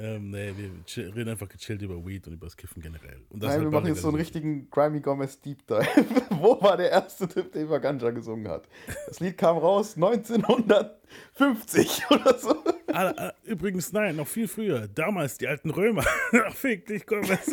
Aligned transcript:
Ähm, 0.00 0.30
nee, 0.30 0.52
wir 0.56 0.70
reden 1.16 1.30
einfach 1.30 1.48
gechillt 1.48 1.82
über 1.82 2.06
Weed 2.06 2.28
und 2.28 2.34
über 2.34 2.46
das 2.46 2.56
Kiffen 2.56 2.80
generell. 2.80 3.18
Nein, 3.30 3.50
halt 3.50 3.60
wir 3.62 3.70
bei 3.70 3.78
machen 3.78 3.88
jetzt 3.88 4.02
so 4.02 4.08
einen 4.08 4.16
richtigen 4.16 4.70
Grimy 4.70 5.00
Gomez 5.00 5.40
Deep 5.40 5.66
Dive. 5.66 5.84
Wo 6.30 6.60
war 6.62 6.76
der 6.76 6.90
erste 6.92 7.26
Typ, 7.28 7.50
der 7.52 7.64
über 7.64 7.80
Ganja 7.80 8.10
gesungen 8.10 8.46
hat? 8.46 8.68
Das 9.08 9.18
Lied 9.18 9.36
kam 9.36 9.58
raus 9.58 9.96
1950 9.96 12.02
oder 12.10 12.38
so. 12.38 12.54
Ah, 12.92 13.12
ah, 13.16 13.32
übrigens, 13.44 13.92
nein, 13.92 14.14
noch 14.16 14.28
viel 14.28 14.46
früher. 14.46 14.86
Damals, 14.86 15.36
die 15.38 15.48
alten 15.48 15.70
Römer. 15.70 16.04
Ach, 16.46 16.54
fick 16.54 16.86
dich, 16.86 17.04
komm. 17.04 17.28
was- 17.28 17.50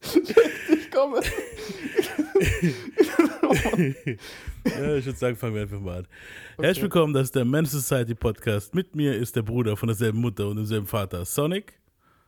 Ich 0.00 0.90
komme. 0.90 1.20
Ja, 3.82 4.96
ich 4.96 5.06
würde 5.06 5.18
sagen, 5.18 5.36
fangen 5.36 5.54
wir 5.54 5.62
einfach 5.62 5.80
mal 5.80 5.98
an. 5.98 6.06
Herzlich 6.60 6.82
willkommen, 6.82 7.12
das 7.12 7.24
ist 7.24 7.34
der 7.34 7.44
Man 7.44 7.66
Society 7.66 8.14
Podcast. 8.14 8.74
Mit 8.74 8.94
mir 8.94 9.14
ist 9.16 9.34
der 9.34 9.42
Bruder 9.42 9.76
von 9.76 9.88
derselben 9.88 10.20
Mutter 10.20 10.46
und 10.46 10.56
demselben 10.56 10.86
Vater, 10.86 11.24
Sonic. 11.24 11.80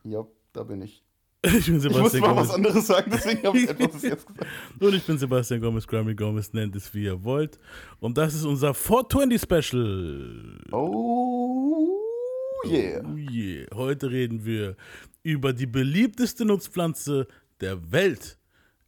Ja, 0.03 0.25
da 0.53 0.63
bin 0.63 0.81
ich. 0.81 1.01
Ich 1.43 1.51
bin 1.51 1.59
Ich 1.61 1.69
muss 1.69 1.83
Sebastian 1.83 2.21
mal 2.23 2.29
Gomez. 2.33 2.47
was 2.49 2.55
anderes 2.55 2.87
sagen, 2.87 3.11
deswegen 3.13 3.43
habe 3.47 3.57
ich 3.57 3.69
etwas 3.69 4.01
jetzt 4.01 4.27
gesagt. 4.27 4.45
Und 4.79 4.93
ich 4.95 5.03
bin 5.05 5.17
Sebastian 5.17 5.61
Gomez, 5.61 5.87
Grammy 5.87 6.15
Gomez, 6.15 6.51
nennt 6.53 6.75
es 6.75 6.93
wie 6.93 7.03
ihr 7.03 7.23
wollt. 7.23 7.59
Und 7.99 8.17
das 8.17 8.33
ist 8.33 8.43
unser 8.45 8.73
420 8.73 9.41
Special. 9.41 10.59
Oh, 10.71 11.99
yeah. 12.65 13.01
Oh 13.05 13.15
yeah. 13.15 13.67
Heute 13.75 14.09
reden 14.11 14.43
wir 14.43 14.75
über 15.23 15.53
die 15.53 15.67
beliebteste 15.67 16.43
Nutzpflanze 16.45 17.27
der 17.61 17.91
Welt. 17.91 18.37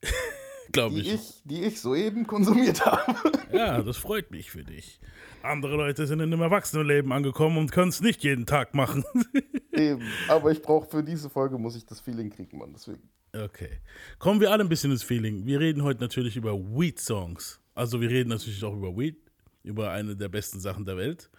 Glaube 0.72 0.96
Die 0.96 1.02
ich. 1.02 1.14
ich, 1.14 1.42
die 1.46 1.64
ich 1.64 1.82
soeben 1.82 2.28
konsumiert 2.28 2.86
habe. 2.86 3.16
Ja, 3.54 3.82
das 3.82 3.96
freut 3.96 4.30
mich 4.30 4.52
für 4.52 4.66
dich. 4.66 5.00
Andere 5.42 5.78
Leute 5.78 6.06
sind 6.06 6.20
in 6.20 6.34
einem 6.34 6.42
Erwachsenenleben 6.42 7.14
angekommen 7.14 7.58
und 7.58 7.72
können 7.72 7.90
es 7.90 8.02
nicht 8.02 8.22
jeden 8.24 8.46
Tag 8.46 8.74
machen. 8.74 9.06
Eben. 9.72 10.02
Aber 10.28 10.52
ich 10.52 10.62
brauche 10.62 10.90
für 10.90 11.02
diese 11.02 11.30
Folge, 11.30 11.58
muss 11.58 11.78
ich 11.78 11.86
das 11.86 12.02
Feeling 12.02 12.30
kriegen, 12.30 12.58
Mann. 12.58 12.74
Deswegen. 12.74 13.10
Okay. 13.34 13.80
Kommen 14.20 14.42
wir 14.42 14.52
alle 14.52 14.64
ein 14.66 14.70
bisschen 14.70 14.92
ins 14.92 15.02
Feeling. 15.04 15.46
Wir 15.46 15.62
reden 15.62 15.82
heute 15.84 16.02
natürlich 16.02 16.36
über 16.36 16.54
Weed-Songs. 16.60 17.62
Also 17.74 18.02
wir 18.02 18.10
reden 18.10 18.30
natürlich 18.30 18.62
auch 18.66 18.74
über 18.74 18.96
Weed, 18.98 19.16
über 19.64 19.92
eine 19.92 20.16
der 20.18 20.28
besten 20.28 20.60
Sachen 20.60 20.84
der 20.84 20.98
Welt. 20.98 21.30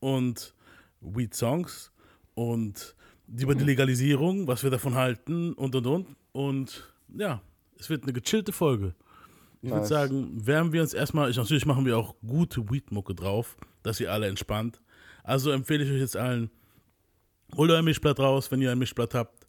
Und 0.00 0.54
Weed-Songs 1.00 1.92
und 2.34 2.94
über 3.26 3.54
die 3.54 3.64
Legalisierung, 3.64 4.46
was 4.46 4.62
wir 4.62 4.70
davon 4.70 4.94
halten 4.94 5.54
und 5.54 5.74
und 5.74 5.86
und. 5.86 6.16
Und 6.32 6.92
ja, 7.16 7.40
es 7.78 7.88
wird 7.90 8.02
eine 8.04 8.12
gechillte 8.12 8.52
Folge. 8.52 8.94
Ich 9.60 9.68
würde 9.70 9.80
Nice. 9.80 9.88
sagen, 9.88 10.46
wärmen 10.46 10.72
wir 10.72 10.82
uns 10.82 10.94
erstmal, 10.94 11.30
ich, 11.30 11.36
natürlich 11.36 11.66
machen 11.66 11.84
wir 11.84 11.98
auch 11.98 12.14
gute 12.26 12.70
Weed-Mucke 12.70 13.14
drauf, 13.14 13.56
dass 13.82 13.98
ihr 14.00 14.12
alle 14.12 14.28
entspannt. 14.28 14.80
Also 15.24 15.50
empfehle 15.50 15.84
ich 15.84 15.90
euch 15.90 15.98
jetzt 16.00 16.16
allen, 16.16 16.50
holt 17.56 17.70
euer 17.70 17.82
Mischblatt 17.82 18.20
raus, 18.20 18.50
wenn 18.50 18.60
ihr 18.62 18.70
ein 18.70 18.78
Mischblatt 18.78 19.14
habt 19.14 19.46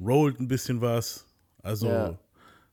rollt 0.00 0.40
ein 0.40 0.48
bisschen 0.48 0.80
was, 0.80 1.26
also 1.62 1.86
Ja. 1.86 2.18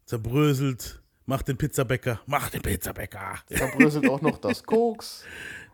zerbröselt, 0.05 1.01
macht 1.25 1.47
den 1.47 1.57
Pizzabäcker, 1.57 2.19
macht 2.25 2.53
den 2.55 2.61
Pizzabäcker. 2.61 3.35
Verbröselt 3.51 4.09
auch 4.09 4.21
noch 4.21 4.39
das 4.39 4.63
Koks. 4.65 5.23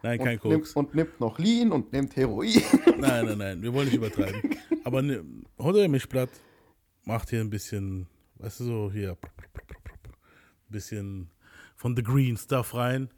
Nein, 0.03 0.19
kein 0.19 0.37
und, 0.39 0.49
nimmt, 0.49 0.63
Koks. 0.63 0.73
und 0.73 0.93
nimmt 0.93 1.19
noch 1.19 1.39
Lean 1.39 1.71
und 1.71 1.91
nimmt 1.93 2.15
Heroin. 2.15 2.61
Nein, 2.97 3.25
nein, 3.25 3.37
nein, 3.37 3.61
wir 3.61 3.73
wollen 3.73 3.85
nicht 3.85 3.95
übertreiben. 3.95 4.41
Aber 4.83 5.01
ne, 5.01 5.23
holt 5.57 5.75
euer 5.77 5.87
Mischblatt, 5.87 6.29
macht 7.05 7.29
hier 7.29 7.39
ein 7.39 7.49
bisschen, 7.49 8.07
weißt 8.45 8.59
du, 8.59 8.63
so 8.65 8.91
hier, 8.91 9.11
ein 9.11 10.69
bisschen 10.69 11.29
von 11.75 11.95
The 11.95 12.03
Green 12.03 12.37
Stuff 12.37 12.73
rein. 12.75 13.09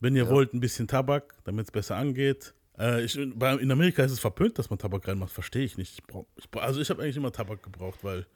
Wenn 0.00 0.16
ihr 0.16 0.28
wollt, 0.28 0.52
ein 0.52 0.60
bisschen 0.60 0.86
Tabak, 0.88 1.34
damit 1.44 1.66
es 1.66 1.70
besser 1.70 1.96
angeht. 1.96 2.52
Äh, 2.78 3.04
ich, 3.04 3.18
bei, 3.36 3.54
in 3.54 3.70
Amerika 3.70 4.02
ist 4.02 4.12
es 4.12 4.18
verpönt, 4.18 4.58
dass 4.58 4.68
man 4.68 4.78
Tabak 4.78 5.06
reinmacht, 5.08 5.30
verstehe 5.32 5.64
ich 5.64 5.78
nicht. 5.78 5.94
Ich 5.94 6.04
brauch, 6.04 6.26
ich, 6.36 6.50
brauch- 6.50 6.62
also 6.62 6.80
ich 6.80 6.90
habe 6.90 7.02
eigentlich 7.02 7.16
immer 7.16 7.32
Tabak 7.32 7.62
gebraucht, 7.62 8.00
weil 8.02 8.26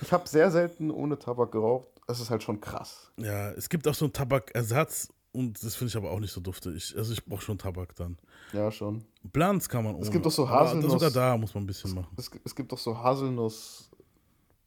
Ich 0.00 0.12
habe 0.12 0.26
sehr 0.28 0.50
selten 0.50 0.90
ohne 0.90 1.18
Tabak 1.18 1.50
geraucht. 1.52 1.88
Es 2.06 2.20
ist 2.20 2.30
halt 2.30 2.42
schon 2.42 2.60
krass. 2.60 3.10
Ja, 3.18 3.50
es 3.52 3.68
gibt 3.68 3.86
auch 3.88 3.94
so 3.94 4.06
einen 4.06 4.12
Tabakersatz 4.12 5.12
und 5.32 5.62
das 5.62 5.74
finde 5.74 5.88
ich 5.90 5.96
aber 5.96 6.10
auch 6.10 6.20
nicht 6.20 6.32
so 6.32 6.40
dufte. 6.40 6.72
Ich, 6.72 6.96
also 6.96 7.12
ich 7.12 7.24
brauche 7.24 7.42
schon 7.42 7.58
Tabak 7.58 7.94
dann. 7.96 8.16
Ja, 8.52 8.70
schon. 8.70 9.04
Blunts 9.24 9.68
kann 9.68 9.84
man 9.84 9.96
ohne. 9.96 10.08
gibt 10.10 10.24
doch 10.24 10.30
so 10.32 10.48
Haselnuss- 10.48 10.90
Sogar 10.90 11.10
da 11.10 11.36
muss 11.36 11.52
man 11.54 11.64
ein 11.64 11.66
bisschen 11.66 11.94
machen. 11.94 12.14
Es, 12.16 12.30
es 12.44 12.54
gibt 12.54 12.70
doch 12.72 12.78
so 12.78 12.96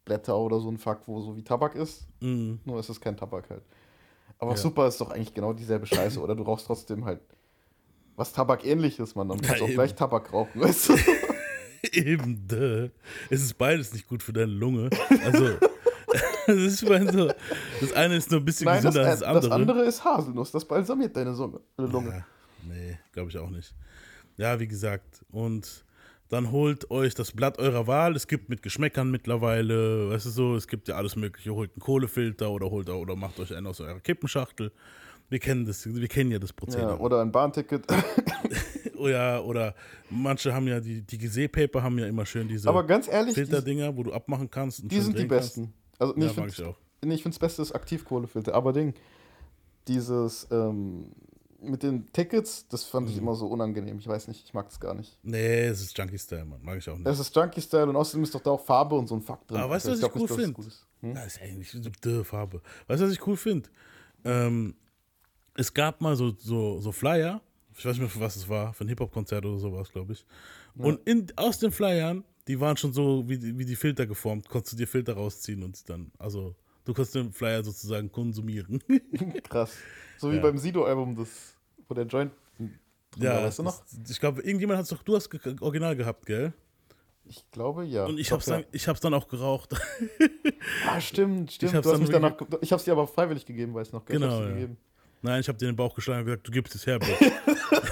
Haselnussblätter 0.05 0.37
oder 0.37 0.59
so 0.59 0.69
ein 0.69 0.77
Fuck, 0.77 0.99
wo 1.07 1.21
so 1.21 1.35
wie 1.35 1.43
Tabak 1.43 1.75
ist. 1.75 2.07
Mhm. 2.21 2.59
Nur 2.65 2.79
ist 2.79 2.89
es 2.89 2.99
kein 3.01 3.17
Tabak 3.17 3.49
halt. 3.49 3.63
Aber 4.39 4.51
Ja. 4.51 4.57
super 4.57 4.87
ist 4.87 4.99
doch 5.01 5.11
eigentlich 5.11 5.33
genau 5.33 5.53
dieselbe 5.53 5.85
Scheiße, 5.85 6.19
oder? 6.19 6.35
Du 6.35 6.43
rauchst 6.43 6.67
trotzdem 6.67 7.05
halt 7.05 7.21
was 8.15 8.31
Tabak 8.31 8.65
ähnliches, 8.65 9.15
man. 9.15 9.27
Dann 9.29 9.41
kannst 9.41 9.61
du 9.61 9.65
Ja, 9.65 9.71
auch 9.71 9.73
gleich 9.73 9.95
Tabak 9.95 10.31
rauchen, 10.31 10.61
weißt 10.61 10.89
du? 10.89 10.93
Eben, 11.91 12.47
duh. 12.47 12.89
Es 13.29 13.41
ist 13.43 13.57
beides 13.57 13.93
nicht 13.93 14.07
gut 14.07 14.23
für 14.23 14.33
deine 14.33 14.51
Lunge. 14.51 14.89
Also, 15.23 15.57
das 16.47 16.55
ist 16.57 16.81
ich 16.81 16.89
meine 16.89 17.11
so, 17.11 17.31
das 17.79 17.93
eine 17.93 18.15
ist 18.15 18.31
nur 18.31 18.39
ein 18.41 18.45
bisschen 18.45 18.65
Nein, 18.65 18.83
das, 18.83 18.93
gesünder 18.95 19.07
äh, 19.07 19.11
als 19.11 19.19
das 19.19 19.27
andere. 19.27 19.49
das 19.49 19.51
andere 19.51 19.81
ist 19.85 20.03
Haselnuss. 20.03 20.51
Das 20.51 20.65
balsamiert 20.65 21.15
deine 21.15 21.35
deine 21.35 21.89
Lunge. 21.89 22.09
Ja, 22.09 22.25
nee, 22.67 22.97
glaube 23.11 23.29
ich 23.29 23.37
auch 23.37 23.49
nicht. 23.49 23.73
Ja, 24.37 24.59
wie 24.59 24.67
gesagt, 24.67 25.23
und 25.31 25.85
dann 26.29 26.51
holt 26.51 26.89
euch 26.91 27.13
das 27.13 27.31
Blatt 27.31 27.59
eurer 27.59 27.87
Wahl. 27.87 28.15
Es 28.15 28.27
gibt 28.27 28.49
mit 28.49 28.61
Geschmäckern 28.63 29.11
mittlerweile, 29.11 30.09
weißt 30.09 30.25
du 30.25 30.29
so, 30.31 30.55
es 30.55 30.67
gibt 30.67 30.87
ja 30.87 30.95
alles 30.95 31.15
Mögliche. 31.15 31.53
Holt 31.53 31.71
einen 31.73 31.81
Kohlefilter 31.81 32.49
oder 32.51 32.69
holt 32.71 32.89
oder 32.89 33.15
macht 33.15 33.39
euch 33.39 33.55
einen 33.55 33.67
aus 33.67 33.79
eurer 33.79 33.99
Kippenschachtel. 33.99 34.71
Wir 35.29 35.39
kennen 35.39 35.65
das, 35.65 35.85
wir 35.85 36.07
kennen 36.07 36.31
ja 36.31 36.39
das 36.39 36.51
Ja, 36.51 36.55
Prozedere. 36.55 36.97
oder 36.99 37.21
ein 37.21 37.31
Bahnticket. 37.31 37.85
Oh 38.97 39.07
ja, 39.09 39.39
oder 39.41 39.75
manche 40.09 40.51
haben 40.53 40.67
ja 40.67 40.79
die, 40.79 41.01
die 41.01 41.17
Gesäpaper 41.19 41.83
haben 41.83 41.99
ja 41.99 42.07
immer 42.07 42.25
schön 42.25 42.47
diese 42.47 42.69
Aber 42.69 42.83
ganz 42.87 43.07
ehrlich, 43.07 43.35
Filterdinger, 43.35 43.95
wo 43.95 44.01
du 44.03 44.13
abmachen 44.13 44.49
kannst. 44.49 44.89
Die 44.89 44.99
sind 45.01 45.13
die 45.13 45.19
drehen 45.19 45.29
kannst. 45.29 45.55
besten. 45.57 45.73
Also, 45.99 46.13
nee, 46.15 46.25
Ja, 46.25 46.31
ich 46.31 46.37
mag 46.37 46.45
finde 46.51 46.63
ich 46.63 46.67
auch. 46.69 46.79
nee, 47.03 47.13
ich 47.15 47.21
finde 47.21 47.35
das 47.35 47.39
Beste 47.39 47.61
ist 47.61 47.73
Aktivkohlefilter. 47.73 48.55
Aber 48.55 48.71
Ding, 48.73 48.93
dieses 49.87 50.47
ähm, 50.49 51.11
mit 51.69 51.83
den 51.83 52.11
Tickets, 52.13 52.67
das 52.67 52.83
fand 52.85 53.07
Mhm. 53.07 53.11
ich 53.13 53.17
immer 53.19 53.35
so 53.35 53.47
unangenehm. 53.47 53.97
Ich 53.99 54.07
weiß 54.07 54.27
nicht, 54.27 54.43
ich 54.45 54.53
mag 54.53 54.67
das 54.69 54.79
gar 54.79 54.93
nicht. 54.93 55.17
Nee, 55.23 55.65
es 55.65 55.81
ist 55.81 55.97
Junkie-Style, 55.97 56.45
Mann. 56.45 56.61
Mag 56.63 56.77
ich 56.77 56.89
auch 56.89 56.97
nicht. 56.97 57.07
Es 57.07 57.19
ist 57.19 57.35
Junkie-Style 57.35 57.87
und 57.89 57.95
außerdem 57.95 58.23
ist 58.23 58.33
doch 58.35 58.41
da 58.41 58.51
auch 58.51 58.63
Farbe 58.65 58.95
und 58.95 59.07
so 59.07 59.15
ein 59.15 59.21
Fuck 59.21 59.47
drin. 59.47 59.57
Aber 59.57 59.71
weißt 59.73 59.85
du, 59.87 59.91
was 59.91 59.97
ich 59.97 60.01
glaub 60.01 60.15
cool 60.15 60.21
nicht, 60.21 60.31
dass 60.31 60.37
es 60.37 60.43
find? 60.43 60.55
gut 60.55 60.67
ist. 60.67 60.85
Hm? 61.01 61.13
Das 61.15 61.25
ist 61.27 61.41
eigentlich 61.41 61.99
dürre 62.01 62.23
Farbe. 62.25 62.61
Weißt 62.87 63.01
du, 63.01 63.05
was 63.05 63.13
ich 63.13 63.27
cool 63.27 63.37
finde? 63.37 63.69
Ähm, 64.23 64.75
es 65.55 65.73
gab 65.73 66.01
mal 66.01 66.15
so, 66.15 66.31
so, 66.37 66.79
so 66.81 66.91
Flyer, 66.91 67.41
ich 67.77 67.85
weiß 67.85 67.93
nicht 67.93 67.99
mehr, 68.01 68.09
für 68.09 68.19
was 68.19 68.35
es 68.35 68.47
war, 68.49 68.73
für 68.73 68.85
ein 68.85 68.87
Hip-Hop-Konzert 68.89 69.45
oder 69.45 69.59
sowas, 69.59 69.91
glaube 69.91 70.13
ich. 70.13 70.25
Und 70.77 70.99
in, 71.07 71.27
aus 71.37 71.59
den 71.59 71.71
Flyern, 71.71 72.23
die 72.47 72.59
waren 72.59 72.75
schon 72.77 72.91
so 72.93 73.27
wie, 73.27 73.37
die- 73.37 73.57
wie 73.57 73.65
die 73.65 73.75
Filter 73.75 74.05
geformt, 74.05 74.49
konntest 74.49 74.73
du 74.73 74.77
dir 74.77 74.87
Filter 74.87 75.13
rausziehen 75.13 75.63
und 75.63 75.89
dann, 75.89 76.11
also 76.19 76.55
du 76.83 76.93
konntest 76.93 77.15
den 77.15 77.31
Flyer 77.31 77.63
sozusagen 77.63 78.11
konsumieren. 78.11 78.81
Krass. 79.49 79.71
So 80.17 80.31
wie 80.31 80.35
Ja. 80.35 80.41
beim 80.41 80.57
Sido-Album, 80.57 81.15
das, 81.15 81.54
wo 81.87 81.93
der 81.95 82.05
Joint 82.05 82.31
drin 82.57 82.79
war, 83.17 83.43
weißt 83.43 83.59
du 83.59 83.63
noch? 83.63 83.79
das- 83.81 84.09
ich 84.11 84.19
glaube, 84.19 84.41
irgendjemand 84.41 84.77
hat 84.79 84.83
es 84.83 84.89
doch, 84.89 85.03
du 85.03 85.15
hast 85.15 85.29
original 85.61 85.95
gehabt, 85.95 86.25
gell? 86.25 86.53
Ich 87.27 87.43
glaube, 87.51 87.85
ja. 87.85 88.05
Und 88.05 88.19
ich 88.19 88.27
Doch, 88.29 88.35
hab's, 88.37 88.45
ja. 88.45 88.57
dann, 88.57 88.65
ich 88.71 88.87
hab's 88.87 88.99
dann 88.99 89.13
auch 89.15 89.27
geraucht. 89.27 89.73
Ah, 90.87 91.01
stimmt, 91.01 91.51
stimmt. 91.53 91.73
hab's 91.73 91.87
du 91.87 91.93
hast 91.93 92.13
dann 92.13 92.21
danach, 92.21 92.35
ich 92.61 92.71
hab's 92.71 92.83
dir 92.83 92.91
aber 92.91 93.07
freiwillig 93.07 93.45
gegeben, 93.47 93.73
weiß 93.73 93.91
noch. 93.93 94.05
gell? 94.05 94.17
Ich 94.17 94.21
Genau, 94.21 94.41
dir 94.45 94.59
ja. 94.59 94.67
Nein, 95.23 95.39
ich 95.41 95.47
habe 95.47 95.57
dir 95.57 95.65
in 95.65 95.71
den 95.71 95.75
Bauch 95.75 95.95
geschlagen 95.95 96.19
und 96.19 96.25
gesagt, 96.25 96.47
du 96.47 96.51
gibst 96.51 96.75
es 96.75 96.85
her, 96.85 96.99
Bro. 96.99 97.07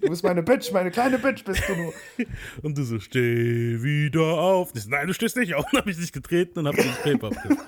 Du 0.00 0.10
bist 0.10 0.22
meine 0.22 0.42
Bitch, 0.44 0.70
meine 0.72 0.90
kleine 0.92 1.18
Bitch 1.18 1.42
bist 1.44 1.62
du 1.68 1.74
nur. 1.74 1.92
Und 2.62 2.78
du 2.78 2.84
so, 2.84 3.00
steh 3.00 3.82
wieder 3.82 4.20
auf. 4.22 4.70
Ich 4.74 4.82
so, 4.84 4.90
Nein, 4.90 5.08
du 5.08 5.14
stehst 5.14 5.36
nicht 5.36 5.54
auf. 5.54 5.64
Dann 5.72 5.80
habe 5.80 5.90
ich 5.90 5.96
dich 5.96 6.12
getreten 6.12 6.60
und 6.60 6.68
habe 6.68 6.76
den 6.76 6.92
Tape 7.02 7.26
abgerissen. 7.26 7.66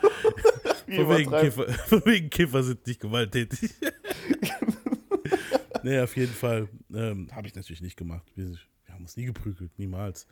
Von 1.07 1.09
wegen. 1.17 1.31
Kiffer, 1.31 1.73
von 1.73 2.03
wegen 2.05 2.31
Kiffer 2.31 2.63
sind 2.65 2.85
nicht 2.87 3.01
gewalttätig. 3.01 3.71
nee, 5.85 6.01
auf 6.01 6.17
jeden 6.17 6.33
Fall. 6.33 6.69
Ähm, 6.95 7.29
habe 7.33 7.47
ich 7.47 7.55
natürlich 7.55 7.81
nicht 7.83 7.97
gemacht. 7.97 8.27
Wir, 8.35 8.47
wir 8.51 8.95
haben 8.95 9.03
uns 9.03 9.17
nie 9.17 9.25
geprügelt, 9.27 9.71
niemals. 9.79 10.27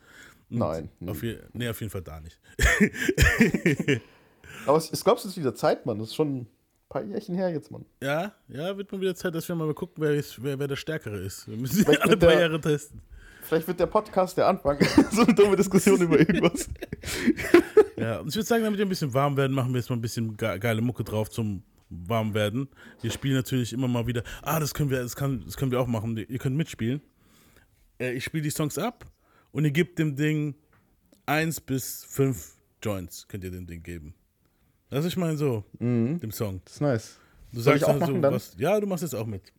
Und 0.49 0.59
Nein, 0.59 0.89
Auf 1.05 1.21
je, 1.23 1.37
nee, 1.53 1.69
auf 1.69 1.79
jeden 1.79 1.91
Fall 1.91 2.01
da 2.01 2.19
nicht. 2.19 2.39
Aber 4.65 4.77
es- 4.77 4.91
ich 4.91 5.03
glaube, 5.03 5.19
es 5.19 5.25
ist 5.25 5.37
wieder 5.37 5.53
Zeit, 5.55 5.85
Mann. 5.85 5.99
Das 5.99 6.09
ist 6.09 6.15
schon 6.15 6.37
ein 6.41 6.47
paar 6.89 7.03
Jährchen 7.03 7.35
her 7.35 7.49
jetzt, 7.49 7.71
Mann. 7.71 7.85
Ja, 8.01 8.33
ja, 8.47 8.75
wird 8.77 8.91
mal 8.91 8.99
wieder 9.01 9.15
Zeit, 9.15 9.35
dass 9.35 9.47
wir 9.47 9.55
mal 9.55 9.71
gucken, 9.73 10.03
wer, 10.03 10.13
ist, 10.15 10.41
wer, 10.43 10.57
wer 10.59 10.67
der 10.67 10.75
Stärkere 10.75 11.17
ist. 11.17 11.47
Wir 11.47 11.57
müssen 11.57 11.83
Vielleicht 11.85 12.01
alle 12.01 12.17
paar 12.17 12.29
der- 12.29 12.39
Jahre 12.41 12.59
testen. 12.61 13.01
Vielleicht 13.43 13.67
wird 13.67 13.79
der 13.79 13.87
Podcast 13.87 14.37
der 14.37 14.47
Anfang. 14.47 14.77
so 15.11 15.23
eine 15.23 15.33
dumme 15.33 15.55
Diskussion 15.55 15.99
über 16.01 16.19
irgendwas. 16.19 16.69
Ja, 17.97 18.19
und 18.19 18.27
ich 18.29 18.35
würde 18.35 18.45
sagen, 18.45 18.63
damit 18.63 18.77
wir 18.77 18.85
ein 18.85 18.89
bisschen 18.89 19.13
warm 19.13 19.35
werden, 19.37 19.53
machen 19.53 19.73
wir 19.73 19.79
jetzt 19.79 19.89
mal 19.89 19.95
ein 19.95 20.01
bisschen 20.01 20.35
ge 20.37 20.59
geile 20.59 20.81
Mucke 20.81 21.03
drauf 21.03 21.29
zum 21.29 21.63
warm 21.89 22.33
werden. 22.33 22.69
Wir 23.01 23.11
spielen 23.11 23.35
natürlich 23.35 23.73
immer 23.73 23.87
mal 23.87 24.07
wieder. 24.07 24.23
Ah, 24.41 24.59
das 24.59 24.73
können 24.73 24.89
wir, 24.89 25.01
das 25.01 25.15
kann, 25.15 25.43
das 25.45 25.57
können 25.57 25.71
wir 25.71 25.79
auch 25.81 25.87
machen. 25.87 26.15
Ihr 26.17 26.37
könnt 26.39 26.55
mitspielen. 26.55 27.01
Äh, 27.99 28.13
ich 28.13 28.23
spiele 28.23 28.43
die 28.43 28.49
Songs 28.51 28.77
ab 28.77 29.05
und 29.51 29.65
ihr 29.65 29.71
gebt 29.71 29.99
dem 29.99 30.15
Ding 30.15 30.55
eins 31.25 31.59
bis 31.61 32.05
fünf 32.05 32.55
Joints 32.81 33.27
könnt 33.27 33.43
ihr 33.43 33.51
dem 33.51 33.67
Ding 33.67 33.83
geben. 33.83 34.13
Das 34.89 35.05
ist 35.05 35.11
ich 35.11 35.17
meine 35.17 35.37
so, 35.37 35.63
dem 35.79 36.31
Song. 36.31 36.61
Das 36.65 36.75
ist 36.75 36.81
nice. 36.81 37.19
Du 37.51 37.61
Soll 37.61 37.73
sagst 37.73 37.81
ich 37.81 37.83
auch 37.83 37.91
dann 37.91 37.99
machen 37.99 38.15
so 38.15 38.21
dann? 38.21 38.33
was. 38.33 38.55
Ja, 38.57 38.79
du 38.79 38.87
machst 38.87 39.03
jetzt 39.03 39.13
auch 39.15 39.25
mit. 39.27 39.53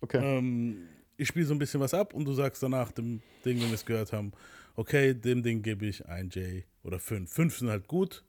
Okay. 0.00 0.20
Ähm, 0.22 0.86
ich 1.16 1.28
spiele 1.28 1.46
so 1.46 1.54
ein 1.54 1.58
bisschen 1.58 1.80
was 1.80 1.94
ab 1.94 2.14
und 2.14 2.24
du 2.24 2.32
sagst 2.32 2.62
danach 2.62 2.92
dem 2.92 3.20
Ding, 3.44 3.60
wenn 3.60 3.68
wir 3.68 3.74
es 3.74 3.84
gehört 3.84 4.12
haben, 4.12 4.32
okay, 4.76 5.14
dem 5.14 5.42
Ding 5.42 5.62
gebe 5.62 5.86
ich 5.86 6.06
ein 6.06 6.28
J 6.28 6.64
oder 6.82 6.98
fünf. 6.98 7.32
Fünf 7.32 7.56
sind 7.58 7.68
halt 7.68 7.88
gut. 7.88 8.24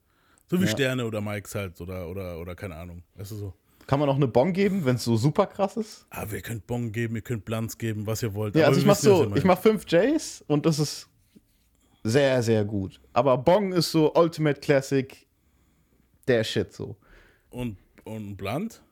So 0.50 0.58
wie 0.60 0.64
Ja. 0.64 0.70
Sterne 0.70 1.04
oder 1.06 1.20
Mikes 1.20 1.54
halt 1.54 1.80
oder, 1.80 2.08
oder, 2.08 2.38
oder 2.40 2.54
keine 2.54 2.76
Ahnung. 2.76 3.02
Weißt 3.14 3.32
du 3.32 3.36
so. 3.36 3.54
Kann 3.86 4.00
man 4.00 4.08
auch 4.08 4.16
eine 4.16 4.28
Bon 4.28 4.52
geben, 4.52 4.84
wenn 4.84 4.96
es 4.96 5.04
so 5.04 5.16
super 5.16 5.46
krass 5.46 5.76
ist? 5.78 6.06
Ah, 6.10 6.26
ihr 6.30 6.42
könnt 6.42 6.66
Bon 6.66 6.92
geben, 6.92 7.16
ihr 7.16 7.22
könnt 7.22 7.44
Blanz 7.44 7.78
geben, 7.78 8.06
was 8.06 8.22
ihr 8.22 8.34
wollt. 8.34 8.54
Ja, 8.54 8.66
also 8.66 8.80
ich 8.80 8.86
mach 8.86 8.96
so, 8.96 9.34
ich 9.34 9.44
mach 9.44 9.58
fünf 9.58 9.84
Js 9.90 10.44
und 10.46 10.66
das 10.66 10.78
ist 10.78 11.08
sehr, 12.04 12.42
sehr 12.42 12.64
gut. 12.64 13.00
Aber 13.14 13.38
Bong 13.38 13.72
ist 13.72 13.90
so 13.90 14.12
Ultimate 14.14 14.60
Classic, 14.60 15.26
der 16.26 16.44
Shit 16.44 16.72
so. 16.72 16.96
Und, 17.50 17.78
und 18.04 18.36
Blunt? 18.36 18.82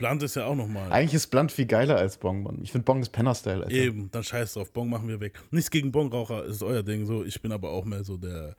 Blunt 0.00 0.22
ist 0.22 0.34
ja 0.34 0.46
auch 0.46 0.54
nochmal. 0.54 0.90
Eigentlich 0.90 1.12
ist 1.12 1.26
Blunt 1.26 1.52
viel 1.52 1.66
geiler 1.66 1.98
als 1.98 2.16
Bong, 2.16 2.42
Mann. 2.42 2.60
Ich 2.62 2.72
finde 2.72 2.86
Bong 2.86 3.02
ist 3.02 3.10
Penner-Style. 3.10 3.64
Alter. 3.64 3.70
Eben, 3.70 4.10
dann 4.10 4.24
scheiß 4.24 4.54
drauf. 4.54 4.72
Bong 4.72 4.88
machen 4.88 5.06
wir 5.08 5.20
weg. 5.20 5.38
Nichts 5.50 5.70
gegen 5.70 5.92
Bongraucher, 5.92 6.46
ist 6.46 6.62
euer 6.62 6.82
Ding 6.82 7.04
so. 7.04 7.22
Ich 7.22 7.42
bin 7.42 7.52
aber 7.52 7.68
auch 7.68 7.84
mehr 7.84 8.02
so 8.02 8.16
der, 8.16 8.56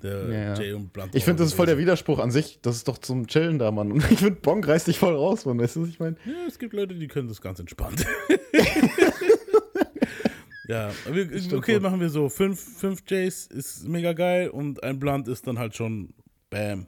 der 0.00 0.28
Ja, 0.28 0.32
ja. 0.32 0.54
Jay 0.54 0.72
und 0.72 0.92
Blunt. 0.92 1.12
Ich 1.12 1.24
finde, 1.24 1.42
das 1.42 1.48
ist 1.48 1.54
voll 1.54 1.66
der 1.66 1.78
Widerspruch 1.78 2.20
an 2.20 2.30
sich. 2.30 2.60
Das 2.62 2.76
ist 2.76 2.86
doch 2.86 2.98
zum 2.98 3.26
Chillen 3.26 3.58
da, 3.58 3.72
Mann. 3.72 3.90
Und 3.90 4.04
ich 4.12 4.20
finde, 4.20 4.38
Bong 4.40 4.62
reißt 4.62 4.86
dich 4.86 5.00
voll 5.00 5.16
raus, 5.16 5.44
Mann. 5.46 5.58
Weißt 5.58 5.74
du, 5.74 5.82
was 5.82 5.88
ich 5.88 5.98
meine? 5.98 6.14
Ja, 6.24 6.46
es 6.46 6.60
gibt 6.60 6.72
Leute, 6.72 6.94
die 6.94 7.08
können 7.08 7.26
das 7.26 7.40
ganz 7.40 7.58
entspannt. 7.58 8.06
ja, 10.68 10.92
wir, 11.10 11.56
okay, 11.56 11.80
machen 11.80 11.98
wir 11.98 12.08
so. 12.08 12.28
Fünf, 12.28 12.78
fünf 12.78 13.02
Jays 13.08 13.48
ist 13.48 13.88
mega 13.88 14.12
geil 14.12 14.48
und 14.48 14.80
ein 14.84 15.00
Blunt 15.00 15.26
ist 15.26 15.44
dann 15.48 15.58
halt 15.58 15.74
schon 15.74 16.14
Bam. 16.50 16.86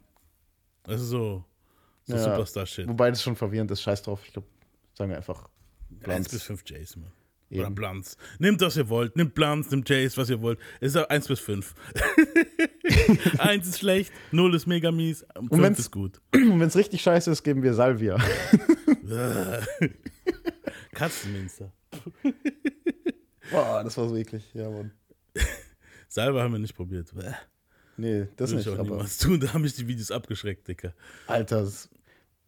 Das 0.84 1.00
ist 1.00 1.08
so, 1.08 1.44
so 2.06 2.16
Ja. 2.16 2.22
Superstar-Shit. 2.24 2.88
Wobei 2.88 3.10
das 3.10 3.22
schon 3.22 3.36
verwirrend 3.36 3.70
ist. 3.70 3.82
Scheiß 3.82 4.02
drauf. 4.02 4.20
Ich 4.24 4.32
glaube, 4.32 4.48
sagen 4.94 5.10
wir 5.10 5.16
einfach 5.16 5.48
Blunts. 5.90 6.28
bis 6.30 6.42
fünf 6.42 6.62
Jays, 6.66 6.96
man. 6.96 7.12
Oder 7.50 7.66
Eben. 7.66 7.74
Blunts. 7.76 8.16
Nehmt, 8.40 8.60
was 8.60 8.76
ihr 8.76 8.88
wollt. 8.88 9.14
Nehmt 9.14 9.34
Blunts, 9.34 9.70
nehmt 9.70 9.88
Jays, 9.88 10.16
was 10.16 10.28
ihr 10.30 10.40
wollt. 10.42 10.58
Es 10.80 10.94
ist 10.94 10.96
auch 10.96 11.08
eins 11.08 11.28
bis 11.28 11.38
fünf. 11.38 11.74
eins 13.38 13.68
ist 13.68 13.78
schlecht, 13.78 14.12
null 14.32 14.52
ist 14.56 14.66
mega 14.66 14.90
mies, 14.90 15.24
und 15.36 15.50
fünf 15.50 15.62
wenn's- 15.62 15.78
ist 15.78 15.92
gut. 15.92 16.20
Und 16.34 16.58
wenn 16.58 16.66
es 16.68 16.74
richtig 16.76 17.02
scheiße 17.02 17.30
ist, 17.30 17.44
geben 17.44 17.62
wir 17.62 17.72
Salvia. 17.74 18.16
Katzenminster. 20.92 21.72
Boah, 23.50 23.84
das 23.84 23.96
war 23.96 24.08
so 24.08 24.16
eklig. 24.16 24.44
Ja, 24.54 24.68
Mann. 24.70 24.90
Salbe 26.08 26.42
haben 26.42 26.52
wir 26.52 26.58
nicht 26.58 26.74
probiert. 26.74 27.14
Bäh. 27.14 27.32
Nee, 27.96 28.26
das 28.36 28.50
Will 28.50 28.58
nicht. 28.58 28.66
ich 28.66 28.72
auch 28.72 28.78
Aber, 28.78 28.90
niemals 28.90 29.18
tun. 29.18 29.38
Da 29.40 29.52
haben 29.54 29.62
mich 29.62 29.74
die 29.74 29.86
Videos 29.86 30.10
abgeschreckt, 30.10 30.66
Dicker. 30.68 30.94
Alter, 31.26 31.60
das- 31.62 31.88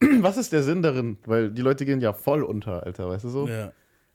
was 0.21 0.37
ist 0.37 0.53
der 0.53 0.63
Sinn 0.63 0.83
darin? 0.83 1.19
Weil 1.27 1.51
die 1.51 1.63
Leute 1.63 1.85
gehen 1.85 2.01
ja 2.01 2.13
voll 2.13 2.43
unter, 2.43 2.85
Alter, 2.85 3.09
weißt 3.09 3.25
du 3.25 3.29
so? 3.29 3.49
Ja. 3.49 3.73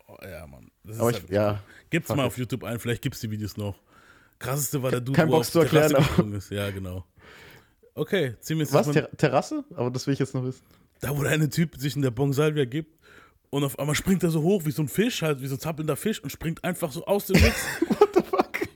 Oh, 0.08 0.18
ja, 0.24 0.46
Mann. 0.48 0.72
Das 0.84 1.00
Aber 1.00 1.10
ist 1.10 1.18
ich, 1.18 1.22
halt, 1.24 1.32
ja, 1.32 1.60
Gibt's 1.90 2.10
mal 2.14 2.26
auf 2.26 2.38
YouTube 2.38 2.64
ein, 2.64 2.80
vielleicht 2.80 3.02
gibt's 3.02 3.20
die 3.20 3.30
Videos 3.32 3.58
noch. 3.58 3.80
Krasseste 4.40 4.82
war 4.84 4.92
der 4.92 5.02
Dude, 5.02 5.16
kein 5.16 5.28
wo 5.28 5.34
Bock 5.34 5.42
auf 5.42 5.52
zu 5.52 5.60
erklären, 5.60 5.96
aber- 5.96 6.36
ist. 6.36 6.50
Ja, 6.50 6.70
genau. 6.72 7.06
Okay, 7.96 8.36
jetzt 8.42 8.74
was? 8.74 8.90
Ter 8.92 9.10
Terrasse? 9.16 9.64
Aber 9.76 9.92
das 9.92 10.08
will 10.08 10.14
ich 10.14 10.20
jetzt 10.20 10.34
noch 10.34 10.44
wissen. 10.44 10.64
da, 11.02 11.16
wo 11.16 11.22
der 11.24 11.32
eine 11.32 11.50
Typ 11.50 11.78
sich 11.78 11.96
in 11.96 12.02
der 12.02 12.12
Bon 12.12 12.34
Salvia 12.34 12.66
gibt 12.66 12.98
und 13.52 13.64
auf 13.64 13.78
einmal 13.78 13.94
springt 13.96 14.24
er 14.24 14.32
so 14.32 14.42
hoch 14.42 14.66
wie 14.66 14.72
so 14.72 14.82
ein 14.82 14.88
Fisch, 14.88 15.22
halt 15.22 15.42
wie 15.42 15.48
so 15.48 15.56
ein 15.56 15.60
zappelnder 15.60 15.96
Fisch 15.96 16.20
und 16.24 16.32
springt 16.32 16.64
einfach 16.64 16.92
so 16.92 17.06
aus 17.06 17.28
dem 17.28 17.36
fuck? 17.38 17.54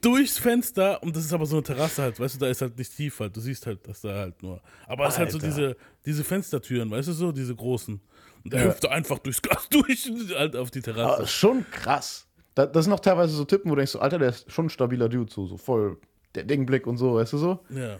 durchs 0.01 0.37
Fenster 0.37 1.01
und 1.03 1.15
das 1.15 1.25
ist 1.25 1.33
aber 1.33 1.45
so 1.45 1.57
eine 1.57 1.63
Terrasse 1.63 2.01
halt, 2.01 2.19
weißt 2.19 2.35
du, 2.35 2.39
da 2.39 2.47
ist 2.47 2.61
halt 2.61 2.77
nicht 2.77 2.95
tief 2.95 3.19
halt, 3.19 3.35
du 3.35 3.39
siehst 3.41 3.65
halt, 3.65 3.87
dass 3.87 4.01
da 4.01 4.13
halt 4.15 4.41
nur, 4.43 4.61
aber 4.87 5.05
es 5.07 5.13
ist 5.13 5.19
halt 5.19 5.31
so 5.31 5.39
diese, 5.39 5.75
diese 6.05 6.23
Fenstertüren, 6.23 6.89
weißt 6.91 7.07
du 7.07 7.13
so, 7.13 7.31
diese 7.31 7.55
großen 7.55 7.99
und 8.43 8.53
der 8.53 8.61
Ja. 8.61 8.67
hüpft 8.69 8.83
da 8.83 8.89
einfach 8.89 9.19
durchs 9.19 9.41
Glas 9.41 9.67
durch 9.71 10.09
halt 10.35 10.55
auf 10.55 10.71
die 10.71 10.81
Terrasse. 10.81 11.17
Aber 11.17 11.27
schon 11.27 11.65
krass. 11.71 12.27
Da, 12.55 12.65
das 12.65 12.85
sind 12.85 12.93
auch 12.93 12.99
teilweise 12.99 13.35
so 13.35 13.45
Typen, 13.45 13.69
wo 13.69 13.75
du 13.75 13.79
denkst, 13.81 13.91
so, 13.91 13.99
Alter, 13.99 14.17
der 14.19 14.29
ist 14.29 14.51
schon 14.51 14.65
ein 14.65 14.69
stabiler 14.69 15.09
Dude, 15.09 15.31
so, 15.31 15.45
so 15.45 15.57
voll 15.57 15.97
der 16.35 16.43
Dingblick 16.43 16.87
und 16.87 16.97
so, 16.97 17.15
weißt 17.15 17.33
du 17.33 17.37
so? 17.37 17.59
Ja. 17.69 17.99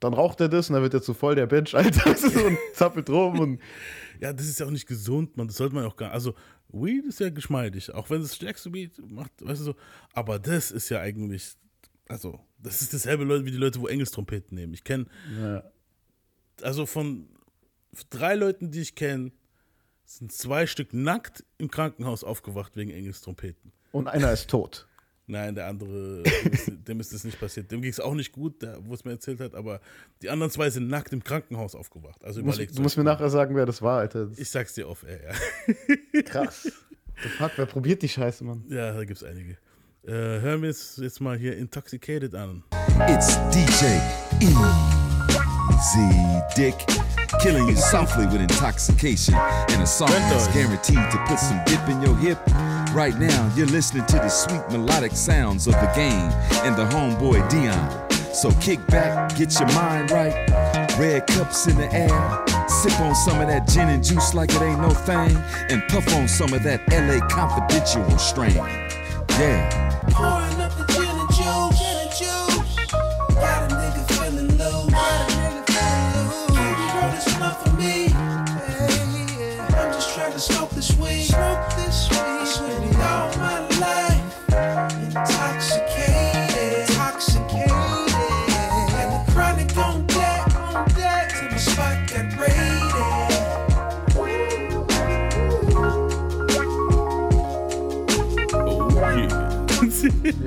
Dann 0.00 0.14
raucht 0.14 0.40
er 0.40 0.48
das 0.48 0.68
und 0.70 0.74
dann 0.74 0.82
wird 0.82 0.94
er 0.94 1.02
zu 1.02 1.12
voll 1.14 1.34
der 1.34 1.46
Bitch, 1.46 1.74
Alter, 1.74 2.04
weißt 2.10 2.24
du 2.24 2.28
so, 2.30 2.44
und 2.46 2.58
zappelt 2.74 3.08
rum 3.10 3.40
und 3.40 3.60
Ja, 4.20 4.32
das 4.32 4.46
ist 4.46 4.60
ja 4.60 4.66
auch 4.66 4.70
nicht 4.70 4.86
gesund, 4.86 5.36
man. 5.36 5.46
Das 5.48 5.56
sollte 5.56 5.74
man 5.74 5.84
ja 5.84 5.90
auch 5.90 5.96
gar 5.96 6.12
Also, 6.12 6.34
Weed 6.70 7.06
ist 7.06 7.20
ja 7.20 7.30
geschmeidig, 7.30 7.92
auch 7.94 8.10
wenn 8.10 8.20
es 8.20 8.28
das 8.28 8.36
stärkste 8.36 8.72
Weed 8.72 8.98
macht, 9.10 9.32
weißt 9.40 9.60
du 9.60 9.64
so. 9.64 9.74
Aber 10.12 10.38
das 10.38 10.70
ist 10.70 10.88
ja 10.88 11.00
eigentlich, 11.00 11.54
also, 12.08 12.40
das 12.58 12.82
ist 12.82 12.92
dasselbe 12.92 13.24
Leute 13.24 13.44
wie 13.46 13.50
die 13.50 13.56
Leute, 13.56 13.80
wo 13.80 13.86
Engelstrompeten 13.86 14.56
nehmen. 14.56 14.74
Ich 14.74 14.84
kenne, 14.84 15.06
ja. 15.40 15.62
also 16.62 16.86
von 16.86 17.28
drei 18.10 18.34
Leuten, 18.34 18.70
die 18.70 18.80
ich 18.80 18.94
kenne, 18.94 19.32
sind 20.04 20.32
zwei 20.32 20.66
Stück 20.66 20.92
nackt 20.92 21.44
im 21.58 21.70
Krankenhaus 21.70 22.24
aufgewacht 22.24 22.76
wegen 22.76 22.90
Engelstrompeten. 22.90 23.72
und 23.92 24.08
einer 24.08 24.32
ist 24.32 24.50
tot. 24.50 24.88
Nein, 25.30 25.54
der 25.54 25.66
andere, 25.66 26.22
dem 26.22 26.52
ist, 26.52 26.72
dem 26.88 27.00
ist 27.00 27.12
das 27.12 27.22
nicht 27.22 27.38
passiert. 27.38 27.70
Dem 27.70 27.82
ging 27.82 27.90
es 27.90 28.00
auch 28.00 28.14
nicht 28.14 28.32
gut, 28.32 28.62
der, 28.62 28.78
wo 28.84 28.94
es 28.94 29.04
mir 29.04 29.10
erzählt 29.12 29.40
hat, 29.40 29.54
aber 29.54 29.80
die 30.22 30.30
anderen 30.30 30.50
zwei 30.50 30.70
sind 30.70 30.88
nackt 30.88 31.12
im 31.12 31.22
Krankenhaus 31.22 31.74
aufgewacht. 31.74 32.24
Also 32.24 32.40
Du 32.40 32.46
musst, 32.46 32.56
überlegt 32.58 32.78
du 32.78 32.82
musst 32.82 32.96
mir 32.96 33.04
nachher 33.04 33.28
sagen, 33.28 33.54
wer 33.54 33.66
das 33.66 33.82
war, 33.82 33.98
Alter. 34.00 34.24
Das 34.26 34.38
Ich 34.38 34.48
sag's 34.48 34.72
dir 34.72 34.88
auf, 34.88 35.04
ey, 35.04 35.18
ja. 35.22 36.22
krass. 36.24 36.62
The 37.22 37.28
fuck, 37.30 37.50
wer 37.56 37.66
probiert 37.66 38.00
die 38.02 38.08
Scheiße, 38.08 38.44
Mann? 38.44 38.64
Ja, 38.68 38.92
da 38.94 39.04
gibt's 39.04 39.22
einige. 39.24 39.58
Äh, 40.06 40.40
hören 40.40 40.62
wir 40.62 40.68
jetzt, 40.68 40.96
jetzt 40.98 41.20
mal 41.20 41.36
hier 41.36 41.56
Intoxicated 41.58 42.34
an. 42.34 42.62
It's 43.08 43.36
DJ 43.50 43.98
Easy 44.40 44.56
Dick. 46.56 46.74
Killing 47.42 47.68
you 47.68 47.76
softly 47.76 48.24
with 48.26 48.40
intoxication. 48.40 49.34
And 49.34 49.82
a 49.82 49.86
song 49.86 50.08
that's 50.30 50.46
guaranteed 50.54 51.10
to 51.10 51.18
put 51.26 51.38
some 51.38 51.60
dip 51.66 51.86
in 51.88 52.00
your 52.00 52.16
hip. 52.16 52.38
Right 52.92 53.18
now, 53.18 53.52
you're 53.54 53.66
listening 53.66 54.06
to 54.06 54.16
the 54.16 54.28
sweet 54.28 54.62
melodic 54.70 55.12
sounds 55.12 55.66
of 55.66 55.74
the 55.74 55.92
game 55.94 56.30
and 56.64 56.74
the 56.74 56.86
homeboy 56.86 57.48
Dion. 57.50 58.10
So 58.32 58.50
kick 58.60 58.84
back, 58.86 59.36
get 59.36 59.58
your 59.60 59.70
mind 59.72 60.10
right. 60.10 60.32
Red 60.98 61.26
cups 61.26 61.66
in 61.66 61.76
the 61.76 61.92
air. 61.92 62.68
Sip 62.68 62.98
on 63.00 63.14
some 63.14 63.40
of 63.40 63.48
that 63.48 63.68
gin 63.68 63.88
and 63.88 64.02
juice 64.02 64.34
like 64.34 64.50
it 64.52 64.62
ain't 64.62 64.80
no 64.80 64.90
thing. 64.90 65.36
And 65.70 65.82
puff 65.88 66.12
on 66.14 66.28
some 66.28 66.52
of 66.54 66.62
that 66.62 66.80
LA 66.90 67.26
confidential 67.28 68.18
strain. 68.18 68.56
Yeah. 68.56 70.57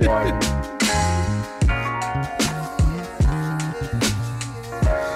Yeah. 0.01 0.25
Ja, 0.25 0.39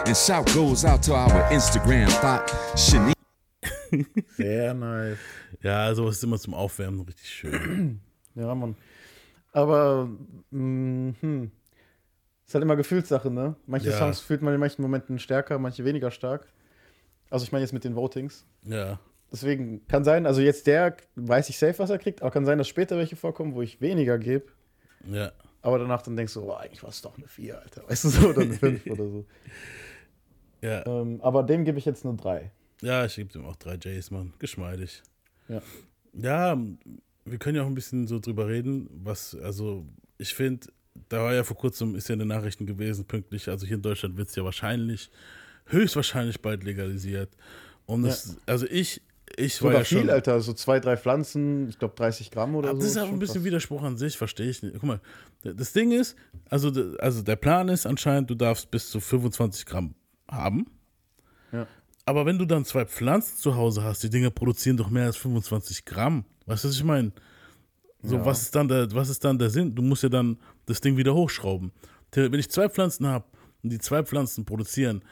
And 0.07 0.15
shout 0.15 0.45
goes 0.53 0.85
out 0.85 1.01
to 1.03 1.13
our 1.13 1.49
Instagram 1.51 2.07
thought, 2.21 2.47
Shanique. 2.75 3.15
sehr 4.37 4.73
nice. 4.73 5.17
ja, 5.61 5.93
sowas 5.95 6.17
ist 6.17 6.23
immer 6.23 6.37
zum 6.37 6.53
Aufwärmen 6.53 7.01
richtig 7.01 7.29
schön. 7.29 7.99
Ja, 8.37 8.53
Mann. 8.53 8.75
Aber, 9.53 10.09
mh, 10.51 11.13
hm. 11.21 11.51
Ist 12.45 12.53
halt 12.53 12.63
immer 12.63 12.75
Gefühlssache, 12.75 13.31
ne? 13.31 13.55
Manche 13.65 13.91
Ja. 13.91 13.97
Songs 13.97 14.19
fühlt 14.19 14.41
man 14.41 14.53
in 14.53 14.59
manchen 14.59 14.81
Momenten 14.81 15.19
stärker, 15.19 15.57
manche 15.57 15.85
weniger 15.85 16.11
stark. 16.11 16.45
Also 17.29 17.45
ich 17.45 17.53
meine 17.53 17.63
jetzt 17.63 17.71
mit 17.71 17.85
den 17.85 17.95
Votings. 17.95 18.45
Ja. 18.63 18.99
Deswegen 19.31 19.87
kann 19.87 20.03
sein, 20.03 20.25
also 20.27 20.41
jetzt 20.41 20.67
der 20.67 20.97
weiß 21.15 21.47
ich 21.47 21.57
safe, 21.57 21.79
was 21.79 21.89
er 21.89 21.97
kriegt, 21.97 22.21
aber 22.21 22.31
kann 22.31 22.43
sein, 22.45 22.57
dass 22.57 22.67
später 22.67 22.97
welche 22.97 23.15
vorkommen, 23.15 23.55
wo 23.55 23.61
ich 23.61 23.79
weniger 23.79 24.17
gebe, 24.17 24.47
Ja. 25.11 25.31
aber 25.61 25.79
danach 25.79 26.01
dann 26.01 26.15
denkst 26.15 26.33
du, 26.33 26.41
oh, 26.41 26.53
eigentlich 26.53 26.83
war 26.83 26.89
es 26.89 27.01
doch 27.01 27.17
eine 27.17 27.27
4, 27.27 27.59
Alter. 27.61 27.87
Weißt 27.87 28.05
du 28.05 28.09
so, 28.09 28.29
oder 28.29 28.41
eine 28.41 28.53
5 28.53 28.85
oder 28.89 29.09
so. 29.09 29.25
Ja. 30.61 30.85
Ähm, 30.85 31.21
aber 31.21 31.43
dem 31.43 31.65
gebe 31.65 31.77
ich 31.77 31.85
jetzt 31.85 32.05
eine 32.05 32.15
3. 32.15 32.51
Ja, 32.81 33.05
ich 33.05 33.15
gebe 33.15 33.31
dem 33.31 33.45
auch 33.45 33.55
drei 33.55 33.75
J's, 33.75 34.11
Mann. 34.11 34.33
Geschmeidig. 34.39 35.01
Ja. 35.47 35.61
Ja, 36.13 36.57
wir 37.25 37.37
können 37.37 37.57
ja 37.57 37.63
auch 37.63 37.67
ein 37.67 37.75
bisschen 37.75 38.07
so 38.07 38.19
drüber 38.19 38.47
reden, 38.47 38.89
was, 38.91 39.35
also, 39.35 39.85
ich 40.17 40.33
finde, 40.33 40.67
da 41.09 41.23
war 41.23 41.33
ja 41.33 41.43
vor 41.43 41.57
kurzem, 41.57 41.95
ist 41.95 42.07
ja 42.07 42.13
in 42.13 42.19
den 42.19 42.27
Nachrichten 42.29 42.65
gewesen, 42.65 43.05
pünktlich, 43.05 43.49
also 43.49 43.65
hier 43.65 43.75
in 43.75 43.81
Deutschland 43.81 44.17
wird 44.17 44.29
es 44.29 44.35
ja 44.35 44.43
wahrscheinlich, 44.43 45.09
höchstwahrscheinlich 45.67 46.41
bald 46.41 46.63
legalisiert. 46.63 47.35
Und 47.85 48.03
das, 48.03 48.37
also 48.45 48.65
ich, 48.67 49.01
ich 49.37 49.61
war 49.61 49.69
Sogar 49.71 49.79
ja 49.79 49.83
viel, 49.85 49.99
schon. 50.01 50.09
Alter. 50.09 50.39
So 50.41 50.53
zwei, 50.53 50.79
drei 50.79 50.97
Pflanzen, 50.97 51.69
ich 51.69 51.79
glaube 51.79 51.95
30 51.95 52.31
Gramm 52.31 52.55
oder 52.55 52.69
Aber 52.69 52.77
so. 52.79 52.83
das 52.85 52.95
ist 52.95 52.97
auch 53.01 53.09
ein 53.11 53.19
bisschen 53.19 53.35
krass. 53.35 53.43
Widerspruch 53.45 53.83
an 53.83 53.97
sich, 53.97 54.17
verstehe 54.17 54.49
ich 54.49 54.61
nicht. 54.63 54.73
Guck 54.73 54.83
mal, 54.83 55.01
das 55.43 55.73
Ding 55.73 55.91
ist, 55.91 56.15
also, 56.49 56.71
also 56.99 57.21
der 57.21 57.35
Plan 57.35 57.67
ist 57.69 57.85
anscheinend, 57.85 58.29
du 58.29 58.35
darfst 58.35 58.69
bis 58.71 58.89
zu 58.89 58.99
25 58.99 59.65
Gramm 59.65 59.95
haben. 60.29 60.67
Ja. 61.51 61.67
Aber 62.05 62.25
wenn 62.25 62.37
du 62.37 62.45
dann 62.45 62.65
zwei 62.65 62.85
Pflanzen 62.85 63.37
zu 63.37 63.55
Hause 63.55 63.83
hast, 63.83 64.03
die 64.03 64.09
Dinger 64.09 64.29
produzieren 64.29 64.77
doch 64.77 64.89
mehr 64.89 65.05
als 65.05 65.17
25 65.17 65.85
Gramm. 65.85 66.25
Weißt 66.45 66.63
du, 66.63 66.67
was 66.67 66.75
ich 66.75 66.83
meine? 66.83 67.11
So, 68.03 68.17
Ja. 68.17 68.25
was, 68.25 68.43
ist 68.43 68.55
dann 68.55 68.67
der, 68.67 68.91
was 68.93 69.09
ist 69.09 69.23
dann 69.25 69.39
der 69.39 69.49
Sinn? 69.49 69.73
Du 69.73 69.81
musst 69.81 70.03
ja 70.03 70.09
dann 70.09 70.37
das 70.67 70.81
Ding 70.81 70.97
wieder 70.97 71.15
hochschrauben. 71.15 71.71
Wenn 72.13 72.33
ich 72.35 72.49
zwei 72.49 72.69
Pflanzen 72.69 73.07
habe 73.07 73.25
und 73.63 73.71
die 73.71 73.79
zwei 73.79 74.03
Pflanzen 74.03 74.45
produzieren 74.45 75.03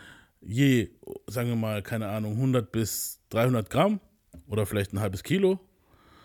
je, 0.45 0.89
sagen 1.27 1.49
wir 1.49 1.55
mal, 1.55 1.81
keine 1.81 2.07
Ahnung, 2.09 2.33
100 2.33 2.71
bis 2.71 3.19
300 3.29 3.69
Gramm 3.69 3.99
oder 4.47 4.65
vielleicht 4.65 4.93
ein 4.93 4.99
halbes 4.99 5.23
Kilo, 5.23 5.59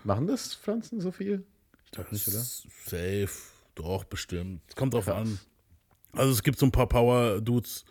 Machen 0.05 0.27
das 0.27 0.55
Pflanzen 0.55 1.01
so 1.01 1.11
viel? 1.11 1.45
Ich 1.85 1.91
glaube 1.91 2.09
nicht, 2.13 2.27
oder? 2.29 2.39
Safe, 2.39 3.29
doch, 3.75 4.05
bestimmt. 4.05 4.63
Es 4.69 4.77
kommt 4.77 4.95
drauf 4.95 5.09
an. 5.09 5.39
Also 6.13 6.33
es 6.33 6.43
gibt 6.43 6.59
so 6.59 6.67
ein 6.67 6.73
paar 6.73 6.89
Power-Dudes, 6.89 7.85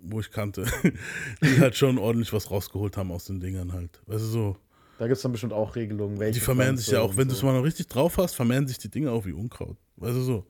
wo 0.00 0.20
ich 0.20 0.30
kannte, 0.30 0.64
die 1.42 1.60
halt 1.60 1.76
schon 1.76 1.98
ordentlich 1.98 2.32
was 2.32 2.50
rausgeholt 2.50 2.96
haben 2.96 3.12
aus 3.12 3.26
den 3.26 3.40
Dingern 3.40 3.72
halt. 3.72 4.00
Weißt 4.06 4.24
du 4.24 4.28
so, 4.28 4.56
Da 4.98 5.06
gibt 5.06 5.16
es 5.16 5.22
dann 5.22 5.32
bestimmt 5.32 5.52
auch 5.52 5.76
Regelungen. 5.76 6.18
Welche 6.18 6.38
die 6.38 6.44
vermehren 6.44 6.76
sich 6.76 6.88
ja 6.88 7.00
auch, 7.00 7.16
wenn 7.16 7.28
du 7.28 7.34
so. 7.34 7.40
es 7.40 7.42
mal 7.42 7.52
noch 7.52 7.64
richtig 7.64 7.88
drauf 7.88 8.16
hast, 8.16 8.34
vermehren 8.34 8.66
sich 8.66 8.78
die 8.78 8.88
Dinge 8.88 9.10
auch 9.10 9.26
wie 9.26 9.32
Unkraut. 9.32 9.76
Weißt 9.96 10.16
du 10.16 10.22
so. 10.22 10.46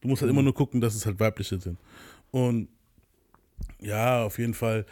Du 0.00 0.08
musst 0.08 0.22
halt 0.22 0.30
immer 0.30 0.42
nur 0.42 0.54
gucken, 0.54 0.80
dass 0.80 0.94
es 0.94 1.04
halt 1.04 1.20
weibliche 1.20 1.60
sind. 1.60 1.78
Und 2.30 2.68
ja, 3.80 4.24
auf 4.24 4.38
jeden 4.38 4.54
Fall. 4.54 4.86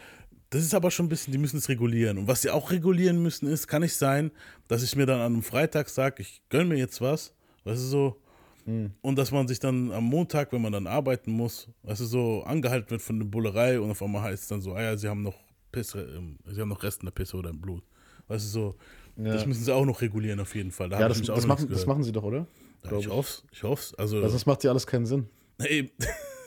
Das 0.49 0.61
ist 0.63 0.73
aber 0.73 0.91
schon 0.91 1.05
ein 1.05 1.09
bisschen, 1.09 1.31
die 1.31 1.37
müssen 1.37 1.57
es 1.57 1.69
regulieren. 1.69 2.17
Und 2.17 2.27
was 2.27 2.41
sie 2.41 2.49
auch 2.49 2.71
regulieren 2.71 3.21
müssen, 3.21 3.47
ist, 3.47 3.67
kann 3.67 3.81
nicht 3.81 3.95
sein, 3.95 4.31
dass 4.67 4.83
ich 4.83 4.95
mir 4.95 5.05
dann 5.05 5.19
an 5.19 5.33
einem 5.33 5.43
Freitag 5.43 5.89
sage, 5.89 6.21
ich 6.21 6.41
gönn 6.49 6.67
mir 6.67 6.77
jetzt 6.77 6.99
was, 6.99 7.33
weißt 7.63 7.81
du 7.81 7.85
so, 7.85 8.21
und 8.65 9.15
dass 9.17 9.31
man 9.31 9.47
sich 9.47 9.59
dann 9.59 9.91
am 9.91 10.03
Montag, 10.03 10.53
wenn 10.53 10.61
man 10.61 10.71
dann 10.71 10.87
arbeiten 10.87 11.31
muss, 11.31 11.67
weißt 11.83 12.01
du, 12.01 12.05
so 12.05 12.43
angehalten 12.43 12.91
wird 12.91 13.01
von 13.01 13.19
der 13.19 13.25
Bullerei 13.25 13.79
und 13.79 13.91
auf 13.91 14.01
einmal 14.01 14.21
heißt 14.21 14.43
es 14.43 14.49
dann 14.49 14.61
so, 14.61 14.73
ah 14.73 14.81
ja, 14.81 14.97
sie 14.97 15.07
haben 15.07 15.23
noch 15.23 15.35
Pisse, 15.71 16.01
ähm, 16.15 16.37
sie 16.45 16.61
haben 16.61 16.69
noch 16.69 16.83
Reste 16.83 17.01
in 17.01 17.07
der 17.07 17.11
Pisse 17.11 17.37
oder 17.37 17.49
im 17.49 17.59
Blut. 17.59 17.83
Weißt 18.27 18.45
du 18.45 18.49
so, 18.49 18.75
das 19.17 19.45
müssen 19.45 19.63
sie 19.63 19.73
auch 19.73 19.85
noch 19.85 20.01
regulieren 20.01 20.39
auf 20.39 20.55
jeden 20.55 20.71
Fall. 20.71 20.89
Da 20.89 20.99
Ja, 20.99 21.07
das, 21.09 21.21
das, 21.21 21.45
machen, 21.45 21.67
das 21.69 21.85
machen 21.85 22.03
sie 22.03 22.11
doch, 22.11 22.23
oder? 22.23 22.47
Ja, 22.83 22.97
ich 22.97 23.09
hoff's, 23.09 23.43
ich 23.51 23.63
hoff's. 23.63 23.93
Also, 23.95 24.17
Also 24.21 24.33
das 24.33 24.45
macht 24.45 24.63
ja 24.63 24.71
alles 24.71 24.87
keinen 24.87 25.05
Sinn. 25.05 25.27
das 25.57 25.67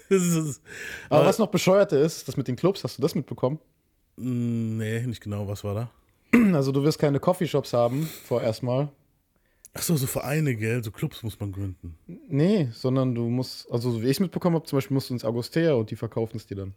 ist, 0.09 0.61
Aber 1.09 1.21
Weil- 1.21 1.29
was 1.29 1.39
noch 1.39 1.49
bescheuerter 1.49 1.99
ist, 2.01 2.27
das 2.29 2.37
mit 2.37 2.49
den 2.49 2.57
Clubs, 2.57 2.85
hast 2.85 2.99
du 2.99 3.03
das 3.03 3.15
mitbekommen? 3.15 3.59
Mm, 4.17 4.77
nee, 4.79 5.01
nicht 5.07 5.23
genau, 5.23 5.47
was 5.49 5.65
war 5.65 5.75
da? 5.75 5.91
Also 6.55 6.73
du 6.73 6.83
wirst 6.83 6.99
keine 6.99 7.21
Coffeeshops 7.21 7.73
haben, 7.73 8.09
vorerst 8.25 8.63
mal. 8.63 8.89
Ach 9.77 9.83
so, 9.83 9.97
so 9.97 10.07
Vereine, 10.07 10.55
gell, 10.55 10.85
so 10.85 10.91
Clubs 10.93 11.23
muss 11.25 11.39
man 11.41 11.51
gründen. 11.51 11.97
Nee, 12.29 12.69
sondern 12.73 13.13
du 13.15 13.29
musst, 13.29 13.69
also 13.73 13.91
so 13.91 14.01
wie 14.03 14.07
ich 14.07 14.13
es 14.13 14.21
mitbekommen 14.21 14.55
habe, 14.55 14.67
zum 14.67 14.77
Beispiel 14.77 14.95
musst 14.95 15.11
du 15.11 15.15
ins 15.15 15.25
Agostea 15.25 15.73
und 15.75 15.91
die 15.91 15.97
verkaufen 15.97 16.37
es 16.37 16.47
dir 16.47 16.55
dann. 16.57 16.75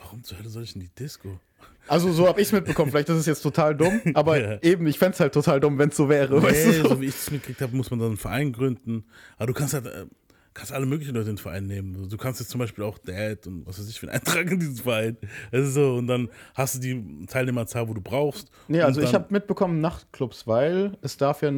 Warum 0.00 0.22
zur 0.22 0.38
Hölle 0.38 0.48
soll 0.50 0.62
ich 0.64 0.74
in 0.74 0.80
die 0.82 0.90
Disco? 0.90 1.28
Also 1.86 2.10
so 2.12 2.26
habe 2.26 2.40
ich 2.40 2.46
es 2.46 2.52
mitbekommen. 2.52 2.90
Vielleicht 2.90 3.10
ist 3.10 3.16
es 3.18 3.26
jetzt 3.26 3.42
total 3.42 3.74
dumm, 3.76 4.00
aber 4.14 4.40
Ja. 4.40 4.58
eben, 4.62 4.86
ich 4.86 4.98
fände 4.98 5.12
es 5.14 5.20
halt 5.20 5.34
total 5.34 5.60
dumm, 5.60 5.76
wenn 5.78 5.90
es 5.90 5.96
so 5.96 6.08
wäre. 6.08 6.42
weißt 6.42 6.66
Nee, 6.68 6.78
du? 6.82 6.88
so 6.88 7.00
wie 7.02 7.06
ich 7.06 7.14
es 7.14 7.30
mitgekriegt 7.30 7.60
habe, 7.60 7.76
muss 7.76 7.90
man 7.90 7.98
dann 8.00 8.08
einen 8.08 8.16
Verein 8.16 8.52
gründen. 8.54 9.04
Aber 9.36 9.48
du 9.48 9.52
kannst 9.52 9.74
halt, 9.74 9.84
äh, 9.86 10.06
kannst 10.54 10.72
alle 10.72 10.86
möglichen 10.86 11.14
Leute 11.14 11.30
in 11.30 11.36
den 11.36 11.42
Verein 11.42 11.66
nehmen. 11.66 11.94
Also 11.96 12.08
Du 12.08 12.16
kannst 12.16 12.40
jetzt 12.40 12.50
zum 12.50 12.60
Beispiel 12.60 12.84
auch 12.84 12.96
Dad 12.98 13.46
und 13.46 13.66
was 13.66 13.78
weiß 13.78 13.88
ich 13.88 13.98
für 14.00 14.06
einen 14.08 14.16
Eintrag 14.20 14.50
in 14.50 14.60
diesen 14.60 14.76
Verein. 14.76 15.16
Ist 15.50 15.74
so, 15.74 15.94
und 15.96 16.06
dann 16.06 16.28
hast 16.54 16.76
du 16.76 16.78
die 16.78 17.26
Teilnehmerzahl, 17.26 17.88
wo 17.88 17.94
du 17.94 18.00
brauchst. 18.00 18.50
Nee, 18.68 18.80
also 18.80 19.00
ich 19.00 19.14
habe 19.14 19.26
mitbekommen 19.30 19.80
Nachtclubs, 19.80 20.46
weil 20.46 20.96
es 21.02 21.16
darf 21.16 21.42
ja, 21.42 21.50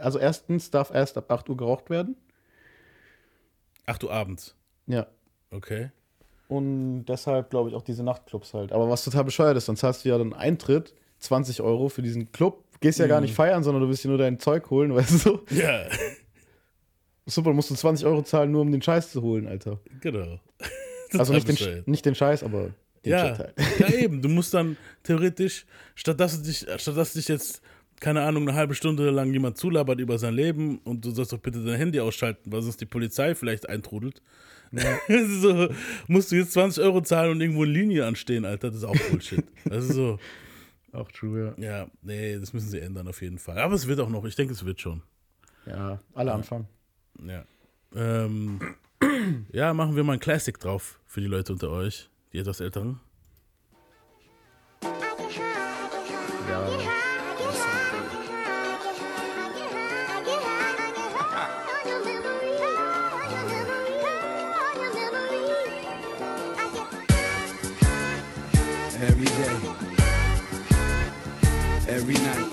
also 0.00 0.18
erstens 0.18 0.70
darf 0.70 0.92
erst 0.94 1.18
ab 1.18 1.30
8 1.30 1.48
Uhr 1.50 1.56
geraucht 1.56 1.90
werden. 1.90 2.16
Ach 3.86 3.98
du 3.98 4.10
abends. 4.10 4.54
Ja. 4.86 5.06
Okay. 5.50 5.90
Und 6.48 7.06
deshalb 7.06 7.50
glaube 7.50 7.70
ich 7.70 7.74
auch 7.74 7.82
diese 7.82 8.02
Nachtclubs 8.04 8.54
halt. 8.54 8.72
Aber 8.72 8.88
was 8.88 9.04
total 9.04 9.24
bescheuert 9.24 9.56
ist, 9.56 9.68
dann 9.68 9.76
zahlst 9.76 10.04
du 10.04 10.08
ja 10.10 10.18
dann 10.18 10.32
Eintritt, 10.32 10.94
20 11.18 11.60
Euro 11.62 11.88
für 11.88 12.02
diesen 12.02 12.30
Club. 12.32 12.64
Gehst 12.80 12.98
ja 12.98 13.06
gar 13.06 13.20
Mhm. 13.20 13.26
nicht 13.26 13.34
feiern, 13.34 13.62
sondern 13.62 13.82
du 13.82 13.88
willst 13.88 14.04
dir 14.04 14.08
nur 14.08 14.18
dein 14.18 14.38
Zeug 14.38 14.68
holen, 14.70 14.94
weißt 14.94 15.12
du 15.12 15.16
so. 15.18 15.40
Ja, 15.50 15.84
Super, 17.26 17.52
musst 17.52 17.70
du 17.70 17.74
20 17.74 18.06
Euro 18.06 18.22
zahlen, 18.22 18.50
nur 18.50 18.62
um 18.62 18.72
den 18.72 18.82
Scheiß 18.82 19.12
zu 19.12 19.22
holen, 19.22 19.46
Alter. 19.46 19.80
genau. 20.00 20.40
Also 21.14 21.34
Total 21.34 21.46
nicht 21.50 21.60
den, 21.60 21.82
nicht 21.84 22.06
den 22.06 22.14
Scheiß, 22.14 22.42
aber 22.42 22.70
den 23.04 23.10
Ja, 23.12 23.36
halt. 23.36 23.54
ja, 23.78 23.88
eben. 24.00 24.22
Du 24.22 24.30
musst 24.30 24.54
dann 24.54 24.78
theoretisch, 25.02 25.66
statt 25.94 26.18
dass, 26.18 26.38
du 26.40 26.46
dich, 26.48 26.66
statt 26.78 26.96
dass 26.96 27.12
dich 27.12 27.28
jetzt, 27.28 27.60
keine 28.00 28.22
Ahnung, 28.22 28.48
eine 28.48 28.56
halbe 28.56 28.74
Stunde 28.74 29.10
lang 29.10 29.30
jemand 29.30 29.58
zulabert 29.58 30.00
über 30.00 30.16
sein 30.18 30.32
Leben 30.32 30.78
und 30.84 31.04
du 31.04 31.10
sollst 31.10 31.34
doch 31.34 31.38
bitte 31.38 31.62
dein 31.62 31.76
Handy 31.76 32.00
ausschalten, 32.00 32.50
weil 32.50 32.62
sonst 32.62 32.80
die 32.80 32.86
Polizei 32.86 33.34
vielleicht 33.34 33.68
eintrudelt. 33.68 34.22
so, 35.42 35.68
musst 36.08 36.32
du 36.32 36.36
jetzt 36.36 36.52
20 36.52 36.82
Euro 36.82 37.02
zahlen 37.02 37.32
und 37.32 37.40
irgendwo 37.42 37.64
in 37.64 37.72
Linie 37.72 38.06
anstehen, 38.06 38.46
Alter. 38.46 38.68
Das 38.68 38.78
ist 38.78 38.84
auch 38.84 38.96
Bullshit. 39.10 39.44
Das 39.66 39.84
ist 39.84 39.92
so, 39.94 40.18
Auch 40.92 41.12
true, 41.12 41.54
ja, 41.58 41.88
nee, 42.00 42.38
das 42.38 42.54
müssen 42.54 42.70
sie 42.70 42.80
ändern 42.80 43.06
auf 43.06 43.20
jeden 43.20 43.38
Fall. 43.38 43.58
Aber 43.58 43.74
es 43.74 43.86
wird 43.86 44.00
auch 44.00 44.08
noch, 44.08 44.24
ich 44.24 44.34
denke, 44.34 44.54
es 44.54 44.64
wird 44.64 44.80
schon. 44.80 45.02
ja. 45.66 45.72
Ja, 45.90 46.00
alle 46.14 46.32
anfangen. 46.32 46.66
Ja. 47.18 47.44
Ähm, 47.94 48.60
ja, 49.52 49.74
machen 49.74 49.96
wir 49.96 50.04
mal 50.04 50.14
ein 50.14 50.20
Classic 50.20 50.58
drauf 50.58 50.98
für 51.06 51.20
die 51.20 51.26
Leute 51.26 51.52
unter 51.52 51.70
euch, 51.70 52.08
die 52.32 52.38
etwas 52.38 52.60
älteren. 52.60 53.00
Every 69.00 69.24
day, 69.24 69.58
every 71.88 72.14
night, 72.14 72.52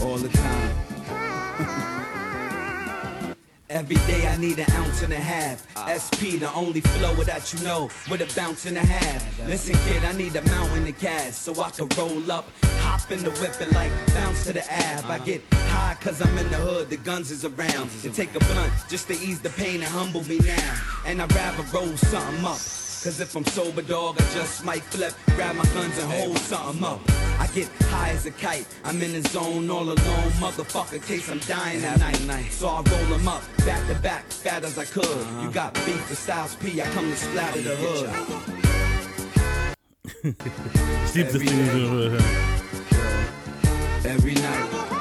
all 0.00 0.16
the 0.16 0.28
time. 0.28 1.88
Every 3.72 3.96
day 4.06 4.28
I 4.28 4.36
need 4.36 4.58
an 4.58 4.70
ounce 4.72 5.02
and 5.02 5.14
a 5.14 5.16
half. 5.16 5.66
SP, 5.88 6.36
the 6.38 6.52
only 6.54 6.82
flow 6.82 7.14
that 7.24 7.54
you 7.54 7.64
know, 7.64 7.88
with 8.10 8.20
a 8.20 8.36
bounce 8.38 8.66
and 8.66 8.76
a 8.76 8.84
half. 8.84 9.48
Listen, 9.48 9.74
kid, 9.86 10.04
I 10.04 10.12
need 10.12 10.36
a 10.36 10.42
mountain 10.42 10.86
of 10.86 10.98
gas 10.98 11.38
so 11.38 11.58
I 11.58 11.70
can 11.70 11.88
roll 11.96 12.30
up, 12.30 12.46
hop 12.80 13.10
in 13.10 13.24
the 13.24 13.30
whip 13.30 13.58
and 13.62 13.72
like 13.72 13.90
bounce 14.08 14.44
to 14.44 14.52
the 14.52 14.70
ab. 14.70 15.06
I 15.06 15.18
get 15.20 15.42
high 15.54 15.96
cause 16.02 16.20
I'm 16.20 16.36
in 16.36 16.50
the 16.50 16.56
hood, 16.56 16.90
the 16.90 16.98
guns 16.98 17.30
is 17.30 17.46
around. 17.46 17.88
And 18.04 18.14
take 18.14 18.34
a 18.34 18.40
blunt 18.40 18.72
just 18.90 19.08
to 19.08 19.14
ease 19.14 19.40
the 19.40 19.50
pain 19.50 19.76
and 19.76 19.84
humble 19.84 20.22
me 20.24 20.38
now. 20.40 20.80
And 21.06 21.22
I'd 21.22 21.32
rather 21.32 21.62
roll 21.72 21.96
something 21.96 22.44
up. 22.44 22.81
Cause 23.02 23.18
if 23.20 23.34
I'm 23.34 23.44
sober, 23.46 23.82
dog, 23.82 24.14
I 24.20 24.22
just 24.32 24.64
might 24.64 24.84
flip, 24.84 25.12
grab 25.34 25.56
my 25.56 25.64
guns 25.74 25.98
and 25.98 26.12
hold 26.12 26.38
something 26.38 26.84
up. 26.84 27.00
I 27.40 27.48
get 27.52 27.68
high 27.90 28.10
as 28.10 28.26
a 28.26 28.30
kite, 28.30 28.64
I'm 28.84 29.02
in 29.02 29.20
the 29.20 29.28
zone 29.28 29.68
all 29.68 29.82
alone, 29.82 30.30
motherfucker, 30.38 31.04
case 31.04 31.28
I'm 31.28 31.40
dying 31.40 31.82
at 31.82 31.98
night. 31.98 32.52
So 32.52 32.68
I 32.68 32.80
roll 32.80 33.06
them 33.06 33.26
up, 33.26 33.42
back 33.66 33.84
to 33.88 33.96
back, 34.02 34.26
fat 34.26 34.62
as 34.62 34.78
I 34.78 34.84
could. 34.84 35.26
You 35.42 35.50
got 35.50 35.74
beef 35.84 36.08
with 36.08 36.16
Styles 36.16 36.54
P, 36.54 36.80
I 36.80 36.84
come 36.90 37.10
to 37.10 37.16
splatter 37.16 37.60
the 37.62 37.74
hood. 37.74 38.08
Das 41.02 41.16
Every 44.06 44.34
night, 44.34 44.91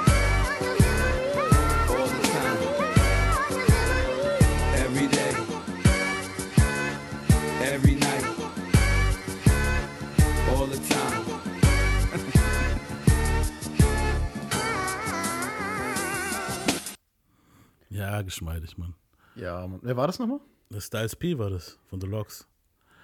Ja, 18.02 18.22
geschmeidig, 18.24 18.78
Mann. 18.80 18.96
Ja, 19.36 19.68
Mann. 19.68 19.80
Wer 19.84 19.96
war 19.96 20.08
das 20.08 20.18
nochmal? 20.18 20.40
Das 20.70 20.88
Styles 20.88 21.16
P 21.16 21.38
war 21.38 21.52
das, 21.52 21.78
von 21.88 22.02
The 22.02 22.08
Locks. 22.08 22.48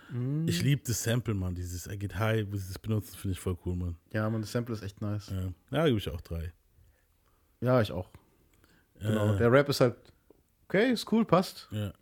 Mm. 0.10 0.48
Ich 0.48 0.64
liebe 0.64 0.82
das 0.86 1.04
Sample, 1.04 1.36
Mann. 1.36 1.54
Dieses 1.54 1.86
I 1.86 1.98
Get 2.00 2.18
High, 2.18 2.48
wo 2.50 2.56
sie 2.56 2.68
das 2.68 2.80
benutzen, 2.80 3.16
finde 3.16 3.34
ich 3.34 3.40
voll 3.40 3.58
cool, 3.66 3.76
Mann. 3.76 3.96
Ja, 4.12 4.28
man, 4.30 4.42
das 4.42 4.52
Sample 4.52 4.74
ist 4.74 4.82
echt 4.82 5.00
nice. 5.02 5.30
Ja, 5.30 5.52
ja 5.78 5.86
gebe 5.86 6.00
ich 6.00 6.10
auch 6.10 6.22
drei. 6.22 6.52
Ja, 7.62 7.80
ich 7.80 7.92
auch. 7.92 8.10
Genau. 9.00 9.36
Äh, 9.36 9.38
Der 9.38 9.52
Rap 9.52 9.70
ist 9.70 9.82
halt 9.82 9.96
okay, 10.68 10.92
ist 10.92 11.12
cool, 11.12 11.26
passt. 11.26 11.68
ja. 11.72 11.94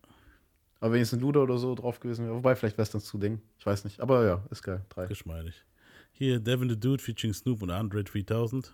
Aber 0.79 0.93
wenn 0.93 0.99
jetzt 0.99 1.13
ein 1.13 1.19
Luder 1.19 1.41
oder 1.41 1.57
so 1.57 1.73
drauf 1.73 1.99
gewesen 1.99 2.25
wäre, 2.25 2.35
wobei 2.35 2.55
vielleicht 2.55 2.77
wäre 2.77 2.83
es 2.83 2.91
dann 2.91 3.01
zu 3.01 3.17
Ding. 3.17 3.41
Ich 3.57 3.65
weiß 3.65 3.85
nicht. 3.85 3.99
Aber 4.01 4.25
ja, 4.25 4.43
ist 4.51 4.61
geil. 4.61 4.85
Drei. 4.89 5.07
Geschmeidig. 5.07 5.65
Hier, 6.11 6.39
Devin 6.39 6.69
the 6.69 6.79
Dude 6.79 7.01
featuring 7.01 7.33
Snoop 7.33 7.61
und 7.61 7.71
Andre 7.71 8.03
3000. 8.03 8.73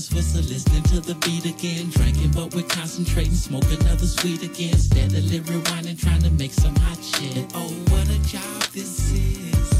Up 0.00 0.06
another's 0.12 0.48
listening 0.48 0.82
to 0.84 1.00
the 1.00 1.14
beat 1.26 1.44
again. 1.44 1.90
Drinking, 1.90 2.30
but 2.30 2.54
we're 2.54 2.66
concentrating, 2.66 3.34
smoke 3.34 3.64
another 3.64 4.06
sweet 4.06 4.42
again. 4.42 4.72
Steadily 4.78 5.40
rewinding, 5.40 6.00
trying 6.00 6.22
to 6.22 6.30
make 6.30 6.52
some 6.52 6.74
hot 6.76 6.96
shit. 7.04 7.44
Oh, 7.54 7.68
what 7.90 8.08
a 8.08 8.18
job 8.26 8.62
this 8.72 9.12
is. 9.12 9.70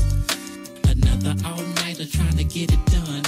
Another 0.84 1.34
all 1.46 1.62
nighter 1.80 2.04
trying 2.04 2.36
to 2.36 2.44
get 2.44 2.70
it 2.70 2.84
done. 2.86 3.22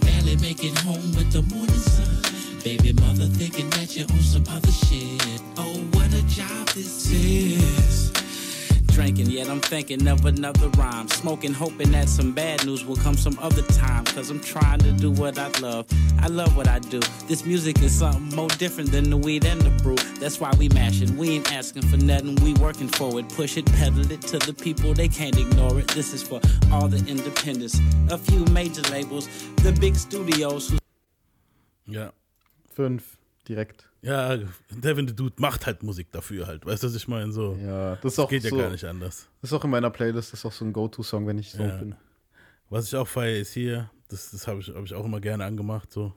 Barely 0.00 0.36
make 0.36 0.64
it 0.64 0.78
home 0.78 1.12
with 1.12 1.30
the 1.30 1.42
morning 1.54 1.68
sun. 1.68 2.62
Baby 2.64 2.94
mother 2.94 3.26
thinking 3.26 3.68
that 3.70 3.94
you're 3.94 4.10
on 4.10 4.20
some 4.20 4.44
other 4.48 4.72
shit. 4.72 5.42
Oh, 5.58 5.76
what 5.92 6.10
a 6.14 6.22
job 6.22 6.68
this 6.68 7.12
is. 7.12 8.23
Drinking, 8.94 9.28
yet 9.28 9.48
I'm 9.50 9.58
thinking 9.60 10.06
of 10.06 10.24
another 10.24 10.68
rhyme. 10.78 11.08
Smoking, 11.08 11.52
hoping 11.52 11.90
that 11.90 12.08
some 12.08 12.30
bad 12.30 12.64
news 12.64 12.84
will 12.84 12.94
come 12.94 13.16
some 13.16 13.36
other 13.40 13.62
time. 13.62 14.04
Cause 14.04 14.30
I'm 14.30 14.38
trying 14.38 14.78
to 14.78 14.92
do 14.92 15.10
what 15.10 15.36
I 15.36 15.48
love. 15.60 15.86
I 16.20 16.28
love 16.28 16.56
what 16.56 16.68
I 16.68 16.78
do. 16.78 17.00
This 17.26 17.44
music 17.44 17.82
is 17.82 17.92
something 17.98 18.36
more 18.36 18.46
different 18.50 18.92
than 18.92 19.10
the 19.10 19.16
weed 19.16 19.44
and 19.46 19.60
the 19.60 19.70
brew. 19.82 19.96
That's 20.20 20.38
why 20.38 20.52
we 20.60 20.68
mashing. 20.68 21.16
We 21.16 21.30
ain't 21.30 21.52
asking 21.52 21.82
for 21.82 21.96
nothing. 21.96 22.36
We 22.36 22.54
working 22.54 22.86
for 22.86 23.18
it. 23.18 23.28
Push 23.30 23.56
it, 23.56 23.66
pedal 23.72 24.08
it 24.12 24.22
to 24.22 24.38
the 24.38 24.54
people. 24.54 24.94
They 24.94 25.08
can't 25.08 25.36
ignore 25.36 25.80
it. 25.80 25.88
This 25.88 26.14
is 26.14 26.22
for 26.22 26.40
all 26.70 26.86
the 26.86 27.04
independents. 27.10 27.80
A 28.10 28.16
few 28.16 28.44
major 28.52 28.82
labels. 28.92 29.28
The 29.56 29.72
big 29.72 29.96
studios 29.96 30.70
who. 30.70 30.78
Fünf, 32.72 33.18
direkt. 33.42 33.88
Ja, 34.04 34.36
Devin 34.70 35.08
the 35.08 35.16
Dude 35.16 35.34
macht 35.38 35.64
halt 35.64 35.82
Musik 35.82 36.12
dafür 36.12 36.46
halt. 36.46 36.66
Weißt 36.66 36.82
du, 36.82 36.88
was 36.88 36.94
ich 36.94 37.08
meine? 37.08 37.32
So. 37.32 37.56
Ja, 37.64 37.96
das 37.96 38.12
ist 38.12 38.18
auch 38.18 38.28
Geht 38.28 38.44
ja 38.44 38.50
so, 38.50 38.58
gar 38.58 38.68
nicht 38.70 38.84
anders. 38.84 39.28
Das 39.40 39.50
ist 39.50 39.54
auch 39.56 39.64
in 39.64 39.70
meiner 39.70 39.88
Playlist, 39.88 40.32
das 40.32 40.40
ist 40.40 40.44
auch 40.44 40.52
so 40.52 40.64
ein 40.66 40.74
Go-To-Song, 40.74 41.26
wenn 41.26 41.38
ich 41.38 41.52
so 41.52 41.62
Ja. 41.62 41.76
bin. 41.78 41.94
Was 42.68 42.86
ich 42.88 42.96
auch 42.96 43.08
feiere, 43.08 43.38
ist 43.38 43.52
hier, 43.54 43.90
das, 44.08 44.30
das 44.32 44.46
habe 44.46 44.60
ich, 44.60 44.68
hab 44.68 44.84
ich 44.84 44.92
auch 44.94 45.04
immer 45.06 45.20
gerne 45.20 45.44
angemacht. 45.46 45.90
So. 45.90 46.12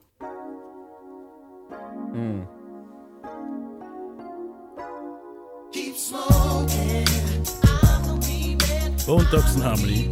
Keep 5.72 5.96
smoking. 5.96 7.04
Bone 9.06 9.24
Dogs 9.30 9.54
and 9.54 9.64
Harmony. 9.64 10.10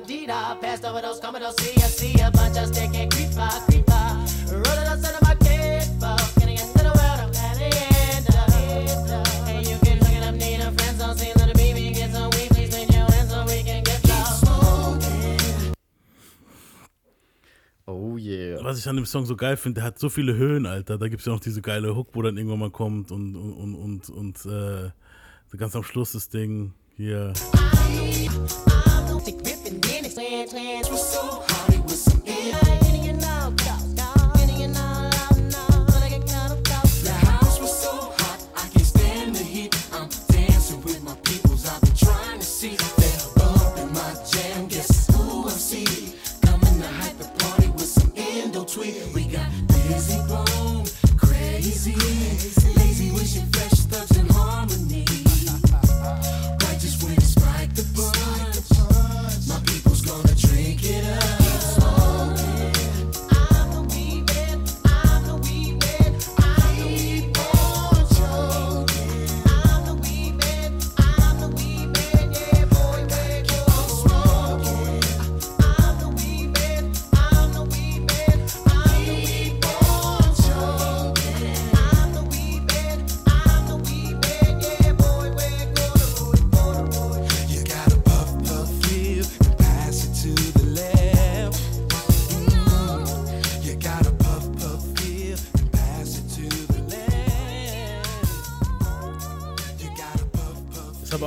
D-da, 0.00 0.06
D-da. 0.06 0.54
Passed 0.56 0.84
over 0.84 1.02
those 1.02 1.20
commodores, 1.20 1.54
see 1.56 1.74
ya, 1.78 1.86
see 1.86 2.12
ya. 2.12 2.30
Bunch 2.30 2.56
of 2.56 2.68
stick 2.68 2.94
and 2.94 3.10
creepa, 3.12 3.48
creepa. 3.66 4.16
Rolling 4.50 4.88
outside 4.88 5.14
of 5.14 5.22
my 5.22 5.34
kid, 5.36 5.88
Getting 6.38 6.58
into 6.58 6.78
the 6.78 6.92
world, 6.96 7.20
I'm 7.20 7.30
at 7.34 7.56
the 7.58 7.68
end 8.08 8.26
of 8.28 9.48
And 9.48 9.66
you 9.66 9.76
can 9.84 9.98
look 10.00 10.12
it 10.12 10.22
up, 10.22 10.34
need 10.34 10.60
a 10.60 10.72
friend, 10.72 10.98
so 10.98 11.14
see 11.14 11.32
little 11.34 11.54
baby, 11.54 11.92
get 11.92 12.10
some 12.10 12.30
weed, 12.30 12.50
please 12.50 12.72
make 12.72 12.90
your 12.90 13.04
hands 13.10 13.30
so 13.30 13.44
we 13.44 13.62
can 13.62 13.82
get 13.84 14.00
low. 14.08 14.98
Oh 17.86 18.16
yeah. 18.16 18.62
Was 18.64 18.78
ich 18.78 18.88
an 18.88 18.96
dem 18.96 19.04
Song 19.06 19.26
so 19.26 19.36
geil 19.36 19.56
finde, 19.56 19.80
der 19.80 19.84
hat 19.84 19.98
so 19.98 20.08
viele 20.08 20.34
Höhen, 20.34 20.66
Alter. 20.66 20.96
Da 20.96 21.08
gibt 21.08 21.20
es 21.20 21.26
ja 21.26 21.32
noch 21.32 21.40
diese 21.40 21.60
geile 21.60 21.94
Hook, 21.94 22.08
wo 22.14 22.22
dann 22.22 22.36
irgendwann 22.36 22.60
mal 22.60 22.70
kommt 22.70 23.10
und, 23.12 23.36
und, 23.36 23.52
und, 23.52 23.74
und, 23.74 24.10
und 24.10 24.46
äh, 24.46 24.90
ganz 25.56 25.76
am 25.76 25.82
Schluss 25.82 26.12
das 26.12 26.28
Ding 26.30 26.72
hier. 26.96 27.34
The 30.22 31.51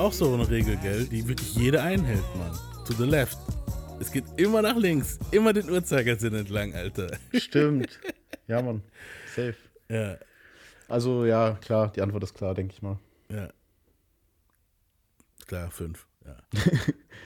auch 0.05 0.13
so 0.13 0.31
eine 0.35 0.47
Regel, 0.47 0.77
gell, 0.77 1.07
die 1.07 1.27
wirklich 1.27 1.55
jeder 1.55 1.81
einhält, 1.81 2.23
Mann. 2.35 2.55
To 2.85 2.93
the 2.93 3.05
left. 3.05 3.39
Es 3.99 4.11
geht 4.11 4.25
immer 4.37 4.61
nach 4.61 4.75
links. 4.75 5.17
Immer 5.31 5.51
den 5.51 5.67
Uhrzeigersinn 5.67 6.35
entlang, 6.35 6.75
Alter. 6.75 7.17
Stimmt. 7.33 7.99
ja, 8.47 8.61
Mann. 8.61 8.83
Safe. 9.35 9.55
Ja, 9.89 10.19
Also 10.87 11.25
ja, 11.25 11.57
klar, 11.59 11.91
die 11.91 12.01
Antwort 12.01 12.21
ist 12.23 12.35
klar, 12.35 12.53
denke 12.53 12.75
ich 12.75 12.83
mal. 12.83 12.99
ja. 13.29 13.49
Klar, 15.47 15.71
fünf. 15.71 16.05
Ja, 16.23 16.37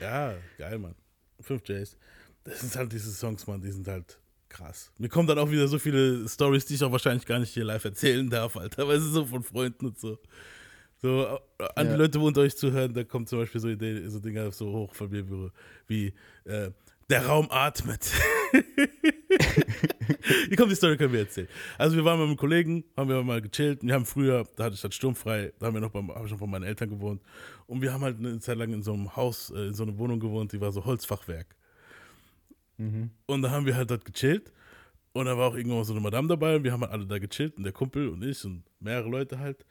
ja 0.00 0.34
geil, 0.56 0.78
Mann. 0.78 0.94
Fünf 1.38 1.68
Jays. 1.68 1.98
Das 2.44 2.60
sind 2.60 2.74
halt 2.76 2.92
diese 2.92 3.12
Songs, 3.12 3.46
Mann, 3.46 3.60
die 3.60 3.72
sind 3.72 3.86
halt 3.88 4.18
krass. 4.48 4.90
Mir 4.96 5.10
kommen 5.10 5.28
dann 5.28 5.38
auch 5.38 5.50
wieder 5.50 5.68
so 5.68 5.78
viele 5.78 6.26
Stories, 6.26 6.64
die 6.64 6.76
ich 6.76 6.82
auch 6.84 6.92
wahrscheinlich 6.92 7.26
gar 7.26 7.40
nicht 7.40 7.52
hier 7.52 7.64
live 7.64 7.84
erzählen 7.84 8.30
darf, 8.30 8.56
Alter. 8.56 8.88
Weil 8.88 8.96
es 8.96 9.04
so 9.04 9.26
von 9.26 9.42
Freunden 9.42 9.84
und 9.86 9.98
so. 9.98 10.18
So, 11.02 11.38
äh, 11.58 11.64
an 11.76 11.86
die 11.86 11.92
Ja. 11.92 11.96
Leute, 11.98 12.20
unter 12.20 12.42
euch 12.42 12.56
zuhören, 12.56 12.92
da 12.92 13.04
kommt 13.04 13.28
zum 13.28 13.38
Beispiel 13.40 13.60
so 13.60 13.68
Ideen, 13.68 14.08
so 14.10 14.18
Dinger 14.20 14.50
so 14.52 14.70
hoch 14.72 14.94
von 14.94 15.10
mir 15.10 15.24
wie, 15.86 16.12
äh, 16.44 16.70
der 17.08 17.26
Raum 17.26 17.48
atmet. 17.50 18.12
Wie 20.48 20.56
kommt 20.56 20.70
die 20.70 20.76
Story, 20.76 20.96
können 20.96 21.12
wir 21.12 21.20
erzählen. 21.20 21.48
Also 21.78 21.96
wir 21.96 22.04
waren 22.04 22.18
mit 22.20 22.28
einem 22.28 22.36
Kollegen, 22.36 22.84
haben 22.96 23.08
wir 23.08 23.22
mal 23.22 23.40
gechillt. 23.40 23.82
Wir 23.82 23.94
haben 23.94 24.04
früher, 24.06 24.44
da 24.56 24.64
hatte 24.64 24.74
ich 24.76 24.82
halt 24.82 24.94
sturmfrei, 24.94 25.52
da 25.58 25.66
haben 25.66 25.74
wir 25.74 25.80
noch 25.80 25.90
beim, 25.90 26.08
habe 26.14 26.26
ich 26.26 26.32
noch 26.32 26.38
bei 26.38 26.46
meinen 26.46 26.64
Eltern 26.64 26.90
gewohnt. 26.90 27.20
Und 27.66 27.82
wir 27.82 27.92
haben 27.92 28.02
halt 28.02 28.18
eine 28.18 28.38
Zeit 28.38 28.58
lang 28.58 28.72
in 28.72 28.82
so 28.82 28.92
einem 28.92 29.14
Haus, 29.16 29.50
äh, 29.50 29.68
in 29.68 29.74
so 29.74 29.82
einer 29.82 29.96
Wohnung 29.98 30.20
gewohnt, 30.20 30.52
die 30.52 30.60
war 30.60 30.70
so 30.72 30.84
Holzfachwerk. 30.84 31.56
Und 33.26 33.42
da 33.42 33.50
haben 33.50 33.66
wir 33.66 33.76
halt 33.76 33.90
dort 33.90 34.04
gechillt. 34.04 34.52
Und 35.12 35.26
da 35.26 35.36
war 35.36 35.48
auch 35.48 35.56
irgendwann 35.56 35.84
so 35.84 35.92
eine 35.92 36.00
Madame 36.00 36.28
dabei 36.28 36.56
und 36.56 36.64
wir 36.64 36.72
haben 36.72 36.82
halt 36.82 36.92
alle 36.92 37.06
da 37.06 37.18
gechillt 37.18 37.56
und 37.56 37.64
der 37.64 37.72
Kumpel 37.72 38.08
und 38.08 38.22
ich 38.22 38.44
und 38.44 38.62
mehrere 38.78 39.08
Leute 39.08 39.38
halt. 39.40 39.66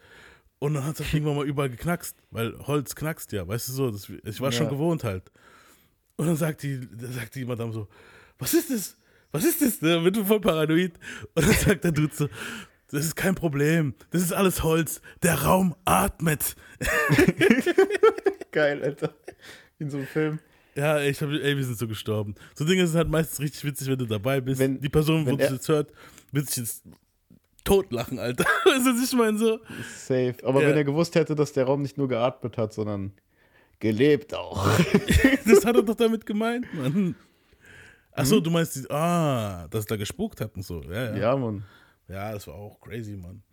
Und 0.59 0.73
dann 0.73 0.85
hat 0.85 0.99
es 0.99 1.13
irgendwann 1.13 1.37
mal 1.37 1.47
überall 1.47 1.69
geknackst, 1.69 2.15
weil 2.31 2.57
Holz 2.67 2.93
knackst 2.95 3.31
ja, 3.31 3.47
weißt 3.47 3.69
du 3.69 3.73
so, 3.73 3.91
das, 3.91 4.09
ich 4.25 4.41
war 4.41 4.51
schon 4.51 4.65
Ja. 4.65 4.71
gewohnt 4.71 5.03
halt. 5.05 5.31
Und 6.17 6.27
dann 6.27 6.35
sagt 6.35 6.63
die, 6.63 6.79
dann 6.81 7.13
sagt 7.13 7.33
die 7.35 7.45
Madame 7.45 7.71
so, 7.71 7.87
was 8.37 8.53
ist 8.53 8.69
das? 8.69 8.97
Was 9.31 9.45
ist 9.45 9.61
das? 9.61 9.79
Da 9.79 10.03
wird 10.03 10.17
voll 10.17 10.41
paranoid. 10.41 10.93
Und 11.33 11.45
dann 11.47 11.53
sagt 11.55 11.83
der 11.85 11.91
Dude 11.93 12.13
so, 12.13 12.27
das 12.91 13.05
ist 13.05 13.15
kein 13.15 13.35
Problem, 13.35 13.93
das 14.11 14.21
ist 14.23 14.33
alles 14.33 14.63
Holz, 14.63 15.01
der 15.23 15.35
Raum 15.43 15.75
atmet. 15.85 16.55
Geil, 18.51 18.83
Alter. 18.83 19.13
In 19.77 19.89
so 19.89 19.97
einem 19.97 20.07
Film. 20.07 20.39
Ja, 20.75 20.97
ey, 20.97 21.11
ich 21.11 21.21
hab, 21.21 21.29
ey, 21.29 21.55
wir 21.57 21.63
sind 21.63 21.77
so 21.77 21.87
gestorben. 21.87 22.35
So 22.55 22.65
Dinge 22.65 22.85
sind 22.87 22.97
halt 22.97 23.09
meistens 23.09 23.39
richtig 23.39 23.63
witzig, 23.63 23.87
wenn 23.87 23.97
du 23.97 24.05
dabei 24.05 24.41
bist. 24.41 24.59
Wenn- 24.59 24.79
die 24.79 24.89
Person, 24.89 25.25
wo 25.25 25.35
er- 25.35 25.51
jetzt 25.53 25.67
hört, 25.67 25.91
wird 26.31 26.47
sich 26.47 26.57
jetzt 26.57 26.83
totlachen, 27.63 28.19
Alter. 28.19 28.43
Weißt 28.65 28.85
du, 28.85 28.95
was 28.95 29.03
ich 29.11 29.17
meine? 29.17 29.37
So, 29.37 29.59
Safe. 29.95 30.35
Aber 30.43 30.61
Ja. 30.61 30.69
wenn 30.69 30.77
er 30.77 30.83
gewusst 30.83 31.15
hätte, 31.15 31.35
dass 31.35 31.53
der 31.53 31.65
Raum 31.65 31.81
nicht 31.81 31.97
nur 31.97 32.07
geatmet 32.07 32.57
hat, 32.57 32.73
sondern 32.73 33.13
gelebt 33.79 34.33
auch. 34.33 34.67
das 35.45 35.65
hat 35.65 35.75
er 35.75 35.83
doch 35.83 35.95
damit 35.95 36.25
gemeint, 36.25 36.65
Mann. 36.73 37.15
Achso, 38.11 38.39
du 38.39 38.49
meinst, 38.49 38.89
ah, 38.91 39.67
dass 39.69 39.85
er 39.85 39.89
da 39.89 39.95
gespuckt 39.95 40.41
hat 40.41 40.55
und 40.55 40.63
so. 40.63 40.81
Ja, 40.83 41.11
ja. 41.11 41.17
ja, 41.17 41.35
Mann. 41.37 41.63
Ja, 42.07 42.33
das 42.33 42.47
war 42.47 42.55
auch 42.55 42.79
crazy, 42.81 43.15
Mann. 43.15 43.43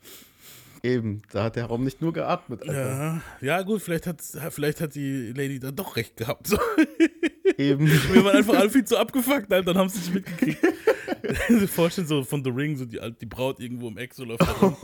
Eben. 0.82 1.22
Da 1.32 1.44
hat 1.44 1.56
der 1.56 1.66
Raum 1.66 1.84
nicht 1.84 2.00
nur 2.00 2.12
geatmet, 2.12 2.62
Alter. 2.62 2.74
Ja, 2.82 3.20
ja 3.40 3.62
gut, 3.62 3.82
vielleicht 3.82 4.06
hat, 4.06 4.22
vielleicht 4.50 4.80
hat 4.80 4.94
die 4.94 5.32
Lady 5.32 5.58
da 5.60 5.70
doch 5.70 5.96
recht 5.96 6.16
gehabt. 6.16 6.46
So. 6.46 6.58
Eben. 7.58 7.86
Wir 8.12 8.24
waren 8.24 8.36
einfach 8.36 8.54
alle 8.58 8.70
viel 8.70 8.84
zu 8.84 8.96
abgefuckt, 8.98 9.52
Alter, 9.52 9.72
dann 9.72 9.78
haben 9.78 9.88
sie 9.88 9.98
sich 10.00 10.12
mitgekriegt. 10.14 10.58
Sie 11.48 11.66
vorstellen 11.66 12.06
so 12.06 12.22
von 12.24 12.44
The 12.44 12.50
Ring, 12.50 12.76
so 12.76 12.84
die, 12.84 13.00
die 13.20 13.26
Braut 13.26 13.58
irgendwo 13.60 13.88
im 13.88 13.96
Eck 13.98 14.14
so 14.14 14.24
läuft. 14.24 14.42
Und 14.62 14.76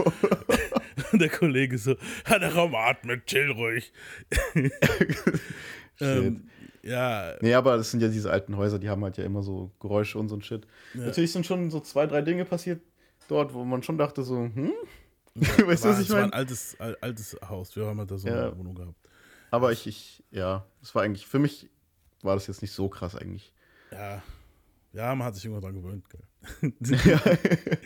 der 1.20 1.28
Kollege 1.28 1.76
so, 1.78 1.96
ja, 2.28 2.38
der 2.38 2.54
Raum 2.54 2.74
atmet, 2.74 3.26
chill 3.26 3.50
ruhig. 3.50 3.92
ähm, 6.00 6.48
ja, 6.82 7.35
Nee, 7.40 7.54
aber 7.54 7.76
das 7.76 7.90
sind 7.90 8.00
ja 8.02 8.08
diese 8.08 8.30
alten 8.30 8.56
Häuser, 8.56 8.78
die 8.78 8.88
haben 8.88 9.02
halt 9.04 9.16
ja 9.18 9.24
immer 9.24 9.42
so 9.42 9.70
Geräusche 9.80 10.18
und 10.18 10.28
so 10.28 10.37
ein 10.37 10.42
Shit. 10.42 10.66
Natürlich 10.94 11.32
sind 11.32 11.46
schon 11.46 11.70
so 11.70 11.80
zwei, 11.80 12.06
drei 12.06 12.22
Dinge 12.22 12.44
passiert 12.44 12.80
dort, 13.28 13.54
wo 13.54 13.64
man 13.64 13.82
schon 13.82 13.98
dachte 13.98 14.22
so, 14.22 14.37
hm? 14.37 14.72
weißt 15.35 15.85
du, 15.85 15.88
was 15.88 16.00
ich 16.00 16.06
es 16.08 16.11
war 16.11 16.18
ein 16.18 16.22
meine? 16.24 16.32
altes, 16.35 16.76
al- 16.80 16.98
altes 17.00 17.37
Haus. 17.48 17.74
Wir 17.76 17.87
haben 17.87 17.98
halt 17.98 18.11
da 18.11 18.18
so 18.18 18.28
Ja. 18.28 18.48
eine 18.48 18.58
Wohnung 18.58 18.74
gehabt. 18.74 19.08
Aber 19.50 19.70
ich, 19.72 19.87
ich, 19.87 20.22
ja, 20.30 20.66
das 20.80 20.94
war 20.94 21.02
eigentlich, 21.02 21.26
für 21.26 21.38
mich 21.38 21.70
war 22.22 22.35
das 22.35 22.46
jetzt 22.46 22.62
nicht 22.62 22.72
so 22.72 22.88
krass 22.88 23.14
eigentlich. 23.16 23.52
Ja, 23.90 24.22
ja, 24.92 25.14
man 25.14 25.26
hat 25.26 25.35
sich 25.35 25.44
irgendwann 25.44 25.72
dran 25.72 25.82
gewöhnt, 25.82 26.04
gell. 26.11 26.72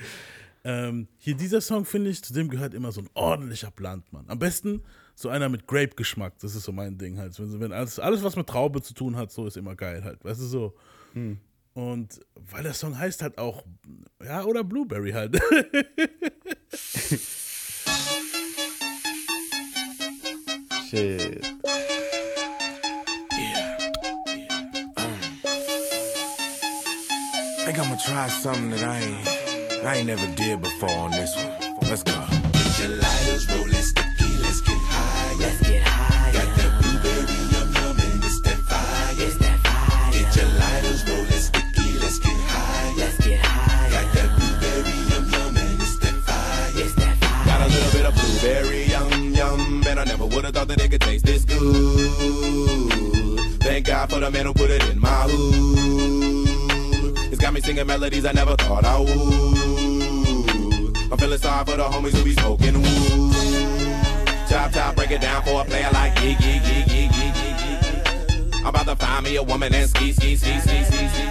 ähm, 0.65 1.09
hier 1.19 1.37
dieser 1.37 1.61
Song, 1.61 1.85
finde 1.85 2.11
ich, 2.11 2.23
zu 2.23 2.33
dem 2.33 2.49
gehört 2.49 2.75
immer 2.75 2.91
so 2.91 3.01
ein 3.01 3.11
ordentlicher 3.15 3.71
Blunt, 3.71 4.13
Mann. 4.13 4.25
Am 4.29 4.39
besten 4.39 4.83
so 5.15 5.29
einer 5.29 5.49
mit 5.49 5.67
Grape-Geschmack, 5.67 6.39
das 6.41 6.55
ist 6.55 6.65
so 6.65 6.73
mein 6.73 6.99
Ding 6.99 7.19
halt. 7.19 7.39
Wenn, 7.39 7.61
wenn 7.61 7.73
alles, 7.73 7.99
alles, 7.99 8.23
was 8.23 8.37
mit 8.37 8.49
Traube 8.49 8.83
zu 8.83 8.93
tun 8.93 9.17
hat, 9.17 9.31
so 9.31 9.47
ist 9.47 9.57
immer 9.57 9.77
geil 9.77 10.05
halt, 10.05 10.25
weißt 10.25 10.41
du, 10.41 10.45
so. 10.45 10.75
Und 11.75 12.21
weil 12.35 12.63
der 12.63 12.75
Song 12.75 12.99
heißt 12.99 13.23
halt 13.23 13.39
auch, 13.39 13.65
ja, 14.25 14.45
oder 14.45 14.65
Blueberry 14.65 15.13
halt. 15.13 15.39
try 28.07 28.29
something 28.29 28.71
that 28.71 28.85
I 28.85 29.01
ain't, 29.01 29.27
I 29.85 29.97
ain't 29.97 30.07
never 30.07 30.27
did 30.37 30.63
before 30.63 30.91
on 30.91 31.11
this 31.11 31.35
one. 31.35 31.51
Let's 31.91 32.05
go. 32.05 32.13
Your 32.79 32.95
lighters 33.03 33.51
rolling 33.51 33.83
sticky, 33.83 34.31
let's 34.43 34.61
get 34.61 34.79
high. 34.79 35.35
Let's 35.41 35.61
get 35.67 35.83
high. 35.83 36.31
Got 36.31 36.57
that 36.57 36.71
blueberry 36.83 37.35
yum 37.51 37.69
yum 37.75 37.99
and 37.99 38.23
it's 38.23 38.41
that 38.43 38.59
fire. 38.71 39.27
It's 39.27 39.37
that 39.43 39.59
fire. 39.59 40.13
Get 40.13 40.37
your 40.39 40.47
lighters 40.55 41.03
rolling 41.03 41.43
sticky, 41.51 41.99
let's 41.99 42.19
get 42.21 42.39
high. 42.47 42.95
Let's 42.97 43.19
get 43.27 43.41
high. 43.43 43.91
Got 43.91 44.07
that 44.15 44.31
blueberry 44.39 44.97
yum 45.11 45.27
yum 45.35 45.57
and 45.57 45.83
it's 45.83 45.99
that 45.99 46.15
fire. 46.23 46.71
It's 46.79 46.95
that 46.95 47.15
fire. 47.19 47.45
Got 47.51 47.61
a 47.67 47.69
little 47.75 47.91
bit 47.91 48.07
of 48.07 48.15
blueberry 48.15 48.87
yum 48.87 49.35
yum, 49.35 49.83
and 49.89 49.99
I 49.99 50.05
never 50.05 50.27
would 50.27 50.45
have 50.45 50.55
thought 50.55 50.69
that 50.69 50.81
it 50.81 50.91
could 50.93 51.01
taste 51.01 51.27
this 51.27 51.45
good. 51.45 51.67
Thank 53.67 53.87
God 53.87 54.11
for 54.11 54.21
the 54.21 54.31
man 54.31 54.47
who 54.47 54.55
put 54.55 54.71
it 54.71 54.85
in 54.91 55.01
my 55.01 55.27
hood. 55.27 56.36
It's 57.37 57.45
got 57.45 57.53
me 57.53 57.61
singing 57.61 57.87
melodies 57.87 58.25
I 58.25 58.33
never 58.33 58.57
thought 58.57 58.87
I 58.87 58.99
would. 58.99 59.13
I'm 61.13 61.19
feeling 61.19 61.37
sorry 61.39 61.67
for 61.67 61.77
the 61.77 61.83
homies 61.83 62.17
who 62.17 62.25
be 62.25 62.33
smoking 62.33 62.81
wood. 62.81 64.49
Chop 64.49 64.73
chop, 64.73 64.97
break 64.97 65.11
it 65.11 65.21
down 65.21 65.43
for 65.43 65.61
a 65.61 65.65
player 65.67 65.91
like 65.93 66.15
yeah 66.17 66.35
yeah 66.41 66.63
yeah 66.65 66.87
yeah 66.87 67.11
yeah 67.13 67.93
yeah. 67.93 68.61
I'm 68.61 68.69
about 68.69 68.87
to 68.87 68.97
find 68.97 69.23
me 69.27 69.37
a 69.37 69.43
woman 69.43 69.75
and 69.75 69.87
ski 69.87 70.13
ski 70.13 70.35
ski 70.37 70.59
ski 70.61 70.83
ski 70.85 71.09
ski. 71.09 71.29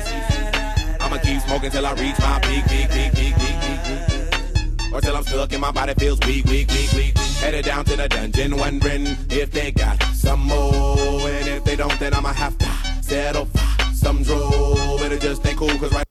I'ma 1.02 1.18
keep 1.18 1.42
smoking 1.42 1.72
till 1.72 1.88
I 1.88 1.94
reach 1.94 2.20
my 2.20 2.40
peak 2.42 2.66
peak 2.68 2.88
peak 2.92 3.12
peak 3.12 3.36
peak. 3.36 3.58
peak. 3.66 4.94
Or 4.94 5.02
till 5.02 5.18
I'm 5.18 5.24
stuck 5.24 5.54
and 5.54 5.62
my 5.62 5.72
body 5.72 5.96
feels 5.96 6.20
weak, 6.28 6.46
weak, 6.46 6.70
weak, 6.70 6.92
weak. 6.94 7.18
Headed 7.18 7.66
down 7.66 7.84
to 7.86 7.96
the 7.96 8.08
dungeon, 8.08 8.58
wondering 8.58 9.08
if 9.32 9.50
they 9.50 9.72
got 9.72 10.00
some 10.14 10.42
more. 10.42 11.28
And 11.28 11.48
if 11.48 11.64
they 11.64 11.76
don't, 11.76 12.00
then 12.00 12.14
I'ma 12.14 12.32
have 12.34 12.56
to 12.60 12.68
settle 13.02 13.46
for 13.46 13.65
some 14.06 14.22
droll. 14.24 15.00
Better 15.00 15.18
just 15.18 15.42
stay 15.42 15.56
cool, 15.60 15.70
cause 15.80 15.92
right 15.96 16.06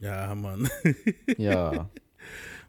ja, 0.00 0.34
Mann. 0.34 0.68
Ja. 1.38 1.90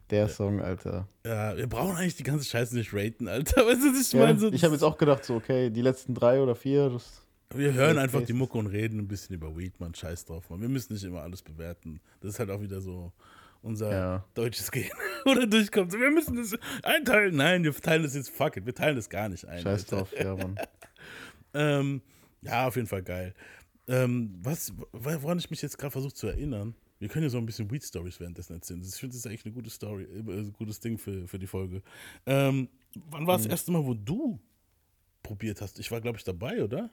Der 0.10 0.28
Song, 0.28 0.60
Alter. 0.60 1.08
ja, 1.26 1.56
wir 1.56 1.68
brauchen 1.68 1.96
eigentlich 1.96 2.16
die 2.18 2.24
ganze 2.24 2.44
Scheiße 2.44 2.76
nicht 2.76 2.92
raten, 2.94 3.28
Alter. 3.30 3.62
Weißt 3.68 3.82
du, 3.84 3.94
was 3.94 4.02
ich 4.08 4.12
Ja, 4.14 4.20
meine? 4.26 4.38
So, 4.40 4.52
ich 4.52 4.64
habe 4.66 4.74
jetzt 4.74 4.82
auch 4.84 4.98
gedacht, 4.98 5.24
so, 5.24 5.36
okay, 5.36 5.70
die 5.70 5.82
letzten 5.82 6.14
drei 6.14 6.42
oder 6.42 6.56
vier, 6.56 6.90
das, 6.90 7.22
Wir 7.54 7.74
hören 7.74 7.98
einfach 8.00 8.20
die 8.24 8.32
it. 8.34 8.38
Mucke 8.38 8.58
und 8.58 8.68
reden 8.68 9.00
ein 9.00 9.08
bisschen 9.08 9.36
über 9.36 9.56
Weed, 9.56 9.80
man. 9.80 9.94
Scheiß 9.96 10.26
drauf, 10.26 10.50
man. 10.50 10.60
Wir 10.60 10.68
müssen 10.70 10.92
nicht 10.94 11.04
immer 11.06 11.22
alles 11.22 11.42
bewerten. 11.42 12.02
Das 12.20 12.32
ist 12.34 12.40
halt 12.40 12.50
auch 12.50 12.60
wieder 12.62 12.82
so 12.82 13.14
unser 13.62 13.92
Ja. 13.92 14.26
deutsches 14.34 14.70
Gehen. 14.72 14.92
Oder 15.26 15.46
durchkommt. 15.48 15.94
Wir 15.94 16.12
müssen 16.12 16.36
das 16.36 16.58
einteilen. 16.84 17.36
Nein, 17.38 17.64
wir 17.64 17.74
teilen 17.76 18.04
das 18.04 18.16
jetzt, 18.16 18.32
fuck 18.32 18.58
it. 18.58 18.66
Wir 18.66 18.76
teilen 18.76 18.96
das 18.98 19.10
gar 19.10 19.30
nicht 19.30 19.46
ein. 19.48 19.62
scheiß 19.62 19.84
Alter. 19.84 19.96
drauf, 19.98 20.14
ja, 20.20 20.36
Mann. 20.36 20.60
Ähm, 21.54 22.02
ja, 22.42 22.68
auf 22.68 22.76
jeden 22.76 22.88
Fall 22.88 23.04
geil. 23.04 23.34
Ähm, 23.90 24.36
was, 24.44 24.72
woran 24.92 25.40
ich 25.40 25.50
mich 25.50 25.62
jetzt 25.64 25.78
gerade 25.78 25.92
versuche 25.92 26.14
zu 26.14 26.28
erinnern, 26.28 26.76
wir 27.00 27.08
können 27.10 27.24
ja 27.24 27.30
so 27.30 27.38
ein 27.40 27.46
bisschen 27.46 27.72
Weed-Stories 27.72 28.20
währenddessen 28.20 28.54
erzählen. 28.54 28.82
Ich 28.82 28.94
finde, 28.94 29.14
das 29.14 29.22
ist 29.22 29.28
eigentlich 29.28 29.46
eine 29.46 29.54
gute 29.56 29.70
Story, 29.70 30.04
äh, 30.04 30.20
ein 30.20 30.54
gutes 30.54 30.80
Ding 30.80 30.98
für, 30.98 31.28
für 31.28 31.40
die 31.40 31.48
Folge. 31.48 31.82
Ähm, 32.26 32.70
wann 33.10 33.26
war 33.26 33.38
das 33.38 33.46
Mhm. 33.46 33.52
erste 33.52 33.72
Mal, 33.72 33.84
wo 33.86 33.94
du 33.96 34.40
probiert 35.24 35.60
hast? 35.62 35.80
Ich 35.80 35.90
war, 35.92 36.02
glaube 36.02 36.18
ich, 36.18 36.24
dabei, 36.24 36.64
oder? 36.64 36.90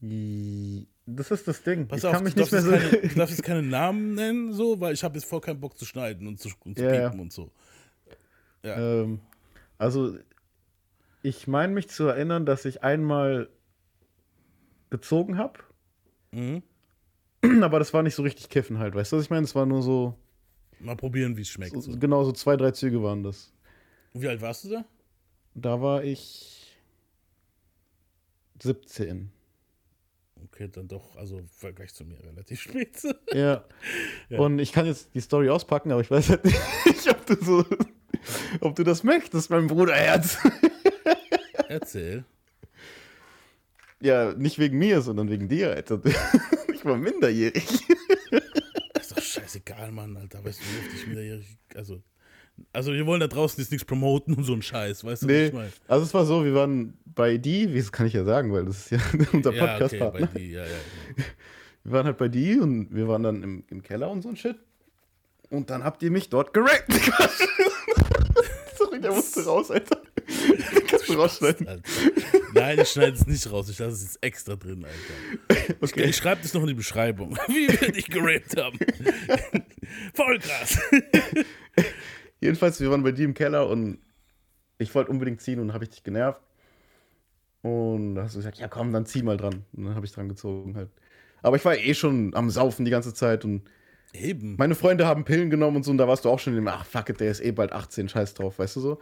Das 0.00 1.30
ist 1.30 1.46
das 1.48 1.62
Ding. 1.62 1.86
Pass 1.88 1.98
ich 1.98 2.06
auf, 2.06 2.12
kann 2.12 2.24
mich 2.24 2.36
nicht 2.36 2.50
mehr 2.52 2.60
jetzt 2.60 2.70
so. 2.70 2.76
keine, 2.90 3.08
du 3.08 3.14
darfst 3.14 3.36
jetzt 3.36 3.44
keine 3.46 3.62
Namen 3.62 4.14
nennen, 4.14 4.52
so, 4.52 4.80
weil 4.80 4.94
ich 4.94 5.02
habe 5.04 5.14
jetzt 5.16 5.26
voll 5.28 5.40
keinen 5.40 5.60
Bock 5.60 5.76
zu 5.78 5.84
schneiden 5.84 6.26
und 6.26 6.38
zu, 6.40 6.48
und 6.64 6.76
zu 6.76 6.84
Ja, 6.84 6.92
ja. 6.94 7.08
piepen 7.08 7.20
und 7.20 7.32
so. 7.32 7.50
ähm, 8.62 9.20
also, 9.76 10.16
ich 11.22 11.46
meine 11.46 11.72
mich 11.72 11.88
zu 11.88 12.04
erinnern, 12.06 12.46
dass 12.46 12.64
ich 12.64 12.82
einmal 12.82 13.48
gezogen 14.90 15.36
habe. 15.38 15.60
Mhm. 16.38 16.62
Aber 17.62 17.78
das 17.78 17.92
war 17.94 18.02
nicht 18.02 18.14
so 18.14 18.22
richtig 18.22 18.48
kiffen 18.48 18.78
halt, 18.78 18.94
weißt 18.94 19.12
du, 19.12 19.16
was 19.16 19.24
ich 19.24 19.30
meine? 19.30 19.44
Es 19.44 19.54
war 19.54 19.66
nur 19.66 19.82
so, 19.82 20.14
Mal 20.80 20.96
probieren, 20.96 21.36
wie 21.36 21.42
es 21.42 21.48
schmeckt. 21.48 21.72
so, 21.74 21.80
So. 21.80 21.98
genau 21.98 22.22
so 22.24 22.30
zwei, 22.32 22.56
drei 22.56 22.70
Züge 22.70 23.02
waren 23.02 23.22
das. 23.24 23.52
Und 24.14 24.22
Wie 24.22 24.28
alt 24.28 24.40
warst 24.40 24.64
du 24.64 24.68
da? 24.70 24.84
Da 25.54 25.80
war 25.80 26.04
ich 26.04 26.76
17. 28.62 29.30
Okay, 30.44 30.68
dann 30.72 30.86
doch, 30.88 31.16
also 31.16 31.38
im 31.38 31.48
Vergleich 31.48 31.92
zu 31.92 32.04
mir 32.04 32.22
relativ 32.22 32.60
spät. 32.62 32.96
Ja. 33.32 33.64
Ja. 34.28 34.38
Und 34.38 34.58
ich 34.60 34.72
kann 34.72 34.86
jetzt 34.86 35.14
die 35.14 35.20
Story 35.20 35.48
auspacken, 35.50 35.90
aber 35.90 36.00
ich 36.00 36.10
weiß 36.10 36.28
halt 36.30 36.44
nicht, 36.86 37.08
ob 37.10 37.26
du 37.26 37.34
so, 37.44 37.64
ob 38.60 38.76
du 38.76 38.84
das 38.84 39.02
möchtest, 39.02 39.50
mein 39.50 39.66
Bruderherz. 39.66 40.38
Erzähl. 41.68 42.24
Ja, 44.00 44.32
nicht 44.34 44.58
wegen 44.58 44.78
mir, 44.78 45.00
sondern 45.00 45.28
wegen 45.30 45.48
dir, 45.48 45.70
Alter. 45.74 46.00
Ich 46.72 46.84
war 46.84 46.96
minderjährig. 46.96 47.66
Ist 49.00 49.10
doch 49.16 49.20
scheißegal, 49.20 49.90
Mann, 49.90 50.16
Alter. 50.16 50.44
Weißt 50.44 50.60
du, 50.60 50.64
wie 50.64 50.78
oft 50.86 50.96
ich 50.96 51.06
minderjährig. 51.08 51.58
Also, 51.74 52.00
also, 52.72 52.92
wir 52.92 53.04
wollen 53.04 53.18
da 53.18 53.26
draußen 53.26 53.60
jetzt 53.60 53.72
nichts 53.72 53.84
promoten 53.84 54.34
und 54.34 54.44
so 54.44 54.52
ein 54.52 54.62
Scheiß, 54.62 55.02
weißt 55.02 55.22
du, 55.22 55.26
was 55.26 55.32
Nee, 55.32 55.46
ich 55.46 55.52
meine? 55.52 55.72
also 55.88 56.04
es 56.04 56.14
war 56.14 56.24
so, 56.24 56.44
wir 56.44 56.54
waren 56.54 56.96
bei 57.04 57.36
die, 57.36 57.74
wie 57.74 57.78
das 57.78 57.90
kann 57.90 58.06
ich 58.06 58.12
ja 58.12 58.22
sagen, 58.24 58.52
weil 58.52 58.64
das 58.64 58.78
ist 58.78 58.90
ja 58.92 58.98
unser 59.32 59.52
Ja, 59.52 59.62
okay, 59.64 59.72
Podcast-Partner. 59.72 60.26
bei 60.32 60.38
die, 60.38 60.50
ja, 60.52 60.64
ja. 60.64 60.70
wir 61.82 61.92
waren 61.92 62.06
halt 62.06 62.18
bei 62.18 62.28
die 62.28 62.58
und 62.60 62.94
wir 62.94 63.08
waren 63.08 63.24
dann 63.24 63.42
im, 63.42 63.64
im 63.70 63.82
Keller 63.82 64.08
und 64.10 64.22
so 64.22 64.28
ein 64.28 64.36
Shit. 64.36 64.56
Und 65.50 65.70
dann 65.70 65.82
habt 65.82 66.00
ihr 66.04 66.12
mich 66.12 66.28
dort 66.28 66.54
gerappt. 66.54 66.86
Sorry, 68.78 69.00
der 69.00 69.12
musste 69.12 69.44
raus, 69.44 69.70
Alter. 69.70 70.00
Kannst 70.86 71.08
du 71.08 71.14
rausschneiden. 71.14 71.66
Alter. 71.68 71.82
Nein, 72.54 72.78
ich 72.80 72.88
schneide 72.88 73.12
es 73.12 73.26
nicht 73.26 73.50
raus. 73.50 73.68
Ich 73.68 73.78
lasse 73.78 73.92
es 73.92 74.02
jetzt 74.02 74.22
extra 74.22 74.56
drin, 74.56 74.84
Alter. 74.84 75.76
Ich, 75.80 75.92
Okay. 75.92 76.04
ich 76.04 76.16
schreibe 76.16 76.42
das 76.42 76.54
noch 76.54 76.62
in 76.62 76.68
die 76.68 76.74
Beschreibung, 76.74 77.36
wie 77.48 77.68
wir 77.68 77.92
dich 77.92 78.08
gerappt 78.08 78.56
haben. 78.60 78.78
Voll 80.14 80.38
krass. 80.38 80.78
Jedenfalls, 82.40 82.80
wir 82.80 82.90
waren 82.90 83.02
bei 83.02 83.12
dir 83.12 83.24
im 83.24 83.34
Keller 83.34 83.68
und 83.68 83.98
ich 84.78 84.94
wollte 84.94 85.10
unbedingt 85.10 85.40
ziehen 85.40 85.60
und 85.60 85.72
habe 85.72 85.84
ich 85.84 85.90
dich 85.90 86.02
genervt. 86.04 86.40
Und 87.62 88.14
da 88.14 88.22
hast 88.24 88.34
du 88.34 88.38
gesagt, 88.38 88.58
ja 88.58 88.68
komm, 88.68 88.92
dann 88.92 89.06
zieh 89.06 89.22
mal 89.22 89.36
dran. 89.36 89.64
Und 89.72 89.84
dann 89.86 89.94
habe 89.94 90.06
ich 90.06 90.12
dran 90.12 90.28
gezogen 90.28 90.76
halt. 90.76 90.90
Aber 91.42 91.56
ich 91.56 91.64
war 91.64 91.76
eh 91.76 91.94
schon 91.94 92.34
am 92.34 92.50
Saufen 92.50 92.84
die 92.84 92.90
ganze 92.90 93.14
Zeit 93.14 93.44
und 93.44 93.68
Eben. 94.12 94.56
meine 94.56 94.74
Freunde 94.74 95.06
haben 95.06 95.24
Pillen 95.24 95.50
genommen 95.50 95.76
und 95.78 95.82
so 95.84 95.90
und 95.90 95.98
da 95.98 96.08
warst 96.08 96.24
du 96.24 96.30
auch 96.30 96.38
schon 96.38 96.54
in 96.54 96.60
dem, 96.60 96.68
ach 96.68 96.84
fuck 96.86 97.08
it, 97.10 97.20
der 97.20 97.30
ist 97.30 97.40
eh 97.40 97.52
bald 97.52 97.72
18, 97.72 98.08
scheiß 98.08 98.34
drauf, 98.34 98.58
weißt 98.58 98.76
du 98.76 98.80
so? 98.80 99.00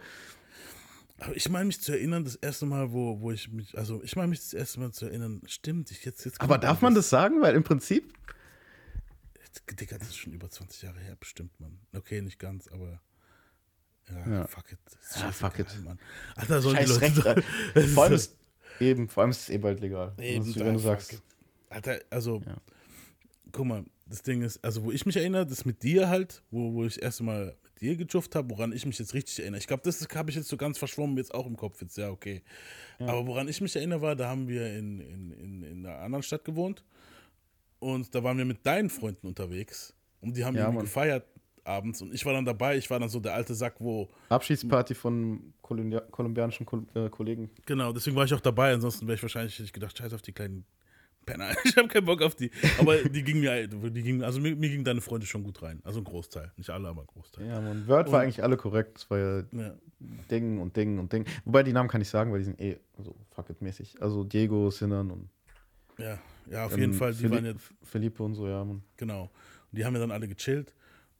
Aber 1.19 1.35
ich 1.35 1.49
meine 1.49 1.65
mich 1.65 1.81
zu 1.81 1.93
erinnern, 1.93 2.23
das 2.25 2.35
erste 2.35 2.65
Mal, 2.65 2.91
wo, 2.91 3.19
wo 3.21 3.31
ich 3.31 3.49
mich, 3.51 3.75
also 3.77 4.03
ich 4.03 4.15
meine 4.15 4.27
mich 4.27 4.39
das 4.39 4.53
erste 4.53 4.79
Mal 4.79 4.91
zu 4.91 5.05
erinnern, 5.05 5.41
stimmt, 5.47 5.89
ich 5.91 6.05
jetzt, 6.05 6.25
jetzt 6.25 6.39
Aber 6.41 6.57
darf 6.57 6.81
man 6.81 6.93
das 6.93 7.09
sagen? 7.09 7.41
Weil 7.41 7.55
im 7.55 7.63
Prinzip, 7.63 8.13
Digga, 9.79 9.97
das 9.97 10.09
ist 10.09 10.17
schon 10.17 10.33
über 10.33 10.49
20 10.49 10.83
Jahre 10.83 10.99
her, 10.99 11.15
bestimmt, 11.19 11.59
Mann. 11.59 11.79
Okay, 11.95 12.21
nicht 12.21 12.37
ganz, 12.39 12.67
aber 12.67 13.01
Ja, 14.09 14.29
Ja. 14.31 14.47
fuck 14.47 14.71
it. 14.71 14.77
Ja, 15.15 15.21
scheißegal, 15.21 15.33
fuck 15.33 15.59
it. 15.59 15.83
Mann. 15.83 15.99
Alter, 16.35 16.61
sollen 16.61 16.77
die 16.77 16.87
Scheiß 16.87 17.15
Leute 17.15 17.43
Recht, 17.75 17.89
Vor 17.93 18.03
allem 18.03 18.13
ist 18.13 18.35
eben, 18.79 19.09
vor 19.09 19.23
allem 19.23 19.31
ist 19.31 19.41
es 19.41 19.49
eh 19.49 19.57
bald 19.57 19.79
legal. 19.81 20.13
Eben 20.19 20.53
da, 20.53 20.59
wenn 20.65 20.73
du 20.75 20.79
sagst. 20.79 21.21
Alter, 21.69 21.99
also, 22.11 22.41
Ja. 22.45 22.57
guck 23.51 23.65
mal, 23.65 23.83
das 24.09 24.21
Ding 24.23 24.41
ist, 24.41 24.63
also 24.63 24.83
wo 24.83 24.91
ich 24.91 25.05
mich 25.05 25.17
erinnere, 25.17 25.45
das 25.45 25.65
mit 25.65 25.83
dir 25.83 26.09
halt, 26.09 26.41
wo, 26.51 26.73
wo 26.73 26.85
ich 26.85 26.95
das 26.95 27.03
erste 27.03 27.23
Mal 27.23 27.55
mit 27.63 27.81
dir 27.81 27.95
gejufft 27.97 28.35
habe, 28.35 28.49
woran 28.49 28.71
ich 28.71 28.85
mich 28.85 28.97
jetzt 28.99 29.13
richtig 29.13 29.39
erinnere. 29.39 29.59
Ich 29.59 29.67
glaube, 29.67 29.83
das 29.83 30.05
habe 30.15 30.29
ich 30.29 30.35
jetzt 30.35 30.47
so 30.49 30.57
ganz 30.57 30.77
verschwommen, 30.77 31.17
jetzt 31.17 31.33
auch 31.33 31.45
im 31.45 31.57
Kopf 31.57 31.81
jetzt, 31.81 31.97
ja, 31.97 32.09
okay. 32.09 32.41
Aber 32.99 33.27
woran 33.27 33.47
ich 33.47 33.61
mich 33.61 33.75
erinnere 33.75 34.01
war, 34.01 34.15
da 34.15 34.29
haben 34.29 34.47
wir 34.47 34.75
in, 34.77 34.99
in, 34.99 35.31
in, 35.31 35.63
in 35.63 35.85
einer 35.85 35.99
anderen 35.99 36.23
Stadt 36.23 36.43
gewohnt 36.45 36.83
und 37.79 38.13
da 38.15 38.23
waren 38.23 38.37
wir 38.37 38.45
mit 38.45 38.65
deinen 38.65 38.89
Freunden 38.89 39.27
unterwegs 39.27 39.93
und 40.21 40.35
die 40.35 40.43
haben 40.43 40.55
Ja, 40.55 40.61
irgendwie 40.63 40.77
Mann. 40.77 40.85
gefeiert 40.85 41.25
abends 41.63 42.01
und 42.01 42.13
ich 42.13 42.25
war 42.25 42.33
dann 42.33 42.45
dabei, 42.45 42.77
ich 42.77 42.89
war 42.89 42.99
dann 42.99 43.09
so 43.09 43.19
der 43.19 43.33
alte 43.33 43.53
Sack, 43.53 43.75
wo, 43.79 44.07
Abschiedsparty 44.29 44.95
von 44.95 45.53
Kolumbia 45.61 45.99
kolumbianischen 45.99 46.65
Kol 46.65 46.85
äh, 46.95 47.09
Kollegen. 47.09 47.51
Genau, 47.65 47.91
deswegen 47.91 48.15
war 48.15 48.23
ich 48.23 48.33
auch 48.33 48.39
dabei. 48.39 48.73
Ansonsten 48.73 49.05
wäre 49.05 49.15
ich 49.15 49.21
wahrscheinlich 49.21 49.53
hätte 49.55 49.63
ich 49.65 49.73
gedacht, 49.73 49.97
scheiß 49.97 50.13
auf 50.13 50.21
die 50.21 50.31
kleinen 50.31 50.65
Penner. 51.27 51.49
Ich 51.63 51.77
habe 51.77 51.87
keinen 51.87 52.05
Bock 52.05 52.23
auf 52.23 52.33
die. 52.33 52.49
Aber 52.79 52.97
die 52.97 53.21
ging 53.23 53.39
mir, 53.41 53.67
die 53.67 54.01
ging, 54.01 54.23
also 54.23 54.39
mir, 54.39 54.55
mir 54.55 54.69
gingen 54.69 54.83
deine 54.83 55.01
Freunde 55.01 55.27
schon 55.27 55.43
gut 55.43 55.61
rein. 55.61 55.79
Also 55.83 55.99
ein 55.99 56.03
Großteil. 56.03 56.51
Nicht 56.57 56.71
alle, 56.71 56.87
aber 56.87 57.01
ein 57.01 57.07
Großteil. 57.07 57.45
Ja, 57.47 57.61
man. 57.61 57.87
Word 57.87 58.07
war 58.11 58.19
Und- 58.19 58.23
eigentlich 58.25 58.41
alle 58.41 58.57
korrekt. 58.57 58.97
Es 58.97 59.09
war 59.11 59.19
ja 59.19 59.43
Ja. 59.51 59.75
Ding 60.31 60.59
und 60.59 60.75
Ding 60.75 60.97
und 60.97 61.13
Ding. 61.13 61.25
Wobei 61.45 61.61
die 61.61 61.73
Namen 61.73 61.89
kann 61.89 62.01
ich 62.01 62.09
sagen, 62.09 62.31
weil 62.31 62.39
die 62.39 62.45
sind 62.45 62.59
eh 62.59 62.77
so 62.97 63.15
fuck 63.35 63.49
it 63.51 63.61
mäßig. 63.61 64.01
Also 64.01 64.23
Diego, 64.23 64.71
Sinan 64.71 65.11
und 65.11 65.29
Ja, 65.99 66.17
ja 66.49 66.65
auf 66.65 66.73
ähm, 66.73 66.79
jeden 66.79 66.93
Fall. 66.93 67.13
Die 67.13 67.25
Feli- 67.25 67.31
waren 67.31 67.45
ja, 67.45 67.53
Felipe 67.83 68.23
und 68.23 68.33
so, 68.33 68.47
ja, 68.47 68.63
man. 68.63 68.81
genau. 68.95 69.23
Und 69.71 69.77
die 69.77 69.85
haben 69.85 69.93
ja 69.93 69.99
dann 69.99 70.11
alle 70.11 70.27
gechillt. 70.27 70.73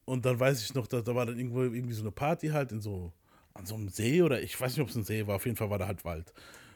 Und 0.06 0.26
dann 0.26 0.40
weiß 0.40 0.62
ich 0.64 0.74
noch, 0.74 0.88
da, 0.88 1.02
da 1.02 1.14
war 1.16 1.26
dann 1.26 1.38
irgendwo 1.38 1.64
irgendwie 1.64 1.94
so 1.94 2.02
eine 2.02 2.12
Party 2.12 2.48
halt 2.48 2.72
in 2.72 2.80
so, 2.80 3.12
an 3.54 3.66
so 3.66 3.76
einem 3.76 3.90
See 3.90 4.22
oder 4.22 4.42
ich 4.42 4.60
weiß 4.60 4.72
nicht, 4.78 4.82
ob 4.82 4.90
es 4.90 4.96
ein 4.96 5.04
See 5.04 5.28
war. 5.28 5.36
Auf 5.36 5.46
jeden 5.46 5.58
Fall 5.58 5.70
war 5.70 5.80
da 5.80 5.88
halt 5.88 6.06
Wald. 6.06 6.32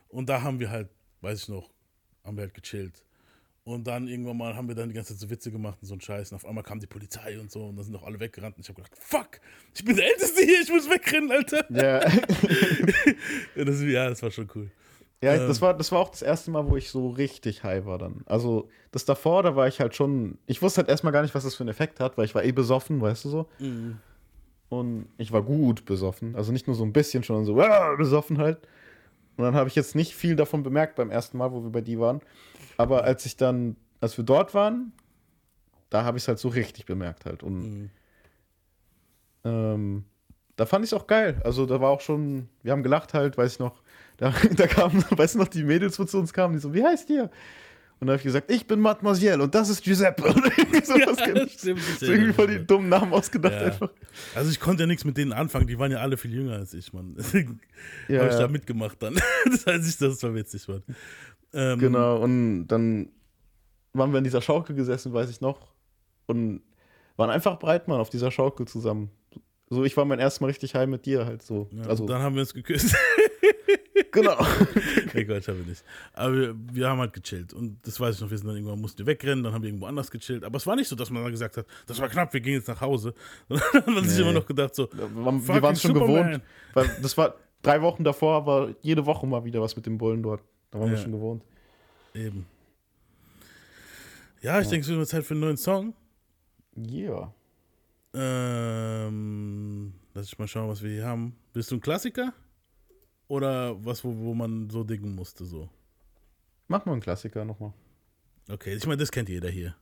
Und 0.10 0.28
da 0.28 0.42
haben 0.42 0.60
wir 0.60 0.70
halt, 0.70 0.90
weiß 1.22 1.44
ich 1.44 1.48
noch, 1.50 1.70
haben 2.26 2.36
wir 2.36 2.42
halt 2.44 2.54
gechillt. 2.54 3.06
Und 3.64 3.86
dann 3.86 4.08
irgendwann 4.08 4.38
mal 4.38 4.56
haben 4.56 4.68
wir 4.68 4.74
dann 4.74 4.90
die 4.90 4.96
ganze 4.96 5.14
Zeit 5.14 5.20
so 5.20 5.30
Witze 5.30 5.52
gemacht 5.52 5.78
und 5.82 5.88
so 5.88 5.94
einen 5.94 6.02
Scheiß. 6.02 6.32
Und 6.32 6.38
auf 6.38 6.46
einmal 6.46 6.64
kam 6.64 6.80
die 6.80 6.88
Polizei 6.88 7.40
und 7.40 7.52
so 7.52 7.66
und 7.66 7.76
dann 7.76 7.86
sind 7.86 7.94
doch 7.94 8.04
alle 8.04 8.20
weggerannt. 8.20 8.58
Und 8.58 8.64
ich 8.64 8.70
habe 8.70 8.82
gedacht, 8.82 8.98
fuck, 9.00 9.40
ich 9.76 9.86
bin 9.86 9.96
der 9.96 10.06
Älteste 10.08 10.44
hier, 10.44 10.62
ich 10.62 10.70
muss 10.70 10.90
wegrennen, 10.90 11.32
Alter. 11.32 11.66
Ja, 13.56 13.64
das, 13.64 13.82
ja, 13.84 14.10
das 14.10 14.24
war 14.24 14.32
schon 14.32 14.50
cool. 14.56 14.72
ja 15.22 15.36
Ähm. 15.36 15.48
das, 15.48 15.62
war, 15.62 15.76
das 15.76 15.92
war 15.92 16.00
auch 16.00 16.10
das 16.10 16.24
erste 16.24 16.50
Mal, 16.50 16.68
wo 16.68 16.76
ich 16.76 16.90
so 16.90 17.10
richtig 17.10 17.64
high 17.64 17.86
war 17.86 18.00
dann. 18.00 18.24
Also 18.26 18.68
das 18.92 19.06
davor, 19.06 19.44
da 19.44 19.56
war 19.56 19.68
ich 19.68 19.80
halt 19.80 19.96
schon. 19.96 20.40
Ich 20.48 20.64
wusste 20.64 20.80
halt 20.80 20.90
erstmal 20.90 21.14
gar 21.14 21.22
nicht, 21.22 21.36
was 21.36 21.44
das 21.44 21.54
für 21.54 21.62
einen 21.62 21.70
Effekt 21.70 22.00
hat, 22.00 22.18
weil 22.18 22.26
ich 22.26 22.34
war 22.34 22.44
eh 22.44 22.52
besoffen, 22.52 23.00
weißt 23.00 23.26
du 23.26 23.30
so. 23.30 23.50
Mhm. 23.60 24.00
Und 24.70 25.08
ich 25.18 25.32
war 25.32 25.44
gut 25.44 25.86
besoffen. 25.86 26.36
Also 26.36 26.52
nicht 26.52 26.66
nur 26.66 26.76
so 26.76 26.84
ein 26.84 26.94
bisschen, 26.94 27.22
sondern 27.22 27.46
so 27.46 27.60
ah, 27.62 27.96
besoffen 27.96 28.40
halt. 28.40 28.58
Und 29.38 29.44
dann 29.44 29.54
habe 29.54 29.70
ich 29.70 29.76
jetzt 29.76 29.96
nicht 29.96 30.16
viel 30.16 30.36
davon 30.36 30.64
bemerkt 30.64 30.96
beim 30.96 31.10
ersten 31.10 31.38
Mal, 31.38 31.52
wo 31.52 31.62
wir 31.64 31.72
bei 31.72 31.82
die 31.82 32.00
waren. 32.00 32.22
Aber 32.82 33.04
als 33.04 33.26
ich 33.26 33.38
dann, 33.38 33.76
als 34.00 34.18
wir 34.18 34.24
dort 34.26 34.54
waren, 34.54 34.92
da 35.90 36.04
habe 36.04 36.18
ich 36.18 36.24
es 36.24 36.28
halt 36.28 36.40
so 36.40 36.48
richtig 36.50 36.86
bemerkt 36.86 37.26
halt. 37.26 37.44
Und 37.44 37.60
Mhm. 37.62 37.90
ähm, 39.44 40.04
da 40.56 40.66
fand 40.66 40.86
ich 40.86 40.92
es 40.92 40.94
auch 40.94 41.08
geil. 41.08 41.42
Also 41.44 41.66
da 41.66 41.82
war 41.82 41.90
auch 41.90 42.02
schon, 42.02 42.48
wir 42.64 42.72
haben 42.72 42.84
gelacht 42.84 43.14
halt, 43.14 43.38
weiß 43.38 43.54
ich 43.54 43.60
noch. 43.60 43.82
Da, 44.18 44.32
da 44.56 44.68
kamen, 44.68 45.04
weißt 45.10 45.34
du 45.34 45.40
noch, 45.40 45.48
die 45.48 45.64
Mädels, 45.64 45.98
wo 45.98 46.04
zu 46.04 46.20
uns 46.20 46.32
kamen, 46.32 46.54
die 46.54 46.60
so, 46.60 46.76
wie 46.76 46.84
heißt 46.84 47.10
ihr? 47.10 47.32
Und 48.00 48.06
da 48.06 48.14
habe 48.14 48.18
ich 48.18 48.24
gesagt, 48.24 48.52
ich 48.52 48.68
bin 48.68 48.80
Mademoiselle 48.80 49.42
und 49.42 49.56
das 49.56 49.70
ist 49.70 49.84
Giuseppe. 49.84 50.22
Oder 50.30 50.52
irgendwie 50.56 50.86
sowas. 50.86 51.18
Ja, 51.20 51.48
stimmt, 51.48 51.80
ich 51.80 51.98
so 52.00 52.06
irgendwie 52.06 52.32
voll 52.34 52.46
die 52.48 52.64
dummen 52.68 52.88
Namen 52.90 53.14
ausgedacht 53.14 53.54
Ja. 53.56 53.62
einfach. 53.66 53.90
Also 54.36 54.52
ich 54.52 54.60
konnte 54.60 54.84
ja 54.84 54.88
nichts 54.88 55.06
mit 55.06 55.18
denen 55.18 55.34
anfangen, 55.34 55.66
die 55.66 55.80
waren 55.80 55.92
ja 55.92 56.00
alle 56.00 56.18
viel 56.18 56.32
jünger 56.36 56.54
als 56.54 56.76
ich, 56.76 56.94
Mann. 56.94 57.16
Deswegen 57.18 57.62
Ja, 58.10 58.20
habe 58.20 58.30
ich 58.30 58.36
da 58.36 58.48
mitgemacht 58.48 59.02
dann. 59.02 59.16
Das 59.46 59.66
heißt 59.66 60.02
es 60.04 60.22
war 60.22 60.36
witzig, 60.36 60.68
Mann. 60.68 60.84
Ähm, 61.54 61.80
Genau, 61.80 62.18
und 62.22 62.68
dann 62.68 63.10
waren 63.94 64.12
wir 64.12 64.18
in 64.20 64.24
dieser 64.24 64.42
Schaukel 64.42 64.76
gesessen, 64.76 65.14
weiß 65.14 65.30
ich 65.30 65.42
noch. 65.42 65.74
Und 66.28 66.62
waren 67.18 67.30
einfach 67.30 67.60
breit, 67.60 67.88
Mann, 67.88 68.00
auf 68.00 68.10
dieser 68.10 68.32
Schaukel 68.32 68.68
zusammen. 68.68 69.10
So, 69.70 69.84
ich 69.84 69.96
war 69.98 70.06
mein 70.06 70.20
erstes 70.20 70.42
Mal 70.42 70.48
richtig 70.48 70.76
high 70.76 70.88
mit 70.88 71.06
dir 71.06 71.26
halt 71.26 71.42
so. 71.44 71.68
Ja, 71.72 71.84
also, 71.90 72.06
dann 72.06 72.22
haben 72.22 72.36
wir 72.36 72.42
uns 72.42 72.54
geküsst. 72.54 72.96
genau. 74.12 74.36
nee, 75.14 75.24
Gott, 75.26 75.48
haben 75.48 75.60
wir 75.60 75.66
nicht. 75.66 75.84
Aber 76.14 76.34
wir, 76.36 76.56
wir 76.74 76.90
haben 76.90 77.00
halt 77.00 77.14
gechillt. 77.14 77.54
Und 77.54 77.78
das 77.86 78.00
weiß 78.00 78.16
ich 78.16 78.22
noch, 78.22 78.30
wir 78.30 78.38
sind 78.38 78.48
dann 78.48 78.56
irgendwann, 78.56 78.80
mussten 78.82 79.00
wir 79.00 79.06
wegrennen, 79.06 79.44
dann 79.44 79.54
haben 79.54 79.62
wir 79.62 79.70
irgendwo 79.70 79.86
anders 79.86 80.12
gechillt. 80.12 80.44
Aber 80.44 80.58
es 80.58 80.68
war 80.68 80.76
nicht 80.76 80.88
so, 80.88 80.96
dass 80.96 81.10
man 81.10 81.24
dann 81.24 81.32
gesagt 81.32 81.58
hat, 81.58 81.66
das 81.88 82.00
war 82.00 82.10
knapp, 82.10 82.34
wir 82.34 82.42
gehen 82.42 82.54
jetzt 82.54 82.68
nach 82.68 82.82
Hause. 82.82 83.14
Sondern 83.50 83.66
dann 83.74 83.82
hat 83.82 83.88
man 83.94 84.04
sich 84.08 84.18
Nee. 84.18 84.24
immer 84.24 84.34
noch 84.40 84.46
gedacht, 84.46 84.76
so, 84.76 84.90
Wir 84.92 85.26
waren 85.26 85.48
wir 85.48 85.62
waren 85.62 85.76
schon 85.76 85.94
Superman. 85.94 86.26
gewohnt. 86.32 86.44
Weil 86.74 86.90
das 87.02 87.18
war 87.18 87.36
drei 87.62 87.82
Wochen 87.82 88.04
davor, 88.04 88.46
war 88.46 88.70
jede 88.82 89.06
Woche 89.06 89.26
mal 89.28 89.44
wieder 89.46 89.62
was 89.62 89.76
mit 89.76 89.86
dem 89.86 89.98
Bullen 89.98 90.24
dort. 90.24 90.42
Da 90.72 90.80
waren 90.80 90.90
wir 90.90 90.98
Ja. 90.98 91.04
schon 91.04 91.12
gewohnt. 91.12 91.44
eben. 92.14 92.46
Ja, 94.42 94.60
ich 94.60 94.68
denke, 94.68 94.82
es 94.82 94.88
wird 94.88 94.98
mal 94.98 95.06
Zeit 95.06 95.24
für 95.24 95.34
einen 95.34 95.42
neuen 95.42 95.58
Song. 95.58 95.94
Yeah. 96.76 97.32
Ähm, 98.14 99.94
lass 100.14 100.26
ich 100.28 100.38
mal 100.40 100.48
schauen, 100.48 100.68
was 100.68 100.82
wir 100.82 100.90
hier 100.92 101.06
haben. 101.06 101.36
Bist 101.54 101.70
du 101.72 101.76
ein 101.76 101.82
Klassiker? 101.82 102.34
Oder 103.28 103.76
was, 103.86 104.04
wo, 104.04 104.14
wo 104.18 104.34
man 104.34 104.70
so 104.70 104.84
dingen 104.84 105.16
musste, 105.16 105.46
so? 105.46 105.70
Mach 106.68 106.86
mal 106.86 106.94
einen 106.94 107.02
Klassiker 107.02 107.46
nochmal. 107.46 107.72
Okay, 108.50 108.74
ich 108.76 108.86
meine, 108.86 108.98
das 108.98 109.12
kennt 109.12 109.30
jeder 109.30 109.50
hier. 109.50 109.76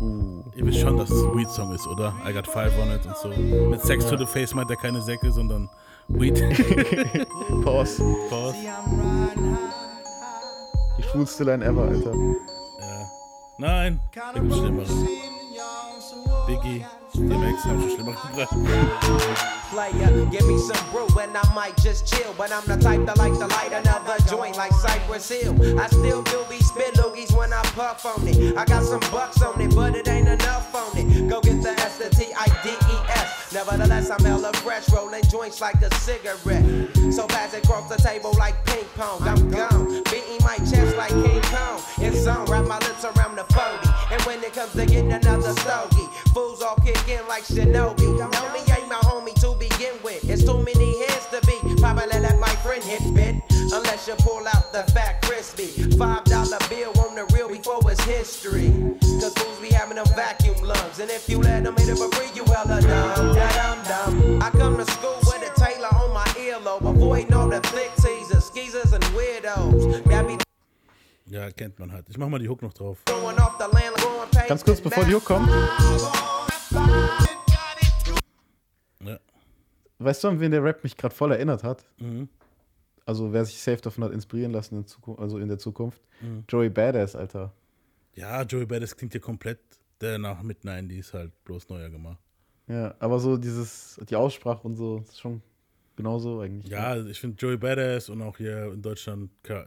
Uh. 0.00 0.42
Ihr 0.56 0.66
wisst 0.66 0.80
schon, 0.80 0.96
dass 0.96 1.10
es 1.10 1.22
ein 1.24 1.36
Weed-Song 1.36 1.72
ist, 1.74 1.86
oder? 1.86 2.14
I 2.26 2.32
got 2.32 2.46
five 2.46 2.76
on 2.78 2.90
it 2.90 3.04
und 3.06 3.16
so. 3.16 3.28
Mit 3.28 3.80
Sex 3.80 4.06
to 4.06 4.16
the 4.16 4.26
Face 4.26 4.54
meint 4.54 4.70
er 4.70 4.76
keine 4.76 5.00
Säcke, 5.02 5.30
sondern 5.30 5.68
Weed. 6.08 6.34
Pause. 7.64 8.02
Pause. 8.30 8.56
Die 10.96 11.02
schwulste 11.02 11.44
Line 11.44 11.64
ever, 11.64 11.82
Alter. 11.82 12.12
Ja. 12.80 13.06
Nein, 13.58 14.00
da 14.14 14.32
gibt's 14.40 14.56
Schlimmeres. 14.56 14.90
Biggie, 16.48 16.82
DMX 17.12 17.60
player. 19.70 20.26
Give 20.30 20.46
me 20.46 20.58
some 20.58 20.90
brew 20.90 21.06
and 21.20 21.36
I 21.36 21.54
might 21.54 21.76
just 21.76 22.06
chill. 22.06 22.34
But 22.38 22.50
I'm 22.50 22.64
the 22.64 22.76
type 22.82 23.04
that 23.04 23.18
like 23.18 23.34
to 23.34 23.46
light 23.48 23.72
another 23.72 24.16
joint 24.26 24.56
like 24.56 24.72
Cypress 24.72 25.28
Hill. 25.28 25.54
I 25.78 25.88
still 25.88 26.22
do 26.22 26.44
be 26.48 26.58
spit 26.60 26.94
loogies 26.94 27.36
when 27.36 27.52
I 27.52 27.60
puff 27.76 28.06
on 28.06 28.26
it. 28.26 28.56
I 28.56 28.64
got 28.64 28.82
some 28.84 29.00
bucks 29.12 29.42
on 29.42 29.60
it, 29.60 29.74
but 29.74 29.94
it 29.94 30.08
ain't 30.08 30.26
enough 30.26 30.74
on 30.74 30.96
it. 30.96 31.28
Go 31.28 31.42
get 31.42 31.62
the 31.62 31.70
S, 31.70 31.98
the 31.98 32.08
T, 32.08 32.32
I, 32.34 32.46
D, 32.62 32.70
E, 32.70 32.96
S. 33.10 33.52
Nevertheless, 33.52 34.10
I'm 34.10 34.24
hella 34.24 34.52
fresh, 34.54 34.90
rolling 34.90 35.24
joints 35.24 35.60
like 35.60 35.76
a 35.82 35.94
cigarette. 35.96 36.64
So 37.12 37.26
fast 37.28 37.54
across 37.54 37.90
the 37.90 37.96
table 37.96 38.32
like 38.38 38.56
ping 38.64 38.86
pong. 38.96 39.20
I'm 39.22 39.50
gone, 39.50 40.02
beating 40.04 40.40
my 40.40 40.56
chest 40.58 40.96
like 40.96 41.10
King 41.10 41.42
Kong. 41.42 41.82
It's 41.98 42.26
on, 42.26 42.46
wrap 42.46 42.66
my 42.66 42.78
lips 42.78 43.04
around 43.04 43.36
the 43.36 43.44
40. 43.52 43.87
And 44.10 44.22
when 44.22 44.42
it 44.42 44.54
comes 44.54 44.72
to 44.72 44.86
getting 44.86 45.12
another 45.12 45.52
stogie, 45.60 46.08
fools 46.32 46.62
all 46.62 46.76
kick 46.76 47.08
in 47.08 47.26
like 47.28 47.44
Shinobi. 47.44 48.18
Know 48.18 48.52
me 48.52 48.60
ain't 48.72 48.88
my 48.88 49.00
homie 49.04 49.34
to 49.40 49.54
begin 49.58 49.94
with. 50.02 50.28
It's 50.28 50.44
too 50.44 50.62
many 50.62 50.98
hands 51.04 51.26
to 51.26 51.40
be. 51.46 51.58
Probably 51.80 52.06
let 52.06 52.38
my 52.38 52.48
friend 52.64 52.82
hit 52.82 53.02
bit. 53.14 53.36
Unless 53.70 54.08
you 54.08 54.14
pull 54.20 54.46
out 54.48 54.72
the 54.72 54.84
fat 54.92 55.20
crispy. 55.22 55.66
Five 55.98 56.24
dollar 56.24 56.58
bill 56.70 56.92
on 57.00 57.16
the 57.16 57.26
real 57.34 57.48
before 57.48 57.80
it's 57.90 58.02
history. 58.04 58.72
Cause 59.20 59.34
fools 59.34 59.58
be 59.60 59.68
having 59.68 59.96
them 59.96 60.06
vacuum 60.16 60.56
lungs. 60.62 61.00
And 61.00 61.10
if 61.10 61.28
you 61.28 61.38
let 61.38 61.64
them 61.64 61.76
hit 61.76 61.90
it 61.90 61.98
for 61.98 62.10
free, 62.16 62.30
you 62.34 62.44
hella 62.44 62.80
dumb. 62.80 63.34
Dum 63.34 63.78
dum. 63.84 64.42
I 64.42 64.48
come 64.50 64.78
to 64.78 64.86
school 64.86 65.18
with 65.26 65.44
a 65.44 65.60
Taylor 65.60 65.88
on 65.88 66.14
my 66.14 66.24
earlobe. 66.40 66.88
Avoiding 66.88 67.34
all 67.34 67.48
the 67.48 67.60
thick 67.60 67.94
teasers, 67.96 68.44
skeezers, 68.44 68.94
and 68.94 69.04
weirdos. 69.04 70.02
That 70.04 70.26
be 70.26 70.47
Ja, 71.30 71.50
kennt 71.50 71.78
man 71.78 71.92
halt. 71.92 72.06
Ich 72.08 72.16
mach 72.18 72.28
mal 72.28 72.38
die 72.38 72.48
Hook 72.48 72.62
noch 72.62 72.72
drauf. 72.72 73.02
Ganz 74.48 74.64
kurz, 74.64 74.80
bevor 74.80 75.04
die 75.04 75.14
Hook 75.14 75.24
kommt. 75.24 75.48
Ja. 79.04 79.18
Weißt 79.98 80.24
du, 80.24 80.28
an 80.28 80.40
wen 80.40 80.50
der 80.50 80.62
Rap 80.62 80.82
mich 80.84 80.96
gerade 80.96 81.14
voll 81.14 81.32
erinnert 81.32 81.64
hat? 81.64 81.84
Mhm. 81.98 82.28
Also, 83.04 83.32
wer 83.32 83.44
sich 83.44 83.60
safe 83.60 83.80
davon 83.80 84.04
hat 84.04 84.12
inspirieren 84.12 84.52
lassen 84.52 84.76
in, 84.76 84.86
Zukunft, 84.86 85.20
also 85.20 85.38
in 85.38 85.48
der 85.48 85.58
Zukunft. 85.58 86.00
Mhm. 86.20 86.44
Joey 86.48 86.68
Badass, 86.68 87.16
Alter. 87.16 87.52
Ja, 88.14 88.42
Joey 88.42 88.66
Badass 88.66 88.96
klingt 88.96 89.14
ja 89.14 89.20
komplett 89.20 89.58
der 90.00 90.18
nach 90.18 90.42
mit 90.42 90.62
90s 90.64 91.12
halt 91.14 91.32
bloß 91.44 91.68
neuer 91.70 91.88
gemacht. 91.90 92.18
Ja, 92.68 92.94
aber 92.98 93.18
so 93.18 93.36
dieses, 93.36 93.98
die 94.08 94.14
Aussprache 94.16 94.66
und 94.66 94.76
so, 94.76 94.98
ist 94.98 95.18
schon 95.18 95.42
genauso 95.96 96.40
eigentlich. 96.40 96.70
Ja, 96.70 96.96
ich 96.96 97.18
finde 97.18 97.36
Joey 97.38 97.56
Badass 97.56 98.08
und 98.10 98.20
auch 98.22 98.36
hier 98.36 98.72
in 98.72 98.82
Deutschland 98.82 99.30
Ka- 99.42 99.66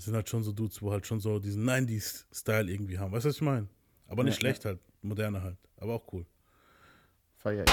Kwame 0.00 0.04
sind 0.04 0.14
halt 0.14 0.28
schon 0.28 0.42
so 0.42 0.52
Dudes, 0.52 0.80
wo 0.80 0.90
halt 0.90 1.06
schon 1.06 1.20
so 1.20 1.38
diesen 1.38 1.68
90s-Style 1.68 2.70
irgendwie 2.70 2.98
haben. 2.98 3.12
Weißt 3.12 3.26
du, 3.26 3.28
was 3.28 3.36
ich 3.36 3.42
meine? 3.42 3.68
Aber 4.08 4.24
nicht 4.24 4.34
Ja, 4.34 4.40
schlecht 4.40 4.64
halt, 4.64 4.80
moderne 5.02 5.42
halt. 5.42 5.58
Aber 5.76 5.94
auch 5.94 6.12
cool. 6.12 6.24
Feier 7.36 7.64
ich. 7.64 7.70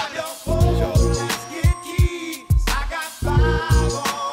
Stuck 2.60 2.92
and 2.92 4.27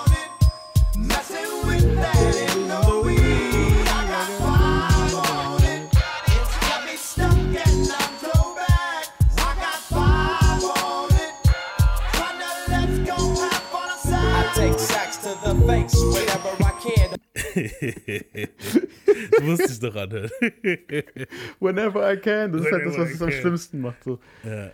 das 17.54 19.42
musste 19.42 19.72
ich 19.72 19.78
doch 19.80 19.94
anhören. 19.96 20.30
Whenever 21.60 22.12
I 22.12 22.16
can. 22.18 22.52
Das 22.52 22.62
ist 22.62 22.72
halt 22.72 22.86
das, 22.86 22.94
Whenever 22.94 23.02
was 23.04 23.10
es 23.14 23.22
am 23.22 23.30
schlimmsten 23.30 23.80
macht. 23.80 24.02
So. 24.04 24.18
ja. 24.44 24.70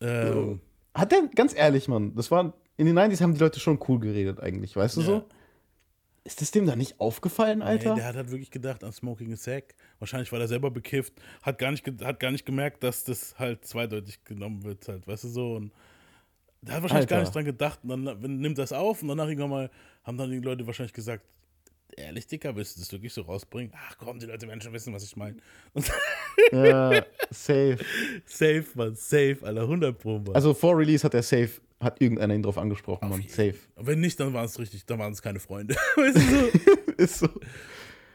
Ähm, 0.00 0.60
Hat 0.94 1.12
der, 1.12 1.28
ganz 1.34 1.54
ehrlich, 1.56 1.88
Mann, 1.88 2.14
das 2.14 2.30
war, 2.30 2.54
in 2.76 2.86
den 2.86 2.96
90s 2.98 3.20
haben 3.20 3.34
die 3.34 3.40
Leute 3.40 3.58
schon 3.60 3.78
cool 3.88 3.98
geredet 3.98 4.40
eigentlich, 4.40 4.76
weißt 4.76 4.96
du 4.96 5.00
Ja. 5.00 5.06
so? 5.06 5.24
Ist 6.24 6.40
das 6.42 6.50
dem 6.50 6.66
da 6.66 6.76
nicht 6.76 7.00
aufgefallen, 7.00 7.62
Alter? 7.62 7.90
Nee, 7.94 8.00
der 8.00 8.06
hat 8.08 8.16
halt 8.16 8.30
wirklich 8.30 8.50
gedacht 8.50 8.84
an 8.84 8.92
Smoking 8.92 9.32
a 9.32 9.36
Sack. 9.36 9.74
Wahrscheinlich 9.98 10.30
war 10.30 10.38
er 10.38 10.46
selber 10.46 10.70
bekifft, 10.70 11.14
hat 11.42 11.58
gar 11.58 11.70
nicht, 11.70 11.84
hat 12.04 12.20
gar 12.20 12.30
nicht 12.30 12.44
gemerkt, 12.44 12.82
dass 12.82 13.02
das 13.04 13.38
halt 13.38 13.64
zweideutig 13.64 14.22
genommen 14.24 14.62
wird, 14.62 14.86
halt, 14.88 15.06
weißt 15.08 15.24
du 15.24 15.28
so. 15.28 15.54
Und 15.54 15.72
der 16.60 16.74
hat 16.74 16.82
wahrscheinlich 16.82 17.08
gar 17.08 17.20
Alter. 17.20 17.28
nicht 17.28 17.34
dran 17.34 17.44
gedacht. 17.46 17.78
Und 17.82 18.04
dann 18.04 18.20
nimmt 18.20 18.58
das 18.58 18.72
auf 18.74 19.00
und 19.00 19.08
danach 19.08 19.26
irgendwann 19.26 19.48
mal 19.50 19.70
haben 20.04 20.18
dann 20.18 20.30
die 20.30 20.40
Leute 20.40 20.66
wahrscheinlich 20.66 20.92
gesagt, 20.92 21.24
ehrlich, 21.98 22.26
Dicker, 22.26 22.54
willst 22.56 22.76
du 22.76 22.80
das 22.80 22.90
wirklich 22.92 23.12
so 23.12 23.22
rausbringen? 23.22 23.72
Ach 23.76 23.96
komm, 23.98 24.18
die 24.18 24.26
Leute 24.26 24.46
werden 24.48 24.60
schon 24.60 24.72
wissen, 24.72 24.92
was 24.92 25.04
ich 25.04 25.16
meine. 25.16 25.36
Ja, 26.52 27.04
safe. 27.30 27.78
safe, 28.26 28.64
Mann, 28.74 28.94
safe, 28.94 29.38
Alter, 29.42 29.62
100 29.62 29.98
Pro, 29.98 30.18
Mann. 30.18 30.34
Also 30.34 30.54
vor 30.54 30.76
Release 30.76 31.04
hat 31.04 31.14
er 31.14 31.22
safe, 31.22 31.50
hat 31.80 32.00
irgendeiner 32.00 32.34
ihn 32.34 32.42
drauf 32.42 32.58
angesprochen, 32.58 33.08
Mann. 33.08 33.22
Safe. 33.28 33.54
Wenn 33.76 34.00
nicht, 34.00 34.18
dann 34.20 34.32
waren 34.32 34.46
es 34.46 34.58
richtig, 34.58 34.84
dann 34.86 34.98
waren 34.98 35.12
es 35.12 35.22
keine 35.22 35.40
Freunde. 35.40 35.74
weißt 35.96 36.16
du 36.16 36.20
so? 36.20 36.82
Ist 36.96 37.18
so. 37.18 37.28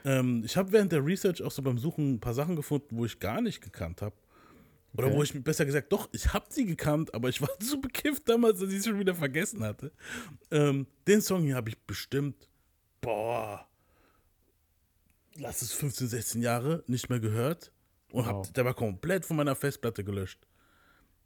Ähm, 0.05 0.43
ich 0.45 0.57
habe 0.57 0.71
während 0.71 0.91
der 0.91 1.05
Research 1.05 1.41
auch 1.41 1.51
so 1.51 1.61
beim 1.61 1.77
Suchen 1.77 2.15
ein 2.15 2.19
paar 2.19 2.33
Sachen 2.33 2.55
gefunden, 2.55 2.97
wo 2.97 3.05
ich 3.05 3.19
gar 3.19 3.41
nicht 3.41 3.61
gekannt 3.61 4.01
habe. 4.01 4.15
Oder 4.95 5.07
Okay. 5.07 5.15
wo 5.15 5.23
ich 5.23 5.43
besser 5.43 5.65
gesagt, 5.65 5.91
doch, 5.91 6.07
ich 6.11 6.33
habe 6.33 6.45
sie 6.49 6.65
gekannt, 6.65 7.13
aber 7.15 7.27
ich 7.29 7.41
war 7.41 7.49
so 7.59 7.79
bekifft 7.81 8.29
damals, 8.29 8.59
dass 8.59 8.69
ich 8.69 8.77
es 8.79 8.85
schon 8.85 8.99
wieder 8.99 9.15
vergessen 9.15 9.63
hatte. 9.63 9.91
Ähm, 10.51 10.85
den 11.07 11.19
Song 11.21 11.43
hier 11.43 11.55
habe 11.55 11.69
ich 11.69 11.79
bestimmt, 11.79 12.47
boah, 13.01 13.65
lass 15.35 15.61
es 15.61 15.73
15, 15.73 16.07
16 16.07 16.41
Jahre 16.41 16.83
nicht 16.87 17.09
mehr 17.09 17.19
gehört. 17.19 17.71
Und 18.11 18.25
hab, 18.25 18.35
Wow. 18.35 18.51
der 18.53 18.65
war 18.65 18.73
komplett 18.73 19.25
von 19.25 19.37
meiner 19.37 19.55
Festplatte 19.55 20.03
gelöscht. 20.03 20.45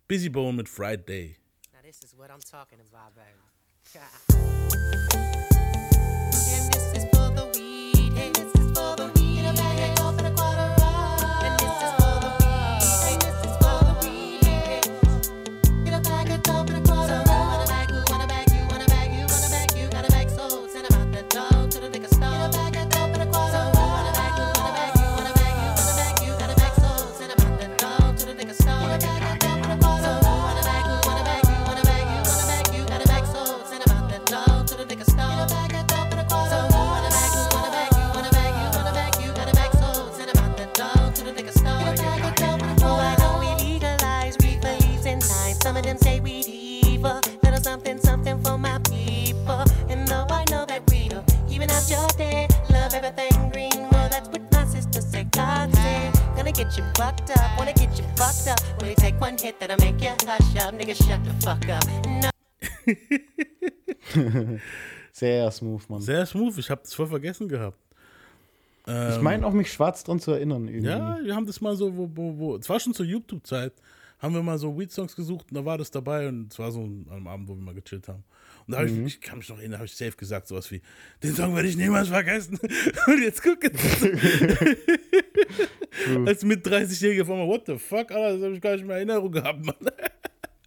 Busy 0.07 0.29
Bone 0.29 0.53
mit 0.55 0.69
Friday. 0.69 1.37
Now 1.73 1.79
this 1.81 2.01
is 2.03 2.17
what 2.17 2.29
I'm 2.29 2.39
talking 2.49 2.79
about, 2.79 3.13
baby. 3.15 3.33
And 5.59 6.71
this 6.73 6.97
is 6.97 7.05
for 7.11 7.29
the 7.35 7.45
weed. 7.59 8.56
Up. 61.47 61.65
No. 61.65 62.29
Sehr 65.11 65.49
smooth, 65.51 65.89
Mann. 65.89 66.01
Sehr 66.01 66.25
smooth, 66.25 66.57
ich 66.57 66.69
habe 66.69 66.81
das 66.83 66.93
voll 66.93 67.07
vergessen 67.07 67.47
gehabt. 67.47 67.77
Ähm, 68.85 69.13
ich 69.13 69.21
meine 69.21 69.45
auch, 69.45 69.53
mich 69.53 69.71
schwarz 69.71 70.03
dran 70.03 70.19
zu 70.19 70.31
erinnern. 70.31 70.67
Irgendwie. 70.67 70.89
Ja, 70.89 71.17
wir 71.23 71.35
haben 71.35 71.45
das 71.45 71.61
mal 71.61 71.75
so, 71.75 71.95
wo, 71.95 72.09
wo, 72.13 72.37
wo, 72.37 72.55
es 72.57 72.67
war 72.69 72.79
schon 72.79 72.93
zur 72.93 73.05
YouTube-Zeit, 73.05 73.73
haben 74.19 74.33
wir 74.33 74.43
mal 74.43 74.57
so 74.57 74.77
Weed-Songs 74.77 75.15
gesucht 75.15 75.45
und 75.49 75.55
da 75.55 75.63
war 75.63 75.77
das 75.77 75.89
dabei 75.89 76.27
und 76.27 76.51
es 76.51 76.59
war 76.59 76.71
so 76.71 76.81
am 76.81 77.27
Abend, 77.27 77.47
wo 77.47 77.55
wir 77.55 77.63
mal 77.63 77.73
gechillt 77.73 78.09
haben. 78.09 78.23
Und 78.65 78.73
da 78.73 78.79
habe 78.79 78.89
ich, 78.89 78.97
ich 78.97 79.21
kann 79.21 79.37
mich 79.37 79.47
noch 79.47 79.57
erinnern, 79.57 79.73
da 79.73 79.77
habe 79.77 79.85
ich 79.85 79.95
safe 79.95 80.17
gesagt, 80.17 80.47
sowas 80.49 80.69
wie, 80.71 80.81
den 81.23 81.33
Song 81.33 81.55
werde 81.55 81.69
ich 81.69 81.77
niemals 81.77 82.09
vergessen. 82.09 82.59
Und 83.07 83.21
jetzt 83.21 83.41
guck 83.41 83.63
jetzt. 83.63 83.81
Als 86.25 86.43
mit 86.43 86.67
30-Jähriger 86.67 87.23
von 87.25 87.39
mir, 87.39 87.47
what 87.47 87.65
the 87.65 87.77
fuck, 87.77 88.11
Alter, 88.11 88.33
das 88.33 88.43
habe 88.43 88.55
ich 88.55 88.61
gar 88.61 88.75
nicht 88.75 88.85
mehr 88.85 88.99
in 88.99 89.07
Erinnerung 89.09 89.31
gehabt, 89.31 89.65
Mann. 89.65 89.75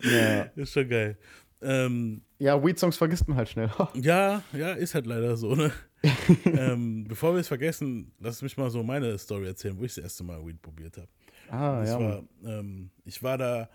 Ja, 0.03 0.43
ist 0.57 0.73
schon 0.73 0.89
geil. 0.89 1.17
Ähm, 1.63 2.23
ja 2.39 2.63
Weed-Songs 2.63 2.97
vergisst 2.97 3.29
man 3.29 3.37
halt 3.37 3.49
schnell. 3.49 3.71
ja, 3.95 4.43
ja, 4.53 4.73
ist 4.73 4.95
halt 4.95 5.07
leider 5.07 5.37
so, 5.37 5.55
ne? 5.55 5.71
ähm, 6.47 7.05
bevor 7.07 7.35
wir 7.35 7.41
es 7.41 7.49
vergessen, 7.49 8.13
lass 8.19 8.41
mich 8.41 8.57
mal 8.57 8.71
so 8.71 8.83
meine 8.83 9.19
Story 9.19 9.47
erzählen, 9.47 9.79
wo 9.79 9.85
ich 9.85 9.95
das 9.95 10.05
erste 10.05 10.25
Mal 10.25 10.45
Weed 10.47 10.61
probiert 10.63 10.97
habe. 10.97 11.09
ah, 11.51 11.81
Das 11.81 11.91
ja. 11.91 12.01
war, 12.01 12.23
ähm, 12.45 12.91
ich 13.05 13.23
war 13.23 13.37
da, 13.37 13.69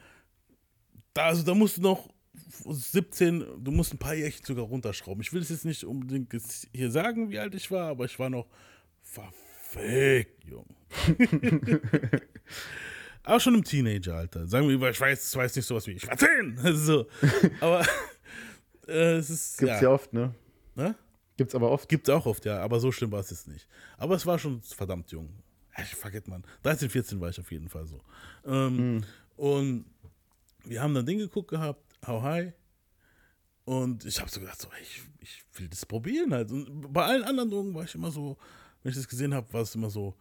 da, 1.14 1.26
also 1.28 1.44
da 1.44 1.54
musst 1.54 1.78
du 1.78 1.82
noch 1.82 2.10
17, 2.68 3.46
du 3.64 3.72
musst 3.72 3.94
ein 3.94 4.00
paar 4.00 4.16
Jährchen 4.16 4.44
sogar 4.44 4.66
runterschrauben. 4.66 5.22
Ich 5.22 5.32
will 5.32 5.42
es 5.44 5.50
jetzt 5.50 5.66
nicht 5.66 5.84
unbedingt 5.84 6.34
hier 6.74 6.90
sagen, 6.90 7.30
wie 7.30 7.38
alt 7.38 7.54
ich 7.54 7.70
war, 7.70 7.90
aber 7.90 8.06
ich 8.06 8.18
war 8.18 8.32
noch 8.32 8.48
verfickt 9.04 10.44
jung. 10.46 10.66
Aber 13.26 13.40
schon 13.40 13.56
im 13.56 13.64
Teenageralter. 13.64 14.48
Sagen 14.48 14.68
wir, 14.68 14.90
ich 14.90 15.00
weiß, 15.00 15.30
ich 15.32 15.36
weiß 15.38 15.56
nicht 15.56 15.66
sowas 15.66 15.86
wie, 15.88 15.92
ich 15.94 16.08
war 16.08 16.18
10. 16.18 16.58
so. 16.76 17.08
Aber 17.62 17.86
äh, 18.88 19.16
es 19.18 19.30
ist, 19.30 19.58
Gibt's 19.58 19.82
ja. 19.82 19.90
oft, 19.90 20.14
ne? 20.14 20.34
Ne? 20.76 20.96
Gibt's 21.38 21.56
aber 21.56 21.72
oft. 21.72 21.90
Gibt 21.90 22.08
es 22.08 22.14
auch 22.14 22.26
oft, 22.26 22.46
ja, 22.46 22.60
aber 22.62 22.80
so 22.80 22.92
schlimm 22.92 23.12
war 23.12 23.20
es 23.20 23.30
jetzt 23.30 23.48
nicht. 23.48 23.68
Aber 23.98 24.16
es 24.16 24.26
war 24.26 24.40
schon 24.40 24.62
verdammt 24.62 25.12
jung. 25.12 25.30
Ja, 25.78 25.84
Ich 25.84 25.96
vergesse 25.96 26.30
man. 26.30 26.44
13, 26.64 26.90
14 26.90 27.20
war 27.20 27.30
ich 27.30 27.40
auf 27.40 27.52
jeden 27.52 27.68
Fall 27.70 27.86
so. 27.86 28.02
Ähm, 28.46 29.04
Und 29.36 29.86
wir 30.64 30.82
haben 30.82 30.94
dann 30.94 31.06
Ding 31.06 31.20
geguckt 31.20 31.50
gehabt, 31.50 31.82
How 32.08 32.22
High. 32.24 32.54
Und 33.66 34.06
ich 34.06 34.20
habe 34.20 34.30
so 34.30 34.40
gedacht, 34.40 34.62
so, 34.62 34.68
ey, 34.70 34.82
ich, 34.84 35.02
ich 35.20 35.44
will 35.60 35.68
das 35.68 35.86
probieren 35.86 36.34
halt. 36.34 36.52
Und 36.52 36.94
bei 36.94 37.04
allen 37.04 37.24
anderen 37.24 37.50
Drogen 37.50 37.74
war 37.74 37.84
ich 37.84 37.96
immer 37.96 38.12
so, 38.12 38.38
wenn 38.84 38.92
ich 38.92 38.96
das 38.98 39.08
gesehen 39.08 39.34
habe, 39.34 39.52
war 39.52 39.62
es 39.62 39.74
immer 39.76 39.90
so, 39.90 40.16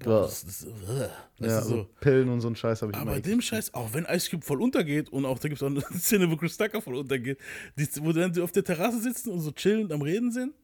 boah, 0.00 0.10
Ja. 0.12 0.20
das, 0.22 0.44
das, 0.44 0.64
äh, 0.64 0.68
weißt 0.68 1.10
Ja, 1.40 1.60
du, 1.62 1.66
so. 1.68 1.86
Pillen 2.00 2.28
und 2.28 2.40
so 2.40 2.48
ein 2.48 2.56
Scheiß 2.56 2.82
habe 2.82 2.92
ich 2.92 2.98
Aber 2.98 3.12
bei 3.12 3.20
dem 3.20 3.40
Scheiß, 3.40 3.74
auch 3.74 3.92
wenn 3.94 4.04
Ice 4.06 4.30
Cube 4.30 4.44
voll 4.44 4.60
untergeht 4.62 5.08
und 5.10 5.24
auch 5.24 5.38
da 5.38 5.48
gibt 5.48 5.60
es 5.60 5.62
auch 5.62 5.70
eine 5.70 5.80
Szene, 5.98 6.30
wo 6.30 6.36
Chris 6.36 6.56
Tucker 6.56 6.80
voll 6.82 6.96
untergeht, 6.96 7.38
die, 7.76 7.86
wo 8.02 8.12
dann 8.12 8.32
sie 8.34 8.42
auf 8.42 8.52
der 8.52 8.64
Terrasse 8.64 9.00
sitzen 9.00 9.30
und 9.30 9.40
so 9.40 9.52
chillend 9.52 9.92
am 9.92 10.02
Reden 10.02 10.30
sind, 10.32 10.54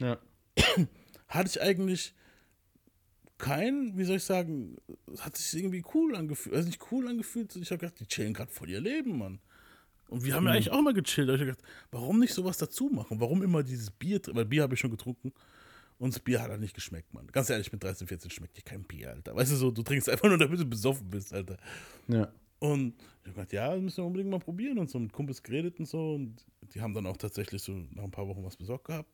Ja. 0.00 0.18
hatte 1.28 1.48
ich 1.48 1.60
eigentlich 1.60 2.14
kein, 3.38 3.96
wie 3.98 4.04
soll 4.04 4.16
ich 4.16 4.24
sagen, 4.24 4.76
hat 5.20 5.36
sich 5.36 5.58
irgendwie 5.60 5.82
cool 5.94 6.14
angefühlt, 6.14 6.54
also 6.54 6.66
nicht 6.68 6.80
cool 6.92 7.08
angefühlt, 7.08 7.54
ich 7.56 7.70
habe 7.70 7.80
gedacht, 7.80 7.98
die 7.98 8.06
chillen 8.06 8.32
gerade 8.32 8.50
voll 8.50 8.70
ihr 8.70 8.80
Leben, 8.80 9.18
Mann. 9.18 9.40
Und 10.08 10.24
wir 10.24 10.34
haben 10.34 10.44
ja 10.46 10.52
eigentlich 10.52 10.70
auch 10.70 10.82
mal 10.82 10.94
gechillt, 10.94 11.28
da 11.28 11.32
hab 11.32 11.40
ich 11.40 11.46
gedacht, 11.46 11.64
warum 11.90 12.20
nicht 12.20 12.32
sowas 12.32 12.58
dazu 12.58 12.88
machen? 12.90 13.18
Warum 13.20 13.42
immer 13.42 13.62
dieses 13.62 13.90
Bier, 13.90 14.20
weil 14.28 14.44
Bier 14.44 14.62
habe 14.62 14.74
ich 14.74 14.80
schon 14.80 14.90
getrunken 14.90 15.32
und 15.98 16.14
das 16.14 16.20
Bier 16.20 16.42
hat 16.42 16.50
halt 16.50 16.60
nicht 16.60 16.74
geschmeckt, 16.74 17.12
Mann. 17.14 17.26
Ganz 17.28 17.50
ehrlich, 17.50 17.72
mit 17.72 17.82
13, 17.82 18.06
14 18.06 18.30
schmeckt 18.30 18.56
dir 18.56 18.62
kein 18.62 18.82
Bier, 18.82 19.10
Alter. 19.10 19.34
Weißt 19.34 19.52
du 19.52 19.56
so, 19.56 19.70
du 19.70 19.82
trinkst 19.82 20.08
einfach 20.08 20.28
nur, 20.28 20.38
damit 20.38 20.58
du 20.60 20.64
besoffen 20.64 21.08
bist, 21.10 21.32
Alter. 21.32 21.56
ja. 22.08 22.32
Und 22.60 22.94
ich 23.22 23.28
hab 23.28 23.34
gedacht, 23.34 23.52
ja, 23.52 23.72
das 23.74 23.82
müssen 23.82 23.96
wir 23.98 24.04
unbedingt 24.06 24.30
mal 24.30 24.38
probieren 24.38 24.78
und 24.78 24.88
so 24.88 24.98
mit 24.98 25.12
Kumpels 25.12 25.42
geredet 25.42 25.78
und 25.78 25.86
so. 25.86 26.14
Und 26.14 26.36
die 26.72 26.80
haben 26.80 26.94
dann 26.94 27.04
auch 27.06 27.16
tatsächlich 27.18 27.62
so 27.62 27.72
nach 27.72 28.04
ein 28.04 28.10
paar 28.10 28.26
Wochen 28.26 28.42
was 28.42 28.56
besorgt 28.56 28.86
gehabt. 28.86 29.10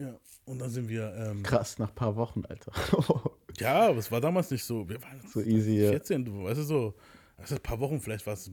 Ja, 0.00 0.18
und 0.44 0.58
dann 0.58 0.70
sind 0.70 0.88
wir, 0.88 1.14
ähm, 1.14 1.42
Krass, 1.42 1.78
nach 1.78 1.88
ein 1.88 1.94
paar 1.94 2.16
Wochen, 2.16 2.44
Alter. 2.46 2.72
ja, 3.58 3.88
aber 3.88 3.98
es 3.98 4.10
war 4.10 4.20
damals 4.20 4.50
nicht 4.50 4.64
so, 4.64 4.88
wir 4.88 5.00
waren 5.02 5.20
So 5.26 5.40
easy, 5.40 5.82
ja. 5.82 5.90
14, 5.90 6.24
du 6.24 6.44
weißt 6.44 6.58
du 6.60 6.64
so, 6.64 6.94
also 7.36 7.56
ein 7.56 7.62
paar 7.62 7.78
Wochen, 7.80 8.00
vielleicht 8.00 8.26
war 8.26 8.34
es 8.34 8.50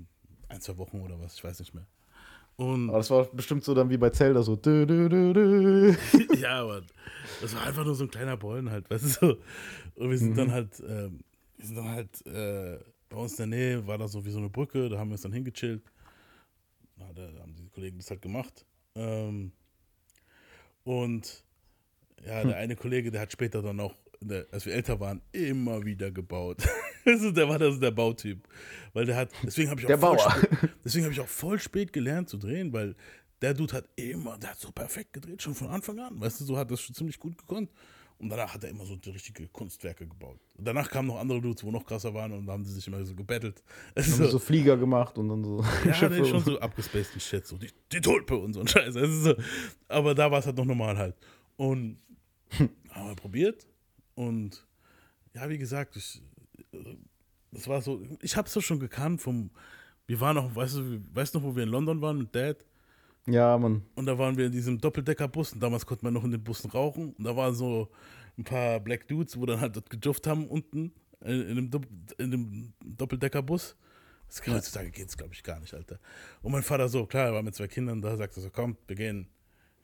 ein, 0.50 0.62
zwei 0.62 0.78
Wochen 0.78 1.02
oder 1.02 1.20
was, 1.20 1.36
ich 1.36 1.44
weiß 1.44 1.60
nicht 1.60 1.74
mehr. 1.74 1.88
Und 2.58 2.90
Aber 2.90 3.00
das 3.00 3.10
war 3.10 3.26
bestimmt 3.26 3.64
so 3.64 3.74
dann 3.74 3.90
wie 3.90 3.98
bei 3.98 4.10
Zelda, 4.12 4.42
so. 4.42 4.56
Dü, 4.56 4.86
dü, 4.86 5.10
dü, 5.10 5.96
ja, 6.40 6.62
aber 6.62 6.84
das 7.42 7.54
war 7.54 7.64
einfach 7.64 7.84
nur 7.84 7.96
so 7.96 8.06
ein 8.06 8.10
kleiner 8.12 8.38
Bollen 8.38 8.70
halt, 8.72 8.90
weißt 8.90 9.04
du 9.04 9.10
so. 9.10 9.38
Und 9.96 10.10
wir 10.10 10.18
sind 10.18 10.32
Mhm. 10.32 10.36
dann 10.38 10.52
halt, 10.52 10.80
ähm, 10.88 11.20
wir 11.58 11.66
sind 11.66 11.76
dann 11.76 11.90
halt, 11.90 12.26
äh, 12.28 12.80
bei 13.10 13.18
uns 13.18 13.34
in 13.40 13.50
der 13.50 13.60
Nähe 13.60 13.88
war 13.88 13.98
da 13.98 14.08
so 14.08 14.26
wie 14.26 14.32
so 14.32 14.38
eine 14.40 14.50
Brücke, 14.50 14.88
da 14.90 14.98
haben 14.98 15.10
wir 15.10 15.14
uns 15.14 15.22
dann 15.22 15.34
hingechillt. 15.34 15.84
Na, 16.98 17.12
da 17.14 17.24
haben 17.42 17.56
die 17.56 17.68
Kollegen 17.70 17.98
das 17.98 18.10
halt 18.10 18.22
gemacht. 18.22 18.66
Ähm, 18.96 19.52
und 20.86 21.44
ja, 22.26 22.42
Hm. 22.42 22.48
der 22.50 22.58
eine 22.58 22.76
Kollege, 22.76 23.12
der 23.12 23.22
hat 23.22 23.32
später 23.34 23.62
dann 23.62 23.80
auch, 23.82 23.94
der, 24.22 24.46
als 24.52 24.66
wir 24.66 24.74
älter 24.74 25.00
waren, 25.00 25.22
immer 25.32 25.84
wieder 25.86 26.12
gebaut. 26.12 26.58
also 27.06 27.32
der 27.32 27.48
war 27.48 27.60
das 27.60 27.80
der 27.80 27.92
Bautyp. 27.92 28.48
Weil 28.94 29.06
der 29.06 29.16
hat, 29.16 29.32
deswegen 29.44 29.70
habe 29.70 29.80
ich 29.80 29.86
auch 29.86 29.90
Der 29.90 30.00
voll 30.00 30.18
Bauer. 30.18 30.32
spät, 30.32 30.50
deswegen 30.86 31.06
habe 31.06 31.14
ich 31.14 31.20
auch 31.20 31.28
voll 31.28 31.60
spät 31.60 31.94
gelernt 31.94 32.30
zu 32.30 32.38
drehen, 32.38 32.74
weil 32.74 32.96
der 33.42 33.54
Dude 33.54 33.74
hat 33.74 33.90
immer, 33.96 34.38
der 34.38 34.52
hat 34.52 34.60
so 34.60 34.72
perfekt 34.72 35.14
gedreht, 35.14 35.42
schon 35.42 35.56
von 35.56 35.68
Anfang 35.68 36.00
an. 36.00 36.20
Weißt 36.20 36.40
du, 36.40 36.46
so 36.46 36.58
hat 36.58 36.72
das 36.72 36.82
schon 36.82 36.96
ziemlich 36.96 37.20
gut 37.20 37.38
gekonnt. 37.38 37.70
Und 38.18 38.30
danach 38.30 38.54
hat 38.54 38.64
er 38.64 38.70
immer 38.70 38.86
so 38.86 38.98
richtige 39.08 39.48
Kunstwerke 39.50 40.08
gebaut. 40.08 40.40
Und 40.58 40.66
danach 40.66 40.90
kamen 40.90 41.10
noch 41.10 41.20
andere 41.20 41.42
Dudes, 41.42 41.64
wo 41.66 41.72
noch 41.72 41.86
krasser 41.86 42.14
waren 42.14 42.32
und 42.32 42.46
da 42.46 42.54
haben 42.54 42.64
die 42.64 42.70
sich 42.70 42.88
immer 42.88 43.04
so 43.04 43.14
gebettelt. 43.14 43.62
Ist 43.94 44.14
Haben 44.20 44.30
so, 44.30 44.40
Flieger 44.40 44.78
gemacht 44.78 45.18
und 45.18 45.28
dann 45.28 45.44
so 45.44 45.62
ja, 45.84 46.10
nee, 46.10 46.24
schon 46.24 46.42
so 46.42 46.58
abgespaceden 46.58 47.20
Shit, 47.20 47.46
so 47.46 47.58
die, 47.58 47.70
die 47.92 48.00
Tulpe 48.00 48.38
und 48.38 48.54
so 48.54 48.62
ein 48.62 48.68
Scheiß. 48.68 48.96
Es 48.96 49.10
ist 49.10 49.24
so, 49.26 49.36
aber 49.90 50.16
da 50.16 50.32
war 50.32 50.40
es 50.40 50.46
halt 50.46 50.56
noch 50.56 50.64
normal 50.64 50.98
halt. 50.98 51.16
Und 51.58 52.00
haben 52.90 53.10
wir 53.10 53.16
probiert 53.16 53.68
und 54.16 54.66
ja, 55.34 55.50
wie 55.50 55.58
gesagt, 55.58 55.96
ich, 55.96 56.22
das 57.52 57.68
war 57.68 57.82
so, 57.82 58.02
ich 58.22 58.36
hab's 58.36 58.54
doch 58.54 58.62
schon 58.62 58.80
gekannt 58.80 59.22
vom, 59.22 59.52
wir 60.08 60.20
waren 60.20 60.36
noch, 60.36 60.56
weißt 60.56 60.78
du, 60.78 61.02
weißt 61.14 61.36
du 61.36 61.40
noch, 61.40 61.46
wo 61.46 61.56
wir 61.56 61.64
in 61.64 61.70
London 61.70 62.02
waren 62.02 62.18
mit 62.18 62.34
Dad? 62.34 62.66
Ja, 63.28 63.58
Mann. 63.58 63.84
Und 63.96 64.06
da 64.06 64.18
waren 64.18 64.38
wir 64.38 64.46
in 64.46 64.52
diesem 64.52 64.80
Doppeldeckerbus 64.80 65.54
und 65.54 65.62
damals 65.62 65.86
konnte 65.86 66.06
man 66.06 66.14
noch 66.14 66.24
in 66.24 66.32
den 66.32 66.44
Bussen 66.44 66.70
rauchen. 66.70 67.14
Und 67.14 67.24
da 67.24 67.36
waren 67.36 67.56
so 67.56 67.90
ein 68.38 68.44
paar 68.44 68.80
Black 68.80 69.08
Dudes, 69.08 69.40
wo 69.40 69.46
dann 69.46 69.60
halt 69.60 69.76
dort 69.76 69.90
gejufft 69.90 70.28
haben 70.28 70.48
unten 70.48 70.92
in, 71.22 71.72
dem, 71.72 71.82
in 72.18 72.32
dem 72.32 72.74
Doppeldeckerbus. 72.84 73.76
Das 74.28 74.42
kann, 74.42 74.54
heutzutage 74.54 74.92
geht 74.92 75.08
es, 75.08 75.18
glaube 75.18 75.34
ich, 75.34 75.44
gar 75.44 75.60
nicht, 75.60 75.74
Alter. 75.74 76.00
Und 76.42 76.52
mein 76.52 76.64
Vater 76.64 76.88
so, 76.88 77.06
klar, 77.06 77.28
er 77.28 77.34
war 77.34 77.44
mit 77.44 77.56
zwei 77.56 77.68
Kindern 77.68 78.02
da, 78.02 78.16
sagte 78.16 78.42
so, 78.42 78.50
komm, 78.50 78.78
wir 78.88 78.96
gehen, 78.96 79.28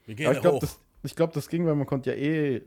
wir 0.05 0.15
gehen 0.15 0.27
Aber 0.27 0.35
ich 0.35 0.41
glaube, 0.41 0.57
hoch. 0.57 0.61
das, 0.61 0.79
ich 1.03 1.15
glaub, 1.15 1.33
das 1.33 1.47
ging, 1.47 1.65
weil 1.65 1.75
man 1.75 1.87
konnte 1.87 2.11
ja 2.11 2.15
eh. 2.15 2.61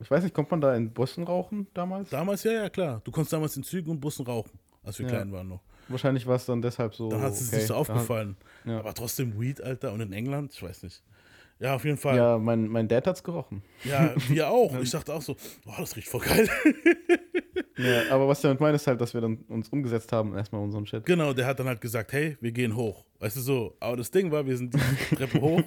Ich 0.00 0.10
weiß 0.10 0.22
nicht, 0.24 0.34
kommt 0.34 0.50
man 0.50 0.60
da 0.60 0.74
in 0.74 0.92
Bussen 0.92 1.24
rauchen 1.24 1.66
damals? 1.74 2.10
Damals, 2.10 2.42
ja, 2.44 2.52
ja, 2.52 2.68
klar. 2.70 3.00
Du 3.04 3.10
konntest 3.10 3.32
damals 3.32 3.56
in 3.56 3.62
Zügen 3.62 3.90
und 3.90 4.00
Bussen 4.00 4.24
rauchen, 4.26 4.58
als 4.82 4.98
wir 4.98 5.06
Ja. 5.06 5.12
klein 5.12 5.32
waren 5.32 5.48
noch. 5.48 5.60
Wahrscheinlich 5.88 6.26
war 6.26 6.36
es 6.36 6.46
dann 6.46 6.62
deshalb 6.62 6.94
so. 6.94 7.10
Da 7.10 7.20
hat 7.20 7.32
es 7.32 7.48
okay. 7.48 7.56
nicht 7.56 7.66
so 7.66 7.74
aufgefallen. 7.74 8.36
ja. 8.64 8.78
Aber 8.78 8.94
trotzdem 8.94 9.38
Weed, 9.40 9.60
Alter, 9.60 9.92
und 9.92 10.00
in 10.00 10.12
England, 10.12 10.52
ich 10.54 10.62
weiß 10.62 10.84
nicht. 10.84 11.02
Ja, 11.58 11.74
auf 11.74 11.84
jeden 11.84 11.98
Fall. 11.98 12.16
Ja, 12.16 12.38
mein, 12.38 12.68
mein 12.68 12.88
Dad 12.88 13.06
hat's 13.06 13.22
gerochen. 13.22 13.62
Ja, 13.84 14.14
wir 14.28 14.48
auch. 14.50 14.74
Ich 14.80 14.90
dachte 14.90 15.12
auch 15.12 15.20
so, 15.20 15.36
oh, 15.66 15.72
das 15.78 15.94
riecht 15.96 16.08
voll 16.08 16.20
geil. 16.20 16.48
Ja, 17.76 18.10
aber 18.14 18.28
was 18.28 18.38
ich 18.38 18.42
damit 18.42 18.60
meine, 18.60 18.76
ist 18.76 18.86
halt, 18.86 19.00
dass 19.00 19.14
wir 19.14 19.22
dann 19.22 19.38
uns 19.48 19.70
umgesetzt 19.70 20.12
haben, 20.12 20.36
erstmal 20.36 20.60
unseren 20.60 20.86
Shit. 20.86 21.06
Genau, 21.06 21.32
der 21.32 21.46
hat 21.46 21.60
dann 21.60 21.66
halt 21.66 21.80
gesagt, 21.80 22.12
hey, 22.12 22.36
wir 22.40 22.52
gehen 22.52 22.76
hoch. 22.76 23.06
Weißt 23.20 23.36
du 23.36 23.40
so, 23.40 23.74
aber 23.80 23.96
das 23.96 24.10
Ding 24.10 24.30
war, 24.30 24.44
wir 24.46 24.56
sind 24.58 24.74
die 24.74 25.16
Treppe 25.16 25.40
hoch 25.40 25.62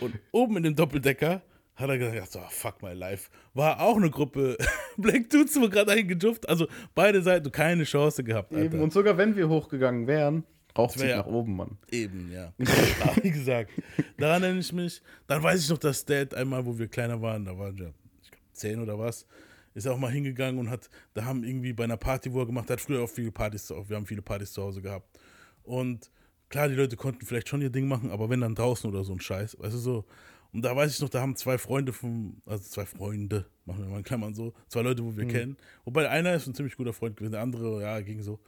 und 0.00 0.14
oben 0.32 0.56
in 0.58 0.62
dem 0.62 0.74
Doppeldecker 0.76 1.42
hat 1.80 1.88
er 1.88 1.98
gesagt, 1.98 2.32
so, 2.32 2.40
fuck 2.50 2.82
my 2.82 2.92
life. 2.92 3.30
War 3.54 3.80
auch 3.80 3.96
eine 3.96 4.10
Gruppe 4.10 4.56
Black 4.96 5.30
Dudes, 5.30 5.58
wo 5.60 5.68
gerade 5.68 5.92
eingejufft. 5.92 6.48
Also 6.48 6.66
beide 6.94 7.22
Seiten 7.22 7.50
keine 7.50 7.84
Chance 7.84 8.22
gehabt, 8.22 8.52
Alter. 8.52 8.66
Eben, 8.66 8.80
und 8.80 8.92
sogar 8.92 9.16
wenn 9.16 9.34
wir 9.36 9.48
hochgegangen 9.48 10.06
wären, 10.06 10.44
raucht 10.76 10.98
wär 10.98 11.06
sich 11.06 11.16
nach 11.16 11.26
oben, 11.26 11.56
Mann. 11.56 11.78
Eben, 11.90 12.30
ja. 12.32 12.52
Wie 13.22 13.30
gesagt, 13.30 13.70
daran 14.18 14.42
erinnere 14.42 14.60
ich 14.60 14.72
mich. 14.72 15.02
Dann 15.26 15.42
weiß 15.42 15.62
ich 15.62 15.70
noch, 15.70 15.78
dass 15.78 16.04
Dad 16.04 16.34
einmal, 16.34 16.64
wo 16.64 16.78
wir 16.78 16.88
kleiner 16.88 17.20
waren, 17.20 17.44
da 17.44 17.58
waren 17.58 17.78
wir, 17.78 17.92
ich 18.22 18.30
glaube, 18.30 18.44
zehn 18.52 18.80
oder 18.80 18.98
was, 18.98 19.26
ist 19.74 19.86
auch 19.86 19.98
mal 19.98 20.10
hingegangen 20.10 20.58
und 20.58 20.68
hat, 20.68 20.90
da 21.14 21.24
haben 21.24 21.44
irgendwie 21.44 21.72
bei 21.72 21.84
einer 21.84 21.96
Party, 21.96 22.32
wo 22.32 22.40
er 22.40 22.46
gemacht 22.46 22.68
hat, 22.70 22.80
früher 22.80 23.02
auch 23.02 23.08
viele 23.08 23.30
Partys, 23.30 23.70
wir 23.70 23.96
haben 23.96 24.06
viele 24.06 24.22
Partys 24.22 24.52
zu 24.52 24.62
Hause 24.62 24.82
gehabt. 24.82 25.18
Und 25.62 26.10
klar, 26.48 26.68
die 26.68 26.74
Leute 26.74 26.96
konnten 26.96 27.24
vielleicht 27.24 27.48
schon 27.48 27.62
ihr 27.62 27.70
Ding 27.70 27.88
machen, 27.88 28.10
aber 28.10 28.28
wenn 28.28 28.40
dann 28.40 28.54
draußen 28.54 28.90
oder 28.90 29.04
so 29.04 29.12
ein 29.12 29.20
Scheiß, 29.20 29.58
weißt 29.58 29.74
du 29.74 29.78
so. 29.78 30.04
Und 30.52 30.62
da 30.62 30.74
weiß 30.74 30.92
ich 30.92 31.00
noch, 31.00 31.08
da 31.08 31.20
haben 31.20 31.36
zwei 31.36 31.58
Freunde 31.58 31.92
vom, 31.92 32.42
also 32.44 32.64
zwei 32.64 32.84
Freunde, 32.84 33.46
machen 33.66 33.84
wir 33.84 33.90
mal 33.90 33.98
in 33.98 34.04
Klammern 34.04 34.34
so, 34.34 34.52
zwei 34.68 34.82
Leute, 34.82 35.04
wo 35.04 35.16
wir 35.16 35.26
kennen. 35.26 35.56
Wobei 35.84 36.08
einer 36.08 36.34
ist 36.34 36.46
ein 36.46 36.54
ziemlich 36.54 36.76
guter 36.76 36.92
Freund 36.92 37.16
gewesen, 37.16 37.32
der 37.32 37.40
andere, 37.42 37.82
ja, 37.82 38.00
ging 38.00 38.22
so 38.22 38.40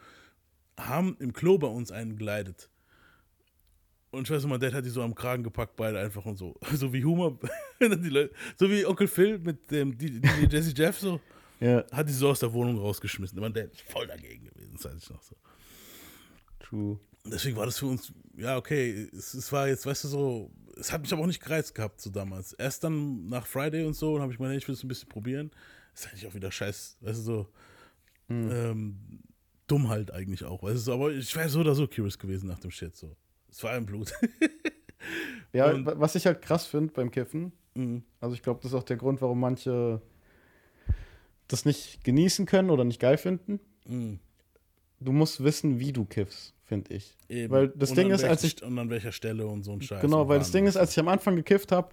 haben 0.78 1.16
im 1.20 1.32
Klo 1.32 1.58
bei 1.58 1.66
uns 1.66 1.90
einen 1.90 2.16
geleitet. 2.16 2.68
Und 4.10 4.24
ich 4.24 4.30
weiß 4.30 4.42
noch 4.42 4.50
mal, 4.50 4.58
Dad 4.58 4.74
hat 4.74 4.84
die 4.84 4.90
so 4.90 5.02
am 5.02 5.14
Kragen 5.14 5.42
gepackt, 5.42 5.76
beide 5.76 5.98
einfach 5.98 6.24
und 6.26 6.36
so. 6.36 6.54
So 6.74 6.92
wie 6.92 7.04
Humor, 7.04 7.38
so 8.58 8.70
wie 8.70 8.84
Onkel 8.84 9.08
Phil 9.08 9.38
mit 9.38 9.70
dem 9.70 9.96
DJ 9.96 10.46
Jesse 10.50 10.72
Jeff 10.74 10.98
so, 10.98 11.20
Ja, 11.60 11.84
hat 11.92 12.08
die 12.08 12.12
so 12.12 12.28
aus 12.28 12.40
der 12.40 12.52
Wohnung 12.52 12.78
rausgeschmissen. 12.78 13.38
Aber 13.38 13.48
Dad 13.48 13.72
ist 13.72 13.82
voll 13.82 14.06
dagegen 14.06 14.46
gewesen, 14.46 14.72
das 14.74 14.84
weiß 14.84 15.02
ich 15.02 15.10
noch 15.10 15.22
so. 15.22 15.36
true. 16.58 17.00
Deswegen 17.24 17.56
war 17.56 17.66
das 17.66 17.78
für 17.78 17.86
uns, 17.86 18.12
ja, 18.36 18.56
okay, 18.56 19.08
es, 19.16 19.32
es 19.32 19.52
war 19.52 19.68
jetzt, 19.68 19.86
weißt 19.86 20.04
du, 20.04 20.08
so, 20.08 20.50
es 20.82 20.92
hat 20.92 21.02
mich 21.02 21.12
aber 21.12 21.22
auch 21.22 21.26
nicht 21.26 21.42
gereizt 21.42 21.74
gehabt, 21.74 22.00
so 22.00 22.10
damals. 22.10 22.52
Erst 22.54 22.84
dann 22.84 23.28
nach 23.28 23.46
Friday 23.46 23.84
und 23.84 23.94
so, 23.94 24.14
und 24.14 24.20
habe 24.22 24.32
ich 24.32 24.38
gemeint, 24.38 24.56
ich 24.56 24.66
will 24.68 24.74
es 24.74 24.82
ein 24.84 24.88
bisschen 24.88 25.08
probieren. 25.08 25.50
Ist 25.94 26.08
eigentlich 26.08 26.26
auch 26.26 26.34
wieder 26.34 26.50
scheiß, 26.50 26.98
weißt 27.00 27.18
du, 27.20 27.22
so, 27.22 27.48
ähm, 28.28 28.96
dumm 29.66 29.88
halt 29.88 30.10
eigentlich 30.10 30.44
auch, 30.44 30.62
weißt 30.62 30.86
du, 30.86 30.92
aber 30.92 31.12
ich 31.12 31.34
wäre 31.36 31.48
so 31.48 31.60
oder 31.60 31.74
so 31.74 31.86
curious 31.86 32.18
gewesen 32.18 32.48
nach 32.48 32.58
dem 32.58 32.70
Shit, 32.70 32.96
so. 32.96 33.14
Es 33.50 33.62
war 33.62 33.76
im 33.76 33.86
Blut. 33.86 34.12
Ja, 35.52 35.70
Und- 35.72 35.84
wa- 35.84 35.94
was 35.98 36.14
ich 36.14 36.24
halt 36.26 36.40
krass 36.42 36.66
finde 36.66 36.92
beim 36.94 37.10
Kiffen, 37.10 37.52
Mhm. 37.74 38.04
also 38.20 38.34
ich 38.34 38.42
glaube, 38.42 38.60
das 38.62 38.70
ist 38.72 38.74
auch 38.78 38.82
der 38.84 38.96
Grund, 38.96 39.20
warum 39.20 39.40
manche 39.40 40.00
das 41.48 41.64
nicht 41.64 42.04
genießen 42.04 42.46
können 42.46 42.70
oder 42.70 42.84
nicht 42.84 43.00
geil 43.00 43.18
finden. 43.18 43.60
Mhm. 43.86 44.18
Du 45.02 45.12
musst 45.12 45.42
wissen, 45.42 45.78
wie 45.78 45.92
du 45.92 46.04
kiffst, 46.04 46.54
finde 46.64 46.94
ich. 46.94 47.16
Eben. 47.28 47.52
Weil 47.52 47.68
das 47.68 47.90
Und 47.90 47.96
Ding 47.96 48.10
ist, 48.10 48.24
als 48.24 48.44
ich 48.44 48.62
Und 48.62 48.78
an 48.78 48.90
welcher 48.90 49.12
Stelle 49.12 49.46
und 49.46 49.62
so 49.64 49.72
ein 49.72 49.82
Scheiß. 49.82 50.00
Genau, 50.00 50.28
weil 50.28 50.38
das 50.38 50.50
Ding 50.50 50.66
ist, 50.66 50.76
als 50.76 50.92
ich 50.92 50.98
am 50.98 51.08
Anfang 51.08 51.36
gekifft 51.36 51.72
habe, 51.72 51.90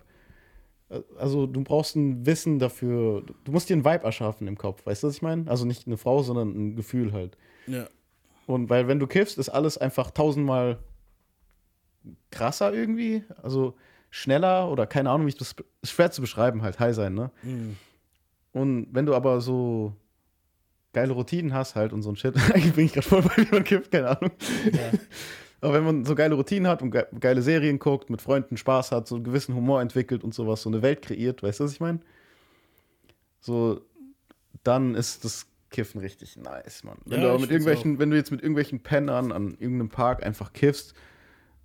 also 1.17 1.45
du 1.45 1.63
brauchst 1.63 1.95
ein 1.95 2.25
Wissen 2.25 2.57
dafür, 2.57 3.23
du 3.43 3.51
musst 3.51 3.69
dir 3.69 3.75
einen 3.75 3.85
Vibe 3.85 4.03
erschaffen 4.05 4.47
im 4.47 4.57
Kopf, 4.57 4.85
weißt 4.85 5.03
du, 5.03 5.07
was 5.07 5.15
ich 5.15 5.21
meine? 5.21 5.49
Also 5.49 5.65
nicht 5.65 5.85
eine 5.85 5.97
Frau, 5.97 6.23
sondern 6.23 6.49
ein 6.49 6.75
Gefühl 6.75 7.13
halt. 7.13 7.37
Ja, 7.67 7.87
Und 8.49 8.67
weil 8.71 8.87
wenn 8.87 8.97
du 8.97 9.05
kiffst, 9.05 9.37
ist 9.37 9.49
alles 9.49 9.77
einfach 9.77 10.09
tausendmal 10.09 10.79
krasser 12.31 12.73
irgendwie, 12.73 13.23
also 13.43 13.75
schneller 14.09 14.71
oder 14.71 14.87
keine 14.87 15.11
Ahnung, 15.11 15.27
wie 15.27 15.29
ich 15.29 15.37
das, 15.37 15.55
ist 15.83 15.91
schwer 15.91 16.09
zu 16.09 16.21
beschreiben 16.21 16.63
halt, 16.63 16.79
high 16.79 16.95
sein, 16.95 17.13
ne? 17.13 17.29
Mhm. 17.43 17.75
Und 18.51 18.87
wenn 18.91 19.05
du 19.05 19.13
aber 19.13 19.39
so 19.41 19.93
geile 20.99 21.13
Routinen 21.13 21.53
hast 21.53 21.75
halt 21.75 21.93
und 21.93 22.01
so 22.01 22.09
ein 22.09 22.15
Shit, 22.17 22.35
eigentlich 22.53 22.73
bin 22.73 22.85
ich 22.85 22.93
gerade 22.93 23.07
voll 23.07 23.21
bei 23.21 23.37
wie 23.37 23.47
man 23.51 23.63
kifft, 23.63 23.91
keine 23.91 24.09
Ahnung. 24.17 24.31
Aber 25.61 25.73
wenn 25.73 25.83
man 25.83 26.05
so 26.05 26.15
geile 26.15 26.35
Routinen 26.35 26.67
hat 26.67 26.81
und 26.81 26.91
ge 26.91 27.05
geile 27.19 27.41
Serien 27.41 27.79
guckt, 27.79 28.09
mit 28.09 28.21
Freunden 28.21 28.55
Spaß 28.57 28.91
hat, 28.91 29.07
so 29.07 29.15
einen 29.15 29.23
gewissen 29.23 29.55
Humor 29.55 29.81
entwickelt 29.81 30.23
und 30.23 30.33
sowas, 30.33 30.61
so 30.61 30.69
eine 30.69 30.81
Welt 30.81 31.01
kreiert, 31.01 31.43
weißt 31.43 31.59
du, 31.59 31.63
was 31.65 31.71
ich 31.73 31.79
meine? 31.79 31.99
So, 33.41 33.81
dann 34.63 34.95
ist 34.95 35.23
das 35.25 35.47
Kiffen 35.69 35.99
richtig 36.01 36.37
nice, 36.37 36.83
Mann. 36.83 36.97
Wenn 37.05 37.21
Ja, 37.21 37.33
du 37.33 37.39
mit 37.39 37.51
irgendwelchen, 37.51 37.99
wenn 37.99 38.09
du 38.09 38.17
jetzt 38.17 38.31
mit 38.31 38.41
irgendwelchen 38.41 38.81
Pennern 38.81 39.31
an 39.31 39.51
irgendeinem 39.59 39.89
Park 39.89 40.23
einfach 40.25 40.53
kiffst 40.53 40.93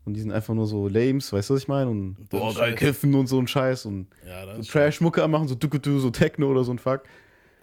und 0.05 0.15
die 0.15 0.21
sind 0.21 0.33
einfach 0.33 0.55
nur 0.55 0.67
so 0.67 0.89
lames, 0.89 1.33
weißt 1.33 1.51
du, 1.51 1.55
was 1.55 1.63
ich 1.63 1.69
meine? 1.69 1.91
Und 1.91 2.17
boah, 2.31 2.53
geil 2.55 2.75
kiffen 2.75 3.15
und 3.15 3.27
so 3.29 3.39
ein 3.39 3.47
Scheiß 3.49 3.87
und 3.87 4.09
ja 4.27 4.57
so 4.57 4.63
Trash-Mucke 4.63 5.27
machen, 5.29 5.49
so 5.49 5.55
Dukutu, 5.55 5.99
so 6.01 6.11
Techno 6.11 6.49
oder 6.51 6.65
so 6.65 6.73
ein 6.73 6.79
Fuck. 6.79 7.05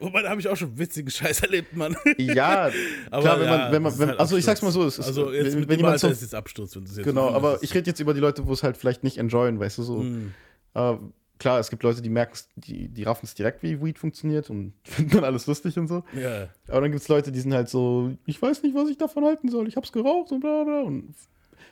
Wobei, 0.02 0.24
da 0.24 0.30
habe 0.30 0.42
ich 0.42 0.48
auch 0.48 0.58
schon 0.58 0.78
witzigen 0.78 1.12
Scheiß 1.12 1.40
erlebt, 1.44 1.76
Mann. 1.76 1.96
Ja, 2.18 2.72
Aber 3.12 3.22
klar, 3.22 3.40
wenn 3.40 3.46
ja, 3.46 3.58
man, 3.58 3.72
wenn 3.72 3.82
man, 3.84 4.00
wenn, 4.00 4.10
halt 4.10 4.20
also 4.20 4.36
ich 4.36 4.44
sag's 4.46 4.62
mal 4.62 4.72
so, 4.72 4.84
es 4.84 4.98
ist, 4.98 5.08
Also 5.08 5.32
jetzt 5.32 5.56
wenn, 5.56 5.70
wenn 5.70 5.78
jemand 5.78 6.00
so, 6.00 6.08
ist 6.08 6.22
jetzt 6.22 6.36
Absturz, 6.36 6.76
wenn 6.76 6.84
jetzt 6.86 7.04
genau, 7.04 7.30
aber 7.30 7.60
ich 7.62 7.74
rede 7.74 7.90
jetzt 7.90 8.00
über 8.00 8.14
die 8.14 8.20
Leute, 8.20 8.46
wo 8.48 8.54
es 8.54 8.64
halt 8.64 8.78
vielleicht 8.78 9.04
nicht 9.04 9.18
enjoyen, 9.18 9.60
weißt 9.60 9.78
du, 9.78 9.84
so. 9.84 9.98
Mhm. 9.98 10.34
Aber 10.74 11.02
klar, 11.38 11.60
es 11.60 11.70
gibt 11.70 11.84
Leute, 11.84 12.02
die 12.02 12.10
merken 12.10 12.38
die, 12.56 12.88
die 12.88 13.04
raffen 13.04 13.26
es 13.26 13.36
direkt, 13.36 13.64
wie 13.64 13.82
Weed 13.82 14.00
funktioniert 14.00 14.50
und 14.50 14.74
finden 14.84 15.12
dann 15.12 15.24
alles 15.24 15.46
lustig 15.48 15.78
und 15.78 15.88
so. 15.88 16.04
Ja, 16.20 16.50
Aber 16.68 16.82
dann 16.82 16.92
gibt 16.92 17.04
es 17.04 17.08
Leute, 17.08 17.32
die 17.32 17.40
sind 17.40 17.54
halt 17.54 17.70
so, 17.70 18.12
ich 18.26 18.42
weiß 18.42 18.64
nicht, 18.64 18.76
was 18.76 18.90
ich 18.90 18.98
davon 18.98 19.24
halten 19.26 19.50
soll, 19.50 19.68
ich 19.68 19.76
hab's 19.76 19.92
geraucht 19.92 20.32
und 20.32 20.40
bla 20.40 20.64
bla. 20.64 20.82
Und 20.82 21.14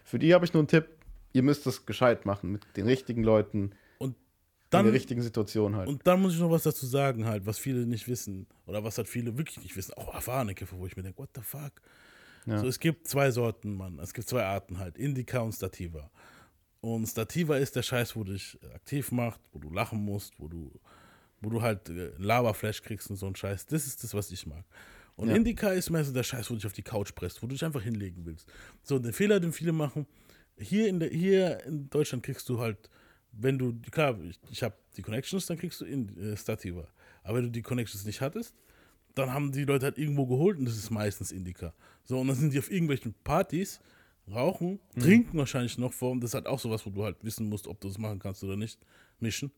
für 0.04 0.20
die 0.20 0.34
habe 0.34 0.46
ich 0.46 0.54
nur 0.54 0.62
einen 0.62 0.68
Tipp, 0.68 0.86
ihr 1.34 1.44
müsst 1.44 1.66
das 1.66 1.86
gescheit 1.86 2.26
machen, 2.26 2.52
mit 2.52 2.62
den 2.78 2.86
richtigen 2.86 3.24
Leuten, 3.24 3.72
und 4.72 4.78
in 4.80 4.84
dann, 4.84 4.86
der 4.86 4.94
richtigen 4.94 5.22
Situation 5.22 5.76
halt. 5.76 5.88
und 5.88 6.06
dann 6.06 6.22
muss 6.22 6.34
ich 6.34 6.40
noch 6.40 6.52
was 6.52 6.64
dazu 6.64 6.86
sagen, 6.86 7.26
halt, 7.26 7.46
was 7.48 7.58
viele 7.58 7.88
nicht 7.88 8.08
wissen. 8.08 8.46
Oder 8.68 8.84
was 8.84 8.98
halt 8.98 9.08
viele 9.08 9.36
wirklich 9.36 9.60
nicht 9.64 9.76
wissen. 9.76 9.94
Auch 9.96 10.14
erfahrene 10.14 10.54
Kiffer, 10.54 10.78
wo 10.78 10.86
ich 10.86 10.96
mir 10.96 11.02
denke, 11.02 11.18
what 11.18 11.30
the 11.36 11.42
fuck? 11.42 11.72
Ja. 12.46 12.60
So, 12.60 12.68
es 12.68 12.80
gibt 12.80 13.08
zwei 13.08 13.32
Sorten, 13.32 13.76
Mann. 13.76 13.98
Es 14.00 14.14
gibt 14.14 14.30
zwei 14.30 14.44
Arten 14.44 14.78
halt. 14.78 14.98
Indica 14.98 15.40
und 15.40 15.54
Stativa. 15.54 16.12
Und 16.82 17.08
Stativa 17.08 17.58
ist 17.58 17.76
der 17.76 17.82
Scheiß, 17.82 18.16
wo 18.16 18.24
dich 18.24 18.60
aktiv 18.76 19.12
macht, 19.12 19.42
wo 19.52 19.60
du 19.60 19.72
lachen 19.72 20.00
musst, 20.00 20.40
wo 20.40 20.48
du, 20.48 20.72
wo 21.42 21.50
du 21.50 21.62
halt 21.62 21.90
äh, 21.90 22.12
Laberflash 22.18 22.84
kriegst 22.84 23.10
und 23.10 23.16
so 23.18 23.26
ein 23.26 23.36
Scheiß. 23.36 23.66
Das 23.66 23.88
ist 23.88 24.04
das, 24.04 24.14
was 24.14 24.32
ich 24.32 24.46
mag. 24.46 24.64
Und 25.16 25.30
Ja. 25.30 25.36
Indica 25.36 25.72
ist 25.72 25.90
mehr 25.90 26.06
so 26.06 26.14
der 26.14 26.24
Scheiß, 26.24 26.50
wo 26.50 26.54
du 26.54 26.60
dich 26.60 26.68
auf 26.68 26.74
die 26.74 26.84
Couch 26.84 27.14
presst, 27.16 27.42
wo 27.42 27.48
du 27.48 27.54
dich 27.54 27.66
einfach 27.66 27.82
hinlegen 27.82 28.26
willst. 28.26 28.48
So, 28.84 29.00
den 29.00 29.14
Fehler, 29.14 29.40
den 29.40 29.52
viele 29.52 29.74
machen, 29.74 30.06
hier 30.58 30.88
in, 30.88 31.00
der, 31.00 31.10
hier 31.10 31.64
in 31.66 31.90
Deutschland 31.90 32.24
kriegst 32.24 32.48
du 32.48 32.60
halt, 32.60 32.90
wenn 33.32 33.58
du, 33.58 33.80
klar, 33.92 34.20
ich, 34.22 34.40
ich 34.52 34.64
habe 34.64 34.76
die 34.98 35.02
Connections, 35.02 35.46
dann 35.46 35.58
kriegst 35.58 35.82
du 35.82 35.86
in, 35.86 36.18
äh, 36.18 36.38
Stativa. 36.38 36.88
Aber 37.24 37.38
wenn 37.38 37.46
du 37.46 37.52
die 37.52 37.62
Connections 37.62 38.06
nicht 38.06 38.22
hattest, 38.22 38.56
dann 39.16 39.34
haben 39.34 39.52
die 39.52 39.66
Leute 39.66 39.86
halt 39.86 39.98
irgendwo 39.98 40.26
geholt 40.26 40.58
und 40.58 40.66
das 40.66 40.78
ist 40.78 40.90
meistens 40.90 41.32
Indica. 41.32 41.74
So, 42.04 42.20
und 42.20 42.28
dann 42.28 42.36
sind 42.36 42.54
die 42.54 42.60
auf 42.60 42.72
irgendwelchen 42.72 43.14
Partys, 43.24 43.80
rauchen, 44.32 44.80
trinken 45.00 45.38
wahrscheinlich 45.38 45.78
noch 45.78 45.94
vor. 45.94 46.12
Und 46.12 46.22
das 46.22 46.32
ist 46.32 46.36
halt 46.36 46.48
auch 46.48 46.60
sowas, 46.60 46.86
wo 46.86 46.90
du 46.90 47.04
halt 47.04 47.18
wissen 47.24 47.50
musst, 47.50 47.68
ob 47.68 47.80
du 47.82 47.88
das 47.88 47.98
machen 47.98 48.20
kannst 48.20 48.44
oder 48.44 48.56
nicht, 48.56 48.80
mischen. 49.20 49.52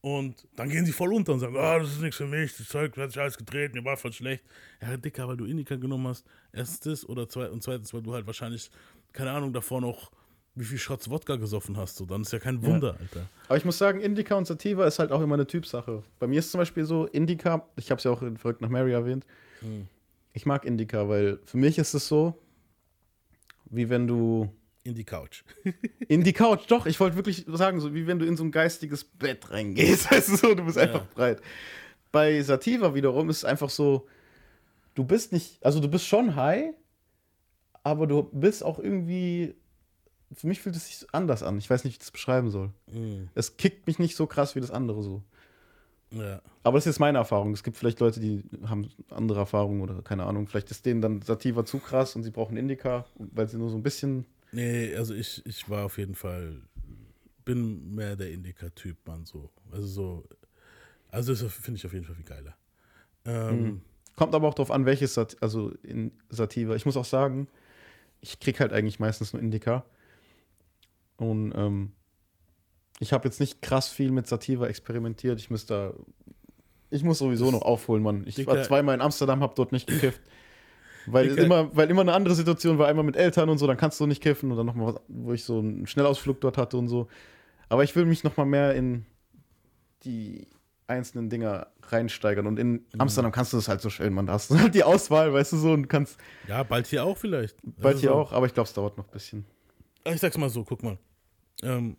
Und 0.00 0.46
dann 0.54 0.68
gehen 0.68 0.86
sie 0.86 0.92
voll 0.92 1.12
unter 1.12 1.32
und 1.32 1.40
sagen, 1.40 1.56
ah, 1.56 1.78
das 1.78 1.92
ist 1.94 2.00
nichts 2.00 2.16
für 2.16 2.26
mich, 2.26 2.56
das 2.56 2.68
Zeug 2.68 2.96
hat 2.96 3.10
sich 3.10 3.20
alles 3.20 3.36
gedreht, 3.36 3.74
mir 3.74 3.84
war 3.84 3.96
voll 3.96 4.12
schlecht. 4.12 4.44
Ja, 4.80 4.96
Dicker, 4.96 5.26
weil 5.26 5.36
du 5.36 5.46
Indica 5.46 5.74
genommen 5.76 6.06
hast, 6.06 6.24
erstens 6.52 7.04
oder 7.08 7.28
zwei, 7.28 7.50
und 7.50 7.62
zweitens, 7.62 7.92
weil 7.92 8.02
du 8.02 8.14
halt 8.14 8.26
wahrscheinlich, 8.26 8.70
keine 9.12 9.32
Ahnung, 9.32 9.52
davor 9.52 9.80
noch 9.80 10.12
wie 10.56 10.64
viel 10.64 10.78
Shots 10.78 11.10
Wodka 11.10 11.36
gesoffen 11.36 11.76
hast 11.76 12.00
du, 12.00 12.06
dann 12.06 12.22
ist 12.22 12.32
ja 12.32 12.38
kein 12.38 12.62
Wunder, 12.64 12.96
Alter. 12.98 13.26
Aber 13.46 13.58
ich 13.58 13.64
muss 13.64 13.76
sagen, 13.76 14.00
Indica 14.00 14.34
und 14.34 14.46
Sativa 14.46 14.86
ist 14.86 14.98
halt 14.98 15.12
auch 15.12 15.20
immer 15.20 15.34
eine 15.34 15.46
Typsache. 15.46 16.02
Bei 16.18 16.26
mir 16.26 16.38
ist 16.38 16.50
zum 16.50 16.58
Beispiel 16.58 16.84
so, 16.84 17.06
Indica, 17.06 17.66
ich 17.76 17.90
habe 17.90 17.98
es 17.98 18.04
ja 18.04 18.10
auch 18.10 18.22
in 18.22 18.38
Verrückt 18.38 18.62
nach 18.62 18.70
Mary 18.70 18.92
erwähnt, 18.92 19.26
ich 20.32 20.46
mag 20.46 20.64
Indica, 20.64 21.08
weil 21.08 21.38
für 21.44 21.58
mich 21.58 21.78
ist 21.78 21.94
es 21.94 22.08
so, 22.08 22.38
wie 23.66 23.88
wenn 23.88 24.06
du 24.06 24.48
In 24.84 24.94
die 24.94 25.04
Couch. 25.04 25.44
in 26.08 26.24
die 26.24 26.32
Couch, 26.32 26.64
doch, 26.68 26.86
ich 26.86 27.00
wollte 27.00 27.16
wirklich 27.16 27.44
sagen, 27.48 27.80
so 27.80 27.94
wie 27.94 28.06
wenn 28.06 28.18
du 28.18 28.26
in 28.26 28.36
so 28.36 28.44
ein 28.44 28.50
geistiges 28.52 29.04
Bett 29.04 29.50
reingehst, 29.50 30.10
weißt 30.10 30.28
du 30.30 30.36
so, 30.36 30.54
du 30.54 30.64
bist 30.64 30.78
einfach 30.78 31.06
breit. 31.08 31.40
Bei 32.12 32.40
Sativa 32.42 32.94
wiederum 32.94 33.28
ist 33.28 33.38
es 33.38 33.44
einfach 33.44 33.68
so, 33.68 34.06
du 34.94 35.04
bist 35.04 35.32
nicht, 35.32 35.62
also 35.64 35.80
du 35.80 35.88
bist 35.88 36.06
schon 36.06 36.34
high, 36.36 36.72
aber 37.82 38.06
du 38.06 38.22
bist 38.22 38.62
auch 38.64 38.78
irgendwie, 38.78 39.54
für 40.32 40.46
mich 40.46 40.60
fühlt 40.60 40.76
es 40.76 40.86
sich 40.86 41.06
anders 41.12 41.42
an. 41.42 41.58
Ich 41.58 41.70
weiß 41.70 41.84
nicht, 41.84 41.92
wie 41.92 41.96
ich 41.96 41.98
das 41.98 42.10
beschreiben 42.10 42.50
soll. 42.50 42.70
Es 43.34 43.56
kickt 43.56 43.86
mich 43.86 43.98
nicht 43.98 44.16
so 44.16 44.26
krass 44.26 44.54
wie 44.56 44.60
das 44.60 44.70
andere 44.70 45.02
so. 45.02 45.22
Ja. 46.10 46.40
Aber 46.62 46.78
das 46.78 46.86
ist 46.86 46.98
meine 46.98 47.18
Erfahrung. 47.18 47.52
Es 47.52 47.62
gibt 47.62 47.76
vielleicht 47.76 48.00
Leute, 48.00 48.20
die 48.20 48.42
haben 48.66 48.88
andere 49.10 49.40
Erfahrungen 49.40 49.80
oder 49.80 50.02
keine 50.02 50.24
Ahnung. 50.24 50.46
Vielleicht 50.46 50.70
ist 50.70 50.86
denen 50.86 51.00
dann 51.00 51.22
Sativa 51.22 51.64
zu 51.64 51.78
krass 51.78 52.16
und 52.16 52.22
sie 52.22 52.30
brauchen 52.30 52.56
Indica, 52.56 53.06
weil 53.16 53.48
sie 53.48 53.58
nur 53.58 53.70
so 53.70 53.76
ein 53.76 53.82
bisschen. 53.82 54.26
Nee, 54.52 54.94
also 54.94 55.14
ich, 55.14 55.44
ich 55.44 55.68
war 55.68 55.84
auf 55.84 55.98
jeden 55.98 56.14
Fall, 56.14 56.62
bin 57.44 57.94
mehr 57.94 58.16
der 58.16 58.30
Indica-Typ, 58.30 58.96
Mann, 59.06 59.26
so. 59.26 59.50
Also 59.72 59.86
so, 59.86 60.24
also 61.10 61.34
das 61.34 61.52
finde 61.52 61.78
ich 61.78 61.86
auf 61.86 61.92
jeden 61.92 62.04
Fall 62.04 62.14
viel 62.14 62.24
geiler. 62.24 62.56
Ähm, 63.24 63.82
Kommt 64.14 64.34
aber 64.34 64.48
auch 64.48 64.54
darauf 64.54 64.70
an, 64.70 64.86
welches 64.86 65.14
Sat 65.14 65.36
also 65.42 65.70
in 65.82 66.12
Sativa. 66.30 66.74
Ich 66.74 66.86
muss 66.86 66.96
auch 66.96 67.04
sagen, 67.04 67.48
ich 68.20 68.40
krieg 68.40 68.60
halt 68.60 68.72
eigentlich 68.72 68.98
meistens 68.98 69.32
nur 69.32 69.42
Indica. 69.42 69.84
Und 71.18 71.52
ähm, 71.56 71.92
ich 73.00 73.12
habe 73.12 73.26
jetzt 73.28 73.40
nicht 73.40 73.62
krass 73.62 73.88
viel 73.88 74.10
mit 74.10 74.26
Sativa 74.26 74.66
experimentiert. 74.66 75.38
Ich 75.38 75.50
müsste 75.50 75.74
da. 75.74 76.04
Ich 76.90 77.02
muss 77.02 77.18
sowieso 77.18 77.50
noch 77.50 77.62
aufholen, 77.62 78.02
Mann. 78.02 78.24
Ich 78.26 78.38
war 78.46 78.54
Dicker- 78.54 78.66
zweimal 78.66 78.94
in 78.94 79.00
Amsterdam, 79.00 79.40
hab 79.40 79.54
dort 79.56 79.72
nicht 79.72 79.86
gekifft. 79.88 80.20
Weil 81.06 81.28
Dicker- 81.28 81.42
immer, 81.44 81.76
weil 81.76 81.90
immer 81.90 82.00
eine 82.02 82.12
andere 82.14 82.34
Situation 82.34 82.78
war, 82.78 82.86
einmal 82.88 83.04
mit 83.04 83.16
Eltern 83.16 83.48
und 83.48 83.58
so, 83.58 83.66
dann 83.66 83.76
kannst 83.76 83.98
du 84.00 84.06
nicht 84.06 84.22
kiffen 84.22 84.50
und 84.50 84.56
dann 84.56 84.66
nochmal 84.66 84.98
wo 85.08 85.32
ich 85.32 85.44
so 85.44 85.58
einen 85.58 85.86
Schnellausflug 85.86 86.40
dort 86.40 86.56
hatte 86.58 86.76
und 86.76 86.88
so. 86.88 87.08
Aber 87.68 87.82
ich 87.84 87.94
will 87.96 88.04
mich 88.06 88.24
nochmal 88.24 88.46
mehr 88.46 88.74
in 88.74 89.04
die 90.04 90.46
einzelnen 90.86 91.28
Dinger 91.28 91.66
reinsteigern. 91.82 92.46
Und 92.46 92.58
in 92.58 92.84
Amsterdam 92.98 93.32
kannst 93.32 93.52
du 93.52 93.56
das 93.56 93.66
halt 93.68 93.80
so 93.80 93.90
schön, 93.90 94.12
man. 94.12 94.26
Da 94.26 94.34
hast 94.34 94.50
du 94.50 94.58
halt 94.58 94.74
die 94.74 94.84
Auswahl, 94.84 95.32
weißt 95.32 95.52
du 95.52 95.56
so, 95.56 95.72
und 95.72 95.88
kannst 95.88 96.18
ja, 96.48 96.62
bald 96.62 96.86
hier 96.86 97.04
auch 97.04 97.16
vielleicht. 97.18 97.56
bald 97.64 97.96
Also 97.96 98.00
hier 98.00 98.10
so. 98.10 98.14
auch, 98.14 98.32
aber 98.32 98.46
ich 98.46 98.54
glaube, 98.54 98.68
es 98.68 98.74
dauert 98.74 98.96
noch 98.96 99.06
ein 99.08 99.12
bisschen. 99.12 99.44
Ich 100.12 100.20
sag's 100.20 100.38
mal 100.38 100.50
so, 100.50 100.64
guck 100.64 100.82
mal. 100.82 100.98
Ähm, 101.62 101.96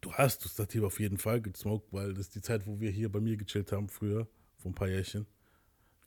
du 0.00 0.12
hast 0.12 0.44
das 0.44 0.56
Sativa 0.56 0.86
auf 0.86 1.00
jeden 1.00 1.18
Fall 1.18 1.40
gesmoked, 1.40 1.92
weil 1.92 2.14
das 2.14 2.26
ist 2.26 2.34
die 2.34 2.42
Zeit, 2.42 2.66
wo 2.66 2.80
wir 2.80 2.90
hier 2.90 3.10
bei 3.10 3.20
mir 3.20 3.36
gechillt 3.36 3.72
haben, 3.72 3.88
früher, 3.88 4.26
vor 4.58 4.70
ein 4.70 4.74
paar 4.74 4.88
Jährchen. 4.88 5.26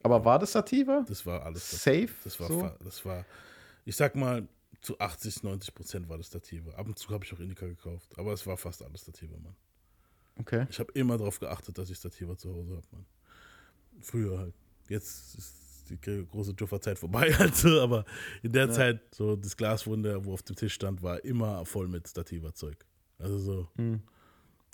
Aber 0.03 0.23
war 0.23 0.39
das 0.39 0.51
Sativa? 0.53 1.03
Das 1.07 1.25
war 1.25 1.43
alles. 1.43 1.69
Safe? 1.69 2.09
Das 2.23 2.39
war, 2.39 2.47
so? 2.47 2.71
das 2.83 3.03
war, 3.05 3.25
ich 3.85 3.95
sag 3.95 4.15
mal, 4.15 4.47
zu 4.81 4.99
80, 4.99 5.43
90 5.43 5.75
Prozent 5.75 6.09
war 6.09 6.17
das 6.17 6.27
Stative. 6.27 6.75
Ab 6.77 6.87
und 6.87 6.97
zu 6.97 7.09
habe 7.09 7.25
ich 7.25 7.33
auch 7.33 7.39
Indica 7.39 7.65
gekauft, 7.65 8.17
aber 8.17 8.33
es 8.33 8.45
war 8.45 8.57
fast 8.57 8.83
alles 8.83 9.01
Stative, 9.01 9.37
Mann. 9.37 9.55
Okay. 10.39 10.67
Ich 10.69 10.79
habe 10.79 10.91
immer 10.93 11.17
darauf 11.17 11.39
geachtet, 11.39 11.77
dass 11.77 11.89
ich 11.89 11.97
Stativa 11.97 12.37
zu 12.37 12.53
Hause 12.53 12.77
habe, 12.77 12.87
Mann. 12.91 13.05
Früher 14.01 14.37
halt. 14.37 14.53
Jetzt 14.87 15.35
ist 15.35 15.66
die 15.87 15.99
große 15.99 16.53
Juffa-Zeit 16.57 16.99
vorbei, 16.99 17.33
also, 17.39 17.81
aber 17.81 18.05
in 18.43 18.51
der 18.51 18.71
Zeit, 18.71 19.01
so 19.13 19.35
das 19.35 19.57
Glaswunder, 19.57 20.25
wo 20.25 20.33
auf 20.33 20.43
dem 20.43 20.55
Tisch 20.55 20.73
stand, 20.73 21.01
war 21.01 21.23
immer 21.23 21.65
voll 21.65 21.87
mit 21.87 22.07
Stativa-Zeug. 22.07 22.85
Also 23.19 23.39
so 23.39 23.67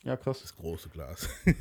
Ja, 0.04 0.18
krass. 0.18 0.42
das 0.42 0.56
große 0.56 0.90
Glas. 0.90 1.30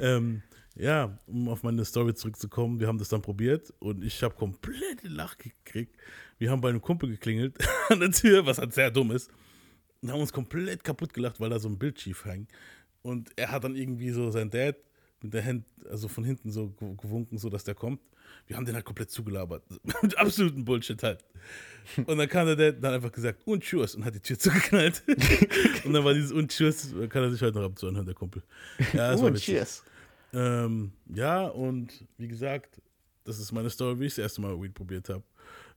ähm, 0.00 0.42
ja, 0.78 1.18
um 1.26 1.48
auf 1.48 1.62
meine 1.62 1.84
Story 1.84 2.14
zurückzukommen, 2.14 2.80
wir 2.80 2.86
haben 2.86 2.98
das 2.98 3.08
dann 3.08 3.22
probiert 3.22 3.72
und 3.78 4.04
ich 4.04 4.22
habe 4.22 4.34
komplett 4.34 5.02
Lach 5.02 5.36
gekriegt. 5.38 5.96
Wir 6.38 6.50
haben 6.50 6.60
bei 6.60 6.68
einem 6.68 6.82
Kumpel 6.82 7.08
geklingelt 7.08 7.56
an 7.88 8.00
der 8.00 8.10
Tür, 8.10 8.46
was 8.46 8.58
halt 8.58 8.74
sehr 8.74 8.90
dumm 8.90 9.10
ist. 9.10 9.30
Und 10.02 10.12
haben 10.12 10.20
uns 10.20 10.32
komplett 10.32 10.84
kaputt 10.84 11.14
gelacht, 11.14 11.40
weil 11.40 11.48
da 11.48 11.58
so 11.58 11.68
ein 11.68 11.78
Bild 11.78 11.98
schief 11.98 12.26
hängt. 12.26 12.50
Und 13.00 13.30
er 13.36 13.50
hat 13.50 13.64
dann 13.64 13.74
irgendwie 13.74 14.10
so 14.10 14.30
sein 14.30 14.50
Dad 14.50 14.76
mit 15.26 15.34
der 15.34 15.44
Hand, 15.44 15.64
also 15.90 16.08
von 16.08 16.24
hinten 16.24 16.50
so 16.50 16.72
gew- 16.80 16.96
gewunken, 16.96 17.38
so 17.38 17.48
dass 17.50 17.64
der 17.64 17.74
kommt. 17.74 18.00
Wir 18.46 18.56
haben 18.56 18.64
den 18.64 18.74
halt 18.74 18.84
komplett 18.84 19.10
zugelabert. 19.10 19.62
mit 20.02 20.16
absoluten 20.18 20.64
Bullshit 20.64 21.02
halt. 21.02 21.24
Und 22.06 22.18
dann 22.18 22.28
kam 22.28 22.46
der 22.46 22.56
Dad 22.56 22.82
dann 22.82 22.94
einfach 22.94 23.12
gesagt, 23.12 23.42
und 23.46 23.62
tschüss, 23.62 23.94
und 23.94 24.04
hat 24.04 24.14
die 24.14 24.20
Tür 24.20 24.38
zugeknallt. 24.38 25.02
und 25.84 25.92
dann 25.92 26.04
war 26.04 26.14
dieses 26.14 26.32
und 26.32 26.50
tschüss, 26.50 26.92
kann 27.08 27.22
er 27.22 27.30
sich 27.30 27.40
heute 27.42 27.58
noch 27.58 27.64
ab 27.64 27.70
und 27.70 27.78
zu 27.78 27.86
anhören, 27.88 28.06
der 28.06 28.14
Kumpel. 28.14 28.42
Ja, 28.92 29.12
das 29.12 29.20
war 29.20 29.28
Oh, 29.30 29.32
witzig. 29.32 29.44
cheers. 29.46 29.84
Ähm, 30.32 30.92
ja, 31.14 31.46
und 31.46 32.04
wie 32.18 32.28
gesagt, 32.28 32.80
das 33.24 33.38
ist 33.38 33.52
meine 33.52 33.70
Story, 33.70 33.98
wie 34.00 34.06
ich 34.06 34.12
das 34.14 34.18
erste 34.22 34.40
Mal 34.40 34.60
Weed 34.60 34.74
probiert 34.74 35.08
habe. 35.08 35.22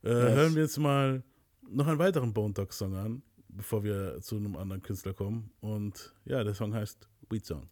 Äh, 0.04 0.10
Hören 0.10 0.56
wir 0.56 0.64
jetzt 0.64 0.78
mal 0.78 1.24
noch 1.70 1.88
einen 1.88 2.00
weiteren 2.00 2.34
Bone 2.34 2.54
Talk 2.54 2.74
Song 2.74 2.96
an, 2.96 3.22
bevor 3.50 3.84
wir 3.84 4.20
zu 4.22 4.36
einem 4.38 4.56
anderen 4.58 4.82
Künstler 4.82 5.14
kommen. 5.14 5.52
Und 5.62 6.14
ja, 6.26 6.44
der 6.44 6.54
Song 6.56 6.74
heißt 6.74 7.08
Weed 7.30 7.46
Song. 7.46 7.68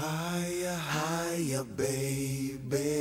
Higher, 0.00 0.76
higher, 0.76 1.64
baby. 1.64 2.97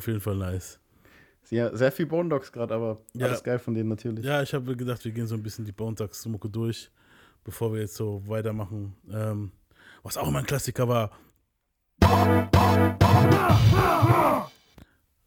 Auf 0.00 0.06
jeden 0.06 0.20
Fall 0.20 0.36
nice. 0.36 0.78
Ja, 1.50 1.74
sehr 1.76 1.92
viel 1.92 2.06
Bone 2.06 2.28
Dogs 2.28 2.50
gerade, 2.52 2.74
aber 2.74 3.00
Ja. 3.14 3.26
alles 3.26 3.42
geil 3.42 3.58
von 3.58 3.74
denen 3.74 3.88
natürlich. 3.90 4.24
Ja, 4.24 4.42
ich 4.42 4.54
habe 4.54 4.74
gedacht, 4.76 5.04
wir 5.04 5.12
gehen 5.12 5.26
so 5.26 5.34
ein 5.34 5.42
bisschen 5.42 5.64
die 5.64 5.72
Bone 5.72 5.94
Talks 5.94 6.24
Mucke 6.26 6.48
durch, 6.48 6.90
bevor 7.44 7.72
wir 7.72 7.80
jetzt 7.80 7.96
so 7.96 8.22
weitermachen. 8.26 8.94
Ähm, 9.10 9.52
was 10.02 10.16
auch 10.16 10.28
immer 10.28 10.38
ein 10.38 10.46
Klassiker 10.46 10.88
war. 10.88 11.10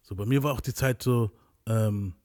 So, 0.01 0.15
bei 0.15 0.25
mir 0.25 0.41
war 0.43 0.53
auch 0.53 0.61
die 0.61 0.73
Zeit 0.73 1.03
so, 1.03 1.31
ähm, 1.67 2.15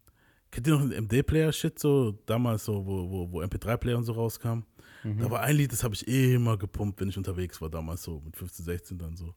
kennt 0.51 0.66
ihr 0.66 0.74
noch 0.74 0.80
den 0.88 0.92
MD-Player-Shit, 1.05 1.78
so 1.78 2.12
damals 2.26 2.64
so, 2.64 2.86
wo, 2.86 3.11
wo, 3.11 3.32
wo 3.32 3.42
MP3-Player 3.42 3.96
und 3.99 4.05
so 4.05 4.12
rauskam? 4.12 4.61
Da 5.05 5.30
war 5.30 5.40
ein 5.42 5.55
Lied, 5.57 5.72
das 5.72 5.84
habe 5.84 5.94
ich 5.94 6.07
immer 6.09 6.57
gepumpt, 6.57 7.01
wenn 7.01 7.09
ich 7.09 7.16
unterwegs 7.16 7.61
war, 7.61 7.70
damals 7.70 8.03
so 8.03 8.20
mit 8.20 8.36
15, 8.36 8.64
16 8.64 8.99
dann 8.99 9.16
so. 9.16 9.32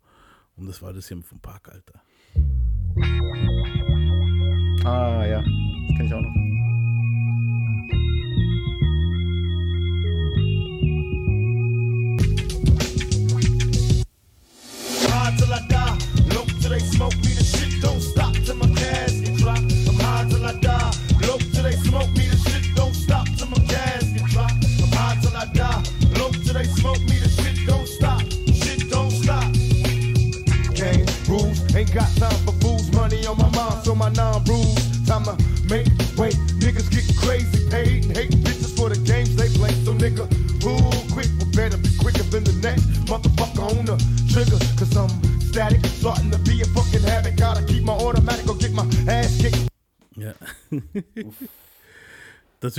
Und 0.55 0.67
das 0.67 0.81
war 0.81 0.91
das 0.91 1.07
hier 1.07 1.21
vom 1.21 1.39
Park, 1.39 1.69
Alter. 1.69 2.01
Ah, 4.85 5.25
ja. 5.25 5.41
Das 5.41 5.97
kenne 5.97 6.05
ich 6.05 6.13
auch 6.13 6.21
noch. 6.21 6.50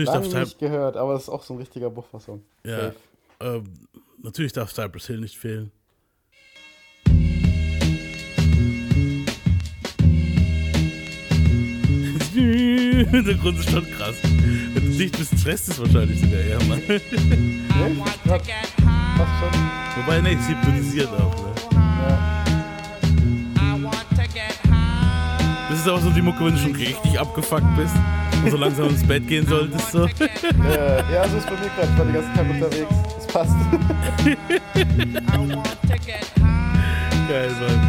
Natürlich 0.04 0.06
darf 0.06 0.14
Lange 0.14 0.30
Cypress, 0.30 0.48
nicht 0.48 0.58
gehört, 0.58 0.96
aber 0.96 1.12
das 1.14 1.22
ist 1.22 1.28
auch 1.28 1.42
so 1.42 1.54
ein 1.54 1.58
richtiger 1.58 1.90
Buffer-Song. 1.90 2.42
ja, 2.64 2.92
ähm, 3.40 3.64
natürlich 4.22 4.52
darf 4.52 4.72
Cypress 4.72 5.06
Hill 5.06 5.20
nicht 5.20 5.38
fehlen. 5.38 5.72
Der 12.32 13.34
Grund 13.34 13.58
ist 13.58 13.70
schon 13.70 13.86
krass. 13.92 14.16
Wenn 14.22 14.90
du 14.90 14.96
dicht 14.96 15.18
bist, 15.18 15.38
stresst 15.38 15.68
es 15.68 15.78
wahrscheinlich 15.78 16.18
sogar 16.18 16.40
eher, 16.40 16.62
Mann. 16.64 16.82
Echt? 16.88 17.10
Grad, 18.24 18.42
fast 18.46 19.32
schon. 19.38 19.52
Wobei, 19.96 20.20
ne, 20.22 20.30
sie 20.40 20.54
hypnotisiert 20.54 21.08
auch, 21.08 21.36
ne? 21.44 21.52
Das 25.68 25.80
ist 25.80 25.88
aber 25.88 26.00
so 26.00 26.10
die 26.10 26.22
Mucke, 26.22 26.44
wenn 26.44 26.54
du 26.54 26.58
schon 26.58 26.74
richtig 26.74 27.18
abgefuckt 27.18 27.76
bist 27.76 27.94
so 28.50 28.56
langsam 28.56 28.88
ins 28.88 29.06
Bett 29.06 29.26
gehen 29.28 29.46
solltest, 29.46 29.92
so. 29.92 30.06
Äh, 30.06 31.12
ja, 31.12 31.28
so 31.28 31.36
ist 31.36 31.46
bei 31.46 31.52
mir 31.52 31.70
gerade. 31.76 31.88
Ich 31.92 31.98
war 31.98 32.04
den 32.04 32.14
ganzen 32.14 32.34
Tag 32.34 32.50
unterwegs. 32.50 32.94
Das 33.16 33.26
passt. 33.26 33.56
Geil, 37.28 37.50
Mann. 37.60 37.82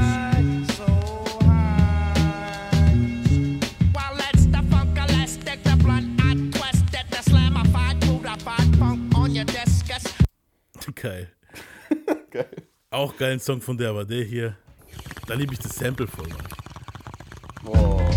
Geil. 10.95 11.28
Geil. 12.32 12.45
Auch 12.89 13.18
geilen 13.18 13.39
Song 13.39 13.60
von 13.60 13.78
der, 13.78 13.89
aber 13.89 14.06
der 14.06 14.24
hier, 14.24 14.56
da 15.28 15.34
liebe 15.34 15.54
ich 15.54 15.60
das 15.60 15.76
Sample 15.76 16.08
voll. 16.08 16.30
Boah. 17.64 18.12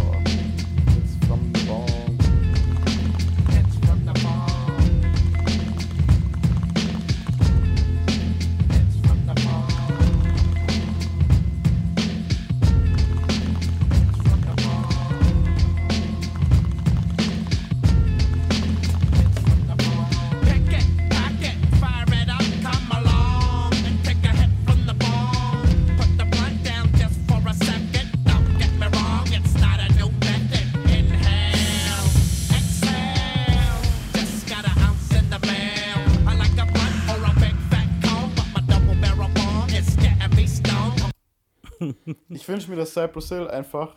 Ich 42.67 42.71
mir, 42.71 42.77
dass 42.77 42.93
Cypress 42.93 43.29
Hill 43.29 43.47
einfach 43.47 43.95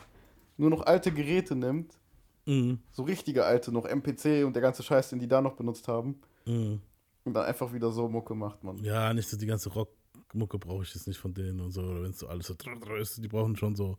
nur 0.58 0.70
noch 0.70 0.86
alte 0.86 1.12
Geräte 1.12 1.56
nimmt. 1.56 1.98
Mhm. 2.46 2.78
So 2.92 3.02
richtige 3.02 3.44
alte, 3.44 3.72
noch 3.72 3.86
MPC 3.86 4.46
und 4.46 4.54
der 4.54 4.62
ganze 4.62 4.84
Scheiß, 4.84 5.10
den 5.10 5.20
die 5.20 5.28
da 5.28 5.42
noch 5.42 5.56
benutzt 5.56 5.88
haben. 5.88 6.22
Mhm. 6.46 6.80
Und 7.24 7.34
dann 7.34 7.46
einfach 7.46 7.74
wieder 7.74 7.92
so 7.92 8.08
Mucke 8.08 8.36
macht, 8.36 8.64
man. 8.64 8.78
Ja, 8.84 9.12
nicht 9.12 9.28
so 9.28 9.38
die 9.38 9.48
ganze 9.48 9.70
Rockmucke 9.70 10.60
brauche 10.60 10.84
ich 10.84 10.94
jetzt 10.94 11.08
nicht 11.08 11.18
von 11.18 11.34
denen 11.34 11.60
und 11.62 11.72
so. 11.72 11.82
Oder 11.82 12.04
wenn 12.04 12.12
es 12.12 12.20
so 12.20 12.28
alles 12.28 12.46
so 12.46 12.56
ist, 12.96 13.24
die 13.24 13.28
brauchen 13.28 13.56
schon 13.56 13.76
so 13.76 13.98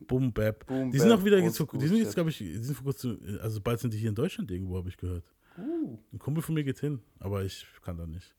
Boom 0.00 0.32
Bap. 0.32 0.66
Boom, 0.66 0.90
die 0.90 0.98
sind 0.98 1.10
Bap, 1.10 1.20
auch 1.20 1.24
wieder 1.24 1.38
jetzt, 1.38 1.60
die 1.60 1.86
sind 1.86 1.98
jetzt, 1.98 2.14
glaube 2.14 2.30
ich, 2.30 2.38
die 2.38 2.56
sind 2.56 2.74
vor 2.74 2.86
kurzem, 2.86 3.38
also 3.40 3.60
bald 3.60 3.78
sind 3.78 3.94
die 3.94 3.98
hier 3.98 4.08
in 4.08 4.16
Deutschland 4.16 4.50
irgendwo, 4.50 4.76
habe 4.76 4.88
ich 4.88 4.96
gehört. 4.96 5.32
Uh. 5.56 5.96
Ein 6.12 6.18
Kumpel 6.18 6.42
von 6.42 6.56
mir 6.56 6.64
geht 6.64 6.80
hin, 6.80 7.00
aber 7.20 7.44
ich 7.44 7.66
kann 7.84 7.96
da 7.96 8.06
nicht. 8.06 8.34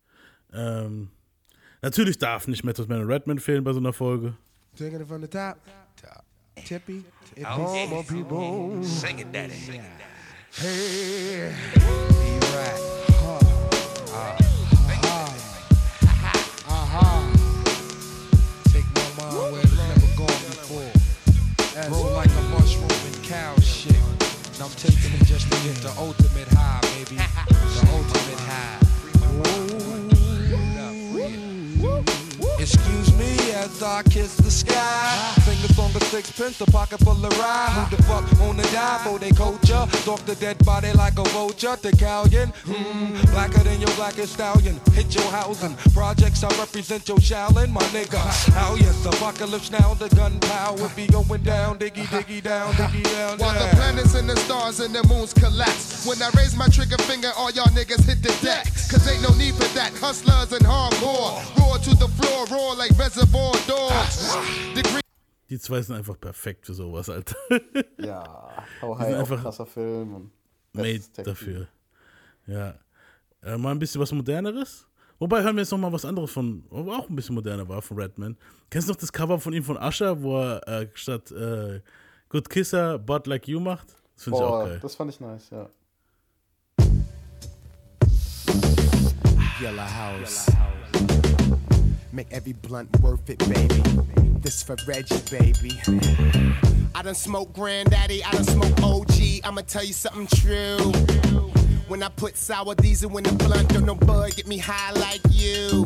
Ähm, 0.51 1.09
natürlich 1.81 2.17
darf 2.17 2.49
nicht 2.49 2.65
Method 2.65 2.89
Man 2.89 3.01
und 3.01 3.07
Redman 3.07 3.39
fehlen 3.39 3.63
bei 3.63 3.71
so 3.71 3.79
einer 3.79 3.93
Folge. 3.93 4.35
Taking 4.77 5.01
it 5.01 5.07
from 5.07 5.21
the 5.21 5.27
top. 5.27 5.59
Top. 6.01 6.23
Tippy. 6.55 7.03
It 7.35 7.43
boom, 7.43 7.89
more 7.89 8.03
people. 8.03 8.83
Sing 8.83 9.19
it, 9.19 9.31
daddy. 9.31 9.53
Hey. 9.53 9.81
Be 11.75 12.39
right. 12.55 12.79
Huh. 13.19 13.39
Uh, 14.13 14.37
uh-huh. 16.67 17.33
Take 18.71 18.85
my 18.95 19.23
mind 19.23 19.51
where 19.51 19.61
it's 19.61 19.77
never 19.77 20.07
gone 20.17 20.41
before. 20.49 20.91
Roll 21.91 22.11
like 22.13 22.29
a 22.29 22.41
mushroom 22.49 22.89
and 23.05 23.23
cow 23.23 23.55
shit. 23.59 23.95
And 23.95 24.61
I'm 24.61 24.69
taking 24.71 25.13
it 25.13 25.25
just 25.25 25.51
to 25.51 25.57
get 25.63 25.75
the 25.77 25.93
ultimate 25.97 26.47
high, 26.49 26.81
baby. 26.81 27.15
The 27.15 27.87
ultimate 27.91 28.39
high. 28.39 28.79
Excuse 32.59 33.13
me 33.17 33.37
as 33.53 33.81
I 33.81 34.03
kiss 34.03 34.35
the 34.35 34.51
sky. 34.51 35.33
Fingers 35.45 35.79
on 35.79 35.93
the 35.93 36.01
sixpence, 36.01 36.59
a 36.59 36.65
pocket 36.65 36.99
full 36.99 37.25
of 37.25 37.39
rye. 37.39 37.69
Who 37.71 37.95
the 37.95 38.03
fuck 38.03 38.25
wanna 38.37 38.63
die 38.63 38.99
for 39.05 39.17
they 39.17 39.31
culture? 39.31 39.87
Stalk 40.01 40.19
the 40.25 40.35
dead 40.35 40.57
body 40.65 40.91
like 40.91 41.17
a 41.17 41.23
vulture. 41.29 41.77
The 41.81 41.91
Callion, 41.91 42.53
hmm, 42.65 43.31
blacker 43.31 43.63
than 43.63 43.79
your 43.79 43.91
blackest 43.95 44.33
stallion. 44.33 44.77
Hit 44.91 45.15
your 45.15 45.31
housing. 45.31 45.73
Projects, 45.93 46.43
I 46.43 46.49
represent 46.59 47.07
your 47.07 47.19
Shaolin, 47.19 47.71
my 47.71 47.81
nigga. 47.95 48.19
How 48.53 48.75
yes, 48.75 49.05
apocalypse 49.05 49.71
now, 49.71 49.93
the 49.93 50.09
gunpowder 50.13 50.89
be 50.97 51.07
going 51.07 51.43
down, 51.43 51.79
diggy, 51.79 52.03
diggy 52.07 52.43
down, 52.43 52.73
diggy 52.73 53.03
down. 53.03 53.37
While 53.37 53.53
the 53.53 53.73
planets 53.77 54.15
stars 54.73 54.85
and 54.85 54.95
the 54.95 55.07
moons 55.13 55.33
collapse. 55.33 56.05
When 56.05 56.21
I 56.21 56.29
raise 56.37 56.55
my 56.55 56.67
trigger 56.67 56.97
finger, 57.03 57.31
all 57.35 57.51
y'all 57.51 57.65
niggas 57.73 58.05
hit 58.05 58.21
the 58.21 58.33
deck. 58.41 58.65
Cause 58.65 59.07
ain't 59.07 59.21
no 59.21 59.35
need 59.35 59.55
for 59.55 59.67
that. 59.75 59.91
Hustlers 59.93 60.51
and 60.53 60.65
hardcore. 60.65 61.41
Roar 61.59 61.77
to 61.79 61.95
the 61.95 62.07
floor, 62.07 62.45
roar 62.47 62.75
like 62.75 62.91
reservoir 62.97 63.53
dogs. 63.67 64.35
Degree 64.75 65.01
Die 65.49 65.59
zwei 65.59 65.81
sind 65.81 65.95
einfach 65.95 66.19
perfekt 66.19 66.65
für 66.65 66.73
sowas, 66.73 67.09
Alter. 67.09 67.35
Ja, 67.97 68.23
How 68.81 68.97
Die 68.97 69.03
High 69.03 69.07
sind 69.07 69.15
auch 69.15 69.19
einfach 69.19 69.41
krasser 69.41 69.65
Film. 69.65 70.15
Und 70.15 70.31
made 70.73 71.01
dafür. 71.23 71.67
Ja. 72.45 72.75
Äh, 73.41 73.57
mal 73.57 73.71
ein 73.71 73.79
bisschen 73.79 74.01
was 74.01 74.11
Moderneres. 74.11 74.85
Wobei 75.17 75.43
hören 75.43 75.55
wir 75.55 75.63
jetzt 75.63 75.71
noch 75.71 75.79
mal 75.79 75.91
was 75.91 76.05
anderes 76.05 76.31
von, 76.31 76.63
wo 76.69 76.91
auch 76.91 77.09
ein 77.09 77.15
bisschen 77.15 77.35
moderner 77.35 77.67
war, 77.67 77.81
von 77.81 77.97
Redman. 77.97 78.37
Kennst 78.69 78.87
du 78.87 78.93
noch 78.93 78.99
das 78.99 79.11
Cover 79.11 79.39
von 79.39 79.51
ihm 79.51 79.63
von 79.63 79.77
Usher, 79.77 80.21
wo 80.21 80.39
er 80.39 80.67
äh, 80.67 80.87
statt 80.93 81.31
äh, 81.31 81.81
Good 82.29 82.49
Kisser 82.49 82.99
Bud 82.99 83.27
Like 83.27 83.47
You 83.47 83.59
macht? 83.59 83.98
Das 84.19 84.25
finde 84.25 84.37
ich 84.39 84.43
auch 84.43 84.49
Boah, 84.49 84.67
geil. 84.67 84.79
das 84.81 84.95
fand 84.95 85.13
ich 85.13 85.21
nice, 85.21 85.49
ja. 85.49 85.69
Yellow 89.61 89.81
House. 89.81 90.51
Make 92.11 92.29
every 92.33 92.51
blunt 92.51 92.89
worth 93.01 93.29
it, 93.29 93.39
baby. 93.47 93.81
This 94.41 94.61
for 94.61 94.75
Reggie, 94.85 95.21
baby. 95.31 95.71
I 96.93 97.01
done 97.01 97.15
smoke 97.15 97.53
granddaddy, 97.53 98.21
I 98.25 98.31
done 98.31 98.43
smoke 98.43 98.83
OG. 98.83 99.45
I'ma 99.45 99.61
tell 99.61 99.85
you 99.85 99.93
something 99.93 100.27
true. 100.27 100.91
When 101.87 102.03
I 102.03 102.09
put 102.09 102.35
sour 102.35 102.75
diesel 102.75 103.17
in 103.17 103.23
the 103.23 103.31
blunt, 103.31 103.69
don't 103.69 103.85
no 103.85 103.95
bud 103.95 104.35
get 104.35 104.47
me 104.47 104.57
high 104.57 104.91
like 104.99 105.21
you. 105.31 105.85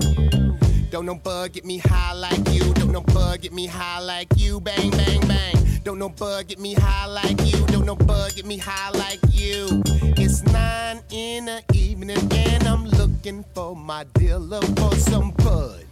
Don't 0.90 1.06
no 1.06 1.14
bud 1.14 1.54
get 1.54 1.66
me 1.66 1.78
high 1.78 2.14
like 2.14 2.50
you. 2.50 2.74
Don't 2.74 2.92
no 2.92 3.02
bud 3.02 3.42
get 3.42 3.54
me 3.54 3.68
high 3.68 4.00
like 4.00 4.30
you. 4.38 4.60
Bang, 4.60 4.90
bang, 4.90 5.22
bang. 5.28 5.63
Don't 5.84 6.00
no 6.00 6.08
bud 6.08 6.48
get 6.48 6.60
me 6.60 6.74
high 6.74 7.08
like 7.08 7.46
you. 7.46 7.66
Don't 7.68 7.86
no 7.86 7.96
bud 7.96 8.34
get 8.36 8.46
me 8.46 8.58
high 8.58 8.90
like 8.92 9.20
you. 9.32 9.84
It's 10.16 10.42
nine 10.44 11.02
in 11.12 11.46
the 11.46 11.62
evening 11.74 12.18
and 12.32 12.64
I'm 12.66 12.86
looking 12.86 13.44
for 13.54 13.76
my 13.76 14.06
dealer 14.14 14.62
for 14.62 14.96
some 14.96 15.32
bud. 15.32 15.86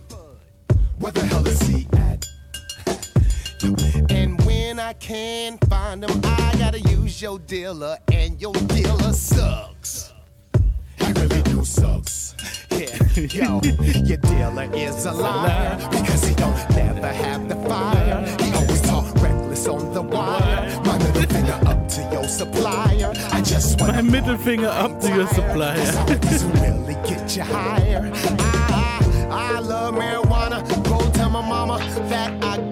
Where 0.98 1.12
the 1.12 1.26
hell 1.26 1.46
is 1.46 1.62
he 1.64 1.88
at? 1.92 2.26
And 4.10 4.40
when 4.46 4.80
I 4.80 4.94
can't 4.94 5.62
find 5.66 6.06
him, 6.06 6.22
I 6.24 6.56
gotta 6.58 6.80
use 6.80 7.22
your 7.22 7.40
dealer, 7.40 7.98
and 8.12 8.42
your 8.42 8.54
dealer 8.54 9.12
sucks. 9.12 10.14
He 11.00 11.12
really 11.12 11.42
do 11.44 11.66
sucks. 11.66 12.34
Yeah, 12.72 12.96
yo, 13.16 13.62
your 14.06 14.18
dealer 14.18 14.70
is 14.74 15.06
a 15.06 15.12
liar 15.12 15.78
because 15.92 16.24
he 16.24 16.34
don't 16.36 16.70
never 16.70 17.08
have 17.08 17.50
the 17.50 17.56
fire. 17.68 18.41
He 19.62 19.68
always 19.68 19.92
talk 19.92 19.92
reckless 19.92 19.94
on 19.94 19.94
the 19.94 20.02
wire. 20.02 20.82
My 20.84 20.98
middle 20.98 21.28
finger 21.28 21.60
up 21.66 21.88
to 21.90 22.02
your 22.12 22.28
supplier. 22.28 23.14
I 23.32 23.42
just 23.42 23.80
want 23.80 23.96
Mein 23.96 24.08
Mittelfinger 24.12 24.68
up 24.68 25.00
to 25.02 25.16
your 25.16 25.28
supplier. 25.28 26.06
This 26.20 26.44
will 26.44 26.52
really 26.54 26.94
get 27.08 27.36
you 27.36 27.44
higher. 27.44 28.12
I, 28.14 29.28
I, 29.30 29.56
I 29.56 29.60
love 29.60 29.96
marijuana. 29.96 30.62
Go 30.88 31.00
tell 31.12 31.30
my 31.30 31.42
mama 31.42 31.80
that 32.10 32.32
I 32.44 32.71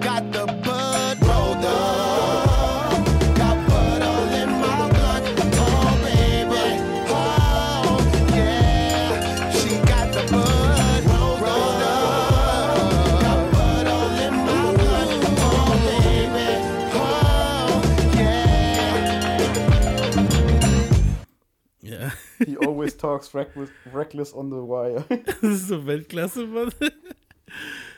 Talks, 23.00 23.32
Reckless, 23.32 23.70
Reckless 23.92 24.34
on 24.34 24.50
the 24.50 24.56
Wire. 24.56 25.04
Das 25.40 25.42
ist 25.42 25.68
so 25.68 25.86
Weltklasse, 25.86 26.46
Mann. 26.46 26.70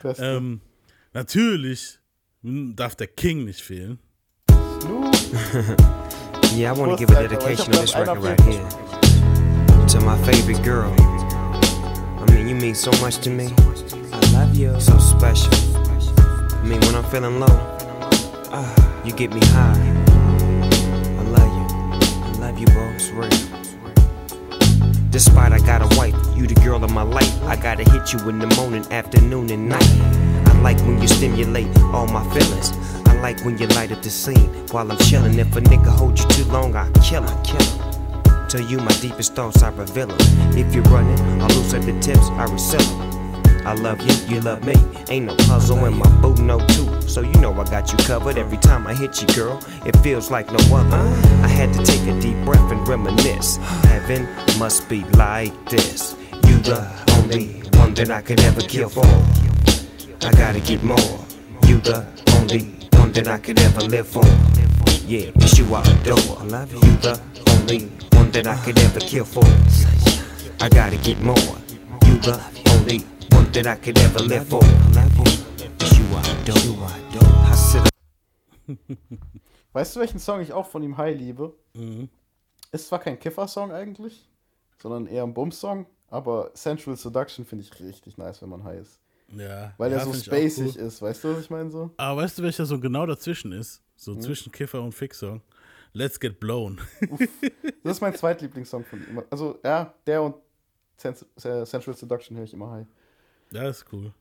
Beste. 0.01 0.23
ähm, 0.23 0.61
natürlich 1.13 1.99
darf 2.41 2.95
der 2.95 3.07
King 3.07 3.43
nicht 3.45 3.61
fehlen. 3.61 3.99
Yeah, 6.55 6.71
I 6.71 6.77
want 6.77 6.91
to 6.91 6.97
give 6.97 7.09
a 7.09 7.27
dedication 7.27 7.73
Ich 7.73 7.79
of 7.79 7.81
this 7.81 7.95
record 7.95 8.19
right 8.21 8.39
here 8.41 8.69
to 9.87 9.99
my 10.01 10.15
favorite 10.23 10.61
girl. 10.63 10.93
I 12.19 12.25
mean, 12.31 12.47
you 12.47 12.53
mean 12.53 12.75
so 12.75 12.91
much 13.01 13.17
to 13.21 13.31
me. 13.31 13.47
I 14.11 14.19
love 14.33 14.55
you. 14.55 14.79
So 14.79 14.95
special. 14.99 15.51
I 15.51 16.63
mean, 16.63 16.79
when 16.81 16.93
I'm 16.93 17.05
feeling 17.05 17.39
low, 17.39 17.47
ah, 18.51 19.01
you 19.03 19.13
get 19.13 19.33
me 19.33 19.39
high. 19.45 19.79
I 21.17 21.23
love 21.23 21.51
you. 21.57 21.65
I 21.65 22.31
love 22.39 22.59
you, 22.59 22.67
bro. 22.67 22.91
It's 22.93 23.09
real. 23.09 23.62
Despite 25.13 25.51
I 25.51 25.59
got 25.59 25.83
a 25.83 25.95
wife, 25.95 26.15
you 26.35 26.47
the 26.47 26.55
girl 26.55 26.83
of 26.83 26.91
my 26.91 27.03
life. 27.03 27.31
I 27.43 27.55
gotta 27.55 27.83
hit 27.83 28.11
you 28.11 28.19
in 28.29 28.39
the 28.39 28.47
morning, 28.55 28.83
afternoon, 28.91 29.51
and 29.51 29.69
night. 29.69 29.87
I 30.47 30.59
like 30.61 30.79
when 30.87 30.99
you 30.99 31.07
stimulate 31.07 31.67
all 31.93 32.07
my 32.07 32.23
feelings. 32.33 32.73
I 33.05 33.13
like 33.21 33.39
when 33.45 33.59
you 33.59 33.67
light 33.67 33.91
up 33.91 34.01
the 34.01 34.09
scene 34.09 34.49
while 34.71 34.91
I'm 34.91 34.97
chilling. 34.97 35.37
If 35.37 35.55
a 35.55 35.61
nigga 35.61 35.95
hold 35.95 36.19
you 36.19 36.25
too 36.29 36.45
long, 36.45 36.75
I 36.75 36.89
kill 37.03 37.21
him, 37.21 37.43
kill 37.43 37.61
him. 37.61 38.47
To 38.47 38.63
you, 38.63 38.77
my 38.79 38.93
deepest 39.01 39.35
thoughts 39.35 39.61
I 39.61 39.69
reveal 39.69 40.11
'em. 40.11 40.57
If 40.57 40.73
you're 40.73 40.83
running, 40.85 41.19
I 41.39 41.45
lose 41.45 41.75
at 41.75 41.83
the 41.83 41.93
tips, 42.01 42.29
I 42.39 42.45
reseal 42.45 42.81
'em. 42.81 43.22
I 43.65 43.73
love 43.75 44.01
you, 44.01 44.35
you 44.35 44.41
love 44.41 44.65
me. 44.65 44.75
Ain't 45.09 45.25
no 45.25 45.35
puzzle 45.47 45.85
in 45.85 45.97
my 45.97 46.09
boot, 46.21 46.39
no 46.39 46.59
two. 46.67 47.01
So 47.07 47.21
you 47.21 47.33
know 47.39 47.53
I 47.53 47.63
got 47.63 47.91
you 47.91 47.97
covered 47.99 48.37
every 48.37 48.57
time 48.57 48.85
I 48.87 48.93
hit 48.93 49.21
you, 49.21 49.27
girl. 49.33 49.63
It 49.85 49.95
feels 49.97 50.29
like 50.29 50.51
no 50.51 50.75
other. 50.75 50.97
I 51.43 51.47
had 51.47 51.73
to 51.73 51.83
take 51.83 52.01
a 52.07 52.19
deep 52.19 52.35
breath 52.43 52.71
and 52.71 52.85
reminisce. 52.87 53.57
Heaven 53.85 54.27
must 54.59 54.89
be 54.89 55.03
like 55.15 55.53
this. 55.69 56.15
You 56.47 56.57
the 56.59 56.85
only 57.17 57.61
one 57.79 57.93
that 57.93 58.11
I 58.11 58.21
could 58.21 58.41
ever 58.41 58.61
kill 58.61 58.89
for. 58.89 59.05
I 60.25 60.31
gotta 60.33 60.59
get 60.59 60.83
more. 60.83 60.97
You 61.65 61.77
the 61.79 62.05
only 62.39 62.63
one 62.99 63.13
that 63.13 63.27
I 63.27 63.37
could 63.37 63.59
ever 63.59 63.81
live 63.81 64.07
for. 64.07 64.25
Yeah, 65.05 65.31
it's 65.35 65.57
you 65.57 65.73
I 65.73 65.81
adore. 65.81 66.39
I 66.39 66.43
love 66.43 66.73
you. 66.73 66.79
You 66.79 66.97
the 66.97 67.21
only 67.51 67.85
one 68.11 68.31
that 68.31 68.45
I 68.45 68.57
could 68.57 68.77
ever 68.79 68.99
kill 68.99 69.25
for. 69.25 69.45
I 70.61 70.69
gotta 70.69 70.97
get 70.97 71.21
more. 71.21 71.57
You 72.05 72.17
the 72.19 72.41
only 72.71 73.03
that 73.53 73.67
I 73.67 73.75
could 73.75 73.97
ever 73.99 74.19
live 74.23 74.47
for. 74.47 74.61
Weißt 79.73 79.95
du, 79.95 79.99
welchen 79.99 80.19
Song 80.19 80.41
ich 80.41 80.53
auch 80.53 80.67
von 80.67 80.83
ihm 80.83 80.97
high 80.97 81.17
liebe? 81.17 81.53
Mhm. 81.73 82.09
Ist 82.71 82.87
zwar 82.87 82.99
kein 82.99 83.19
Kiffer-Song 83.19 83.71
eigentlich, 83.71 84.27
sondern 84.81 85.07
eher 85.07 85.23
ein 85.23 85.33
Bums-Song, 85.33 85.85
aber 86.09 86.51
Sensual 86.53 86.95
Seduction 86.97 87.45
finde 87.45 87.65
ich 87.65 87.79
richtig 87.79 88.17
nice, 88.17 88.41
wenn 88.41 88.49
man 88.49 88.63
high 88.63 88.81
ist. 88.81 88.99
Ja. 89.29 89.73
Weil 89.77 89.91
ja, 89.91 89.97
er 89.97 90.05
so 90.05 90.13
spacig 90.13 90.75
cool. 90.75 90.81
ist, 90.83 91.01
weißt 91.01 91.23
du, 91.23 91.33
was 91.35 91.41
ich 91.41 91.49
meine 91.49 91.71
so? 91.71 91.91
Aber 91.97 92.21
weißt 92.21 92.37
du, 92.39 92.43
welcher 92.43 92.65
so 92.65 92.79
genau 92.79 93.05
dazwischen 93.05 93.51
ist? 93.51 93.81
So 93.95 94.13
Hm? 94.13 94.21
zwischen 94.21 94.51
Kiffer 94.51 94.81
und 94.81 94.91
Fix-Song? 94.93 95.41
Let's 95.93 96.19
Get 96.19 96.39
Blown. 96.39 96.81
Das 97.83 97.97
ist 97.97 98.01
mein 98.01 98.15
zweitlieblingssong 98.15 98.83
von 98.85 98.99
ihm. 99.07 99.21
Also, 99.29 99.59
ja, 99.63 99.93
der 100.07 100.23
und 100.23 100.35
Sensual 100.97 101.95
Seduction 101.95 102.35
höre 102.37 102.45
ich 102.45 102.53
immer 102.53 102.71
high. 102.71 102.87
Ja, 103.53 103.69
ist 103.69 103.85
cool. 103.93 104.11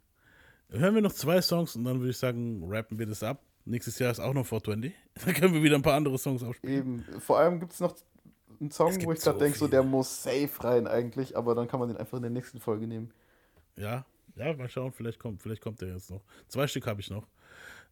Hören 0.69 0.95
wir 0.95 1.03
noch 1.03 1.13
zwei 1.13 1.41
Songs 1.41 1.75
und 1.75 1.85
dann 1.85 1.99
würde 2.01 2.11
ich 2.11 2.19
sagen, 2.19 2.63
rappen 2.69 2.99
wir 2.99 3.07
das 3.07 3.23
ab. 3.23 3.43
Nächstes 3.65 3.99
Jahr 3.99 4.11
ist 4.11 4.21
auch 4.21 4.35
noch 4.35 4.45
420. 4.45 4.93
Dann 5.25 5.35
können 5.35 5.55
wir 5.55 5.63
wieder 5.63 5.77
ein 5.77 5.83
paar 5.83 5.95
andere 5.95 6.19
Songs 6.19 6.43
aufspielen. 6.43 7.05
Eben, 7.07 7.21
vor 7.21 7.39
allem 7.39 7.61
gibt 7.61 7.73
es 7.73 7.81
noch 7.81 7.95
einen 8.61 8.71
Song, 8.73 8.89
wo 9.05 9.13
ich 9.13 9.21
gerade 9.21 9.39
so 9.39 9.45
denke, 9.45 9.59
so 9.59 9.69
der 9.69 9.83
muss 9.85 10.23
safe 10.23 10.51
rein 10.61 10.87
eigentlich, 10.87 11.37
aber 11.37 11.55
dann 11.55 11.69
kann 11.69 11.79
man 11.79 11.89
den 11.89 11.97
einfach 11.97 12.17
in 12.17 12.23
der 12.23 12.31
nächsten 12.31 12.59
Folge 12.61 12.87
nehmen. 12.89 13.13
Ja, 13.77 14.05
ja, 14.35 14.53
mal 14.57 14.69
schauen, 14.69 14.93
vielleicht 14.93 15.19
kommt, 15.21 15.43
vielleicht 15.43 15.63
kommt 15.63 15.81
der 15.81 15.95
jetzt 15.95 16.11
noch. 16.11 16.23
Zwei 16.49 16.67
Stück 16.67 16.87
habe 16.87 17.01
ich 17.01 17.09
noch. 17.09 17.29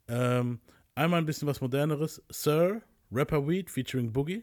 Ähm, 0.08 0.58
einmal 0.94 1.20
ein 1.20 1.26
bisschen 1.26 1.46
was 1.46 1.60
moderneres. 1.60 2.22
Sir, 2.30 2.82
Rapper 3.12 3.46
Weed 3.46 3.70
featuring 3.70 4.12
Boogie. 4.12 4.42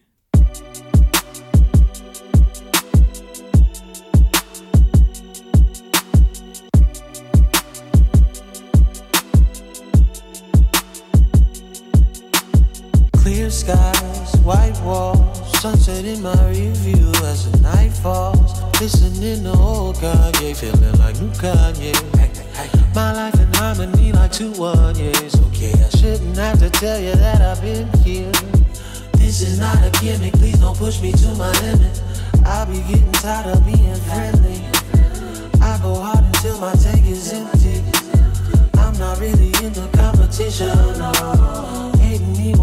Skies, 13.68 14.34
white 14.44 14.80
walls, 14.82 15.60
sunset 15.60 16.06
in 16.06 16.22
my 16.22 16.48
review 16.48 17.12
as 17.28 17.52
the 17.52 17.60
night 17.60 17.92
falls. 17.92 18.62
Listening 18.80 19.44
to 19.44 19.60
old 19.60 19.98
Kanye, 19.98 20.56
feeling 20.56 20.98
like 21.00 21.20
new 21.20 21.30
Kanye. 21.36 21.94
My 22.96 23.12
life 23.14 23.40
in 23.40 23.54
harmony 23.54 24.14
like 24.14 24.32
two 24.32 24.52
one 24.54 24.96
years. 24.96 25.36
Okay, 25.48 25.74
I 25.74 25.90
shouldn't 25.90 26.38
have 26.38 26.60
to 26.60 26.70
tell 26.70 27.00
you 27.00 27.14
that 27.16 27.42
I've 27.42 27.62
been 27.62 27.92
here. 28.04 28.32
This 29.20 29.42
is 29.42 29.60
not 29.60 29.76
a 29.84 29.92
gimmick, 30.00 30.34
please 30.34 30.60
don't 30.60 30.78
push 30.78 31.02
me 31.02 31.12
to 31.12 31.28
my 31.36 31.52
limit. 31.62 32.02
I'll 32.46 32.66
be 32.66 32.80
getting 32.88 33.12
tired 33.14 33.48
of 33.48 33.66
being 33.66 34.00
friendly. 34.08 34.64
I 35.60 35.78
go 35.84 35.96
hard 35.96 36.24
until 36.24 36.58
my 36.62 36.74
tank 36.76 37.06
is 37.06 37.34
empty. 37.34 37.84
I'm 38.80 38.98
not 38.98 39.20
really 39.20 39.52
in 39.66 39.74
the 39.74 39.90
competition. 39.94 40.68
No. 40.98 41.97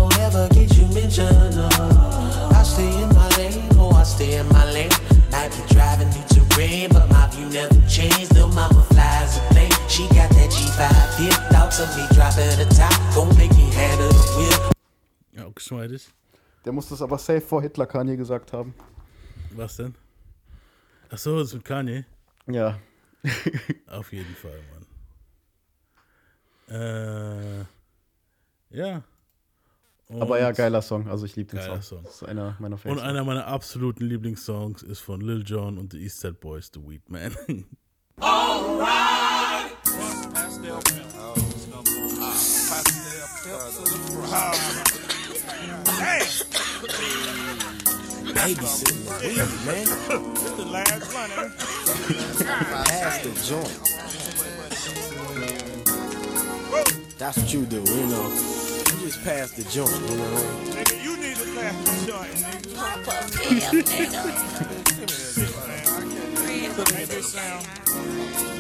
Won't 0.04 0.18
ever 0.18 0.48
get 0.50 0.76
you 0.76 0.84
mentioned. 0.92 1.56
No. 1.56 1.66
I 2.52 2.62
stay 2.62 2.92
in 3.02 3.08
my 3.14 3.26
lane, 3.38 3.64
oh, 3.78 3.90
I 3.96 4.02
stay 4.02 4.36
in 4.36 4.46
my 4.50 4.70
lane. 4.70 4.90
I 5.32 5.48
be 5.48 5.62
driving 5.72 6.10
new 6.10 6.24
terrain, 6.28 6.90
but 6.92 7.08
my 7.08 7.26
view 7.30 7.48
never 7.48 7.74
changed. 7.88 8.34
Lil' 8.34 8.48
mama 8.48 8.82
flies 8.92 9.38
a 9.38 9.40
plane. 9.54 9.72
She 9.88 10.02
got 10.08 10.28
that 10.36 10.50
G5 10.52 10.84
hip. 11.16 11.32
Thoughts 11.50 11.80
of 11.80 11.88
me 11.96 12.04
dropping 12.12 12.52
the 12.60 12.68
top. 12.76 12.92
Gon' 13.14 13.34
make 13.38 13.56
me 13.56 13.72
handle 13.72 14.12
the 14.12 14.24
wheel. 14.36 14.72
Ja, 15.32 15.48
geschmeidig. 15.48 16.06
Der 16.66 16.72
muss 16.74 16.90
das 16.90 17.00
aber 17.00 17.16
safe 17.16 17.40
vor 17.40 17.62
Hitler 17.62 17.86
Kanye 17.86 18.18
gesagt 18.18 18.52
haben. 18.52 18.74
Was 19.52 19.76
denn? 19.76 19.94
Ach 21.10 21.16
so, 21.16 21.38
das 21.38 21.48
ist 21.48 21.54
mit 21.54 21.64
Kanye. 21.64 22.04
Ja. 22.46 22.78
Auf 23.86 24.12
jeden 24.12 24.36
Fall, 24.36 24.60
Mann. 24.70 24.86
Äh, 26.76 27.64
ja. 28.68 29.02
Aber 30.10 30.38
ja, 30.40 30.48
Und- 30.48 30.56
geiler 30.56 30.82
Song. 30.82 31.08
Also 31.08 31.24
ich 31.26 31.36
liebe 31.36 31.56
den 31.56 31.64
Song. 31.64 31.82
Song. 31.82 32.02
Das 32.04 32.14
ist 32.16 32.24
einer 32.24 32.56
meiner 32.58 32.74
Und 32.74 32.80
Favorites. 32.80 33.04
einer 33.04 33.24
meiner 33.24 33.46
absoluten 33.46 34.04
Lieblingssongs 34.04 34.82
ist 34.82 35.00
von 35.00 35.20
Lil 35.20 35.42
Jon 35.46 35.78
und 35.78 35.92
the 35.92 36.02
East 36.02 36.20
Side 36.20 36.34
Boys, 36.34 36.70
The 36.74 36.80
Weed 36.80 37.08
Man. 37.08 37.34
Babysitting 48.34 49.04
the 49.04 49.10
weed, 49.22 49.38
man. 49.64 49.86
The 50.56 50.64
last 50.64 51.14
one, 51.14 51.30
Pass 52.84 53.22
the 53.22 53.30
joint. 53.48 53.80
That's 57.18 57.38
what 57.38 57.52
you 57.52 57.64
do, 57.64 57.76
you 57.76 58.06
know. 58.06 58.63
You 59.24 59.30
just 59.30 59.38
pass 59.38 59.50
the 59.52 59.62
joint, 59.70 59.90
you 60.10 60.16
know. 60.16 60.40
Nigga, 60.74 60.96
you 61.02 61.16
need 61.16 61.36
to 61.36 61.44
pass 61.54 61.74
the 61.84 61.92
joint, 62.12 62.30
nigga. 62.44 62.74
Make 66.94 67.08
this 67.08 67.32
sound. 67.32 67.66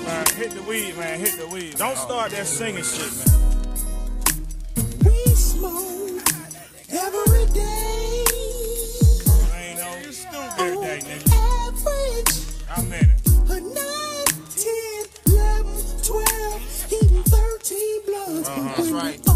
Man, 0.04 0.26
hit 0.36 0.50
the 0.52 0.62
weed, 0.62 0.96
man. 0.96 1.20
Hit 1.20 1.36
the 1.38 1.46
weed. 1.48 1.76
Don't 1.76 1.98
start 1.98 2.30
that 2.30 2.46
singing 2.46 2.82
shit, 2.82 3.12
man. 3.18 3.26
We 5.04 5.34
smoke 5.34 6.22
every 6.90 7.46
day. 7.52 8.24
Ain't 9.58 9.78
no 9.78 9.96
you 10.02 10.12
stupid 10.12 10.80
day, 10.80 11.00
nigga. 11.04 11.32
Average 11.66 12.32
How 12.68 12.82
many? 12.84 13.12
a 13.50 13.60
9, 13.60 13.74
10, 14.56 15.06
11, 15.26 15.66
12, 16.04 16.92
even 17.02 17.22
13 17.24 18.00
blunts. 18.06 18.48
Uh-huh. 18.48 18.74
That's 18.76 18.90
right. 18.90 19.33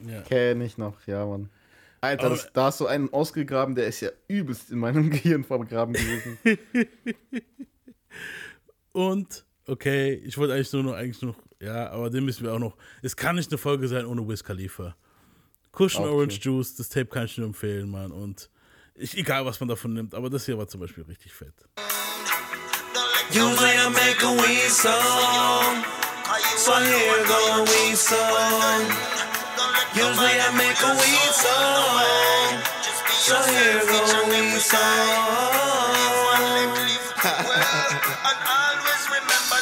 Ja. 0.00 0.20
Kenn 0.22 0.60
ich 0.60 0.76
noch, 0.76 0.94
ja, 1.06 1.24
Mann. 1.24 1.48
Alter, 2.00 2.30
das, 2.30 2.52
da 2.52 2.64
hast 2.66 2.80
du 2.80 2.86
einen 2.86 3.12
ausgegraben, 3.12 3.74
der 3.74 3.86
ist 3.86 4.00
ja 4.00 4.10
übelst 4.28 4.70
in 4.70 4.78
meinem 4.78 5.10
Gehirn 5.12 5.44
vergraben 5.44 5.94
gewesen. 5.94 6.38
Und, 8.92 9.44
okay, 9.66 10.14
ich 10.14 10.36
wollte 10.36 10.54
eigentlich 10.54 10.72
nur 10.72 10.82
noch, 10.82 10.94
eigentlich 10.94 11.22
noch, 11.22 11.36
ja, 11.60 11.90
aber 11.90 12.10
den 12.10 12.24
müssen 12.24 12.44
wir 12.44 12.52
auch 12.54 12.58
noch. 12.58 12.76
Es 13.02 13.16
kann 13.16 13.36
nicht 13.36 13.50
eine 13.50 13.58
Folge 13.58 13.88
sein 13.88 14.04
ohne 14.06 14.26
Wiz 14.26 14.42
Khalifa. 14.42 14.96
Cushion 15.72 16.04
Auch 16.04 16.12
Orange. 16.12 16.40
Juice, 16.40 16.74
das 16.74 16.88
Tape 16.88 17.06
kann 17.06 17.26
ich 17.26 17.36
nur 17.38 17.46
empfehlen, 17.46 17.90
Mann. 17.90 18.10
Und 18.10 18.50
ich, 18.98 19.16
egal, 19.16 19.44
was 19.44 19.60
man 19.60 19.68
davon 19.68 19.92
nimmt, 19.92 20.14
aber 20.14 20.30
das 20.30 20.46
hier 20.46 20.56
war 20.58 20.66
zum 20.68 20.80
Beispiel 20.80 21.04
richtig 21.04 21.32
fett. 21.32 21.54
Usually 23.30 23.76
I 23.76 23.88
make 23.90 24.22
a 24.22 24.30
weed 24.30 24.70
song. 24.70 25.84
So 26.56 26.72
here 26.72 27.24
go 27.26 27.38
a 27.54 27.64
weed 27.64 27.96
song. 27.96 28.86
Usually 29.94 30.40
I 30.40 30.50
make 30.56 30.80
a 30.82 30.92
weed 30.94 31.32
song. 31.34 32.62
So 33.10 33.36
here 33.50 33.82
go 33.84 33.98
a 33.98 34.28
weed 34.30 34.60
song. 34.60 35.36
and 37.26 38.40
always 38.46 39.02
remember 39.10 39.60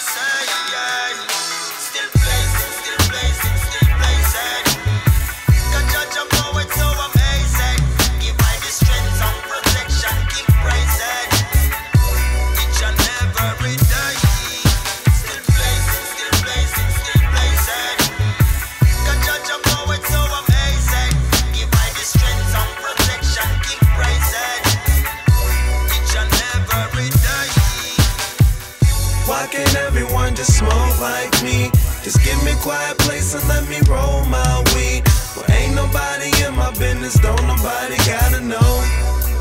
me 32.44 32.54
quiet 32.60 32.98
place 32.98 33.34
and 33.34 33.46
let 33.48 33.66
me 33.68 33.80
roll 33.88 34.24
my 34.26 34.62
weed. 34.74 35.02
Well, 35.34 35.50
ain't 35.50 35.74
nobody 35.74 36.30
in 36.44 36.54
my 36.54 36.70
business, 36.72 37.14
don't 37.18 37.46
nobody 37.46 37.96
gotta 38.04 38.40
know. 38.40 38.70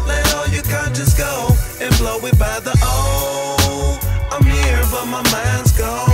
Let 0.07 0.33
all 0.35 0.47
your 0.47 0.63
conscience 0.63 1.13
go 1.13 1.49
and 1.81 1.95
blow 1.97 2.17
it 2.25 2.39
by 2.39 2.59
the 2.61 2.73
O. 2.81 3.99
I'm 4.31 4.43
here, 4.43 4.81
but 4.89 5.05
my 5.05 5.21
mind's 5.31 5.77
gone. 5.77 6.09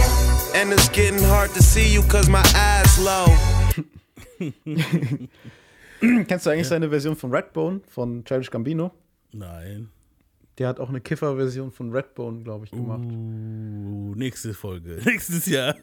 And 0.56 0.74
it's 0.74 0.90
getting 0.90 1.24
hard 1.24 1.52
to 1.52 1.62
see 1.64 1.88
you 1.94 2.02
cause 2.04 2.28
my 2.28 2.44
eyes 2.56 2.98
low. 3.00 3.28
Kennst 6.28 6.46
du 6.46 6.50
eigentlich 6.50 6.68
seine 6.68 6.90
Version 6.90 7.16
von 7.16 7.32
Redbone 7.32 7.82
von 7.90 8.24
Childish 8.26 8.50
Gambino? 8.50 8.92
Nein. 9.32 9.90
Der 10.60 10.68
hat 10.68 10.80
auch 10.82 10.90
eine 10.90 11.00
Kiffer-Version 11.00 11.72
von 11.72 11.92
Redbone, 11.92 12.44
glaube 12.44 12.66
ich, 12.66 12.72
gemacht. 12.72 13.06
Uh, 13.06 14.14
nächste 14.16 14.54
Folge. 14.54 15.00
Nächstes 15.06 15.46
Jahr. 15.46 15.74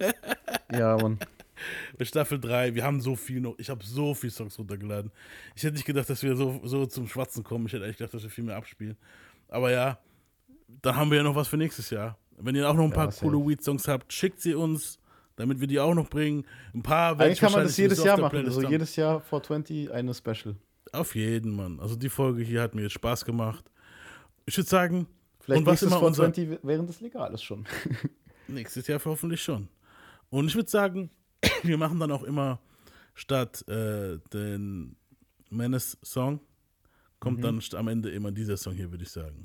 Ja, 0.70 0.98
Mann. 0.98 1.18
Staffel 2.02 2.38
3, 2.38 2.74
wir 2.74 2.84
haben 2.84 3.00
so 3.00 3.16
viel 3.16 3.40
noch, 3.40 3.54
ich 3.58 3.70
habe 3.70 3.82
so 3.82 4.12
viele 4.12 4.30
Songs 4.30 4.58
runtergeladen. 4.58 5.10
Ich 5.54 5.62
hätte 5.62 5.74
nicht 5.74 5.86
gedacht, 5.86 6.10
dass 6.10 6.22
wir 6.22 6.36
so, 6.36 6.60
so 6.64 6.84
zum 6.84 7.08
Schwatzen 7.08 7.42
kommen. 7.42 7.66
Ich 7.66 7.72
hätte 7.72 7.84
eigentlich 7.84 7.96
gedacht, 7.96 8.12
dass 8.12 8.22
wir 8.22 8.28
viel 8.28 8.44
mehr 8.44 8.56
abspielen. 8.56 8.98
Aber 9.48 9.70
ja, 9.70 9.98
dann 10.82 10.96
haben 10.96 11.10
wir 11.10 11.16
ja 11.16 11.22
noch 11.22 11.34
was 11.34 11.48
für 11.48 11.56
nächstes 11.56 11.88
Jahr. 11.88 12.18
Wenn 12.36 12.54
ihr 12.54 12.68
auch 12.68 12.74
noch 12.74 12.84
ein 12.84 12.92
paar 12.92 13.06
Ja, 13.06 13.10
safe. 13.12 13.30
coole 13.30 13.48
Weed-Songs 13.48 13.88
habt, 13.88 14.12
schickt 14.12 14.42
sie 14.42 14.54
uns, 14.54 14.98
damit 15.36 15.58
wir 15.58 15.66
die 15.66 15.80
auch 15.80 15.94
noch 15.94 16.10
bringen. 16.10 16.44
Ein 16.74 16.82
paar 16.82 17.18
Eigentlich 17.18 17.32
ich 17.34 17.40
kann 17.40 17.52
man 17.52 17.62
das 17.62 17.78
jedes 17.78 18.04
Jahr 18.04 18.18
machen. 18.18 18.30
Playlist 18.30 18.58
Also 18.58 18.68
jedes 18.68 18.94
Jahr 18.96 19.20
420 19.20 19.90
eine 19.90 20.12
Special. 20.12 20.56
Auf 20.92 21.14
jeden, 21.14 21.56
Mann. 21.56 21.80
Also 21.80 21.96
die 21.96 22.10
Folge 22.10 22.42
hier 22.42 22.60
hat 22.60 22.74
mir 22.74 22.82
jetzt 22.82 22.92
Spaß 22.92 23.24
gemacht. 23.24 23.64
Ich 24.46 24.56
würde 24.56 24.68
sagen, 24.68 25.06
Vielleicht 25.40 25.60
und 25.60 25.66
was 25.66 25.82
immer 25.82 26.02
unser 26.02 26.32
420 26.32 26.58
während 26.66 26.90
es 26.90 27.00
legal 27.00 27.32
ist 27.34 27.42
schon. 27.42 27.64
nächstes 28.48 28.86
Jahr 28.86 29.00
hoffentlich 29.04 29.42
schon. 29.42 29.68
Und 30.30 30.46
ich 30.46 30.54
würde 30.54 30.70
sagen, 30.70 31.10
wir 31.62 31.76
machen 31.78 31.98
dann 32.00 32.10
auch 32.10 32.22
immer 32.22 32.60
statt 33.14 33.66
äh, 33.68 34.18
den 34.32 34.96
Menace-Song, 35.50 36.40
kommt 37.20 37.38
Mhm. 37.38 37.42
dann 37.42 37.60
am 37.74 37.88
Ende 37.88 38.10
immer 38.10 38.30
dieser 38.32 38.56
Song 38.56 38.74
hier, 38.74 38.90
würde 38.90 39.04
ich 39.04 39.10
sagen. 39.10 39.40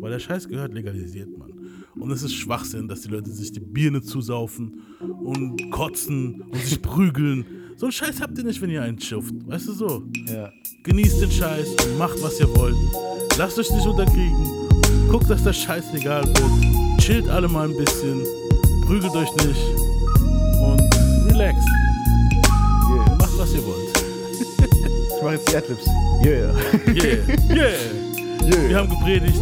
Weil 0.00 0.12
der 0.12 0.18
Scheiß 0.18 0.48
gehört 0.48 0.72
legalisiert, 0.72 1.28
Mann. 1.36 1.52
Und 1.96 2.10
es 2.10 2.22
ist 2.22 2.34
Schwachsinn, 2.34 2.88
dass 2.88 3.02
die 3.02 3.08
Leute 3.08 3.30
sich 3.30 3.52
die 3.52 3.60
Birne 3.60 4.00
zusaufen 4.00 4.82
und 5.00 5.70
kotzen 5.70 6.40
und 6.42 6.56
sich 6.56 6.80
prügeln. 6.80 7.44
So 7.76 7.86
einen 7.86 7.92
Scheiß 7.92 8.20
habt 8.22 8.38
ihr 8.38 8.44
nicht, 8.44 8.60
wenn 8.62 8.70
ihr 8.70 8.82
einen 8.82 8.98
schufft. 9.00 9.34
Weißt 9.46 9.68
du 9.68 9.72
so? 9.72 10.02
Ja. 10.26 10.50
Genießt 10.84 11.20
den 11.20 11.30
Scheiß 11.30 11.68
und 11.84 11.98
macht, 11.98 12.20
was 12.22 12.40
ihr 12.40 12.48
wollt. 12.56 12.76
Lasst 13.38 13.58
euch 13.58 13.70
nicht 13.70 13.86
unterkriegen. 13.86 14.46
Guckt, 15.10 15.28
dass 15.30 15.42
der 15.42 15.52
Scheiß 15.52 15.92
legal 15.92 16.24
wird. 16.26 17.00
Chillt 17.00 17.28
alle 17.28 17.48
mal 17.48 17.68
ein 17.68 17.76
bisschen. 17.76 18.22
Prügelt 18.86 19.14
euch 19.14 19.32
nicht. 19.46 19.60
Und 20.62 20.82
relaxt. 21.30 21.66
Yeah. 22.90 23.16
Macht, 23.16 23.38
was 23.38 23.52
ihr 23.54 23.64
wollt. 23.64 23.78
Ich 25.16 25.22
mache 25.24 25.34
jetzt 25.34 25.50
die 25.52 25.56
Adlibs. 25.56 25.86
Yeah. 26.24 26.54
Yeah, 26.86 27.54
yeah. 27.54 27.68
Yeah. 28.46 28.68
Wir 28.68 28.76
haben 28.78 28.88
gepredigt. 28.88 29.38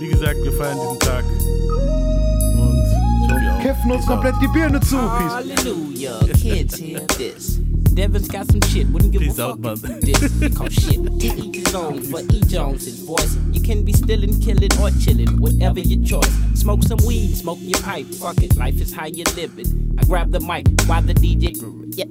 Wie 0.00 0.08
gesagt, 0.08 0.42
wir 0.42 0.52
feiern 0.52 0.76
diesen 0.80 0.98
Tag. 0.98 1.24
Und 1.24 2.82
ich 3.24 3.30
hoffe, 3.30 3.44
ihr 3.44 3.54
auch. 3.54 3.62
Kämpfen 3.62 3.90
uns 3.92 4.06
komplett 4.06 4.34
die 4.42 4.48
Birne 4.48 4.80
zu. 4.80 4.96
Peace. 4.96 5.32
Hallelujah, 5.32 6.18
kids 6.34 6.78
hear 6.80 7.06
this. 7.06 7.60
Devin's 7.96 8.28
got 8.28 8.46
some 8.52 8.60
shit, 8.68 8.86
wouldn't 8.88 9.10
give 9.10 9.22
Peace 9.22 9.38
a 9.38 9.46
out, 9.46 9.58
fuck 9.62 9.78
if 9.82 10.06
you 10.06 10.14
this. 10.18 10.54
Cause 10.54 10.74
shit, 10.74 11.00
each 11.24 11.56
his 11.56 11.74
own, 11.74 12.02
for 12.02 12.20
each 12.30 12.54
owns 12.54 12.84
his 12.84 12.98
voice. 13.00 13.38
You 13.52 13.62
can 13.62 13.86
be 13.86 13.94
stealing, 13.94 14.38
killing, 14.38 14.68
or 14.78 14.90
chilling, 15.00 15.40
whatever 15.40 15.80
your 15.80 16.04
choice. 16.04 16.30
Smoke 16.54 16.82
some 16.82 16.98
weed, 17.06 17.34
smoke 17.34 17.56
your 17.62 17.80
pipe, 17.80 18.04
fuck 18.06 18.42
it, 18.42 18.54
life 18.58 18.78
is 18.82 18.92
how 18.92 19.06
you 19.06 19.24
live 19.34 19.58
it. 19.58 19.68
I 19.98 20.04
grab 20.04 20.30
the 20.30 20.40
mic 20.40 20.66
while 20.84 21.00
the 21.00 21.14
DJ 21.14 21.56
yeah, 21.96 22.04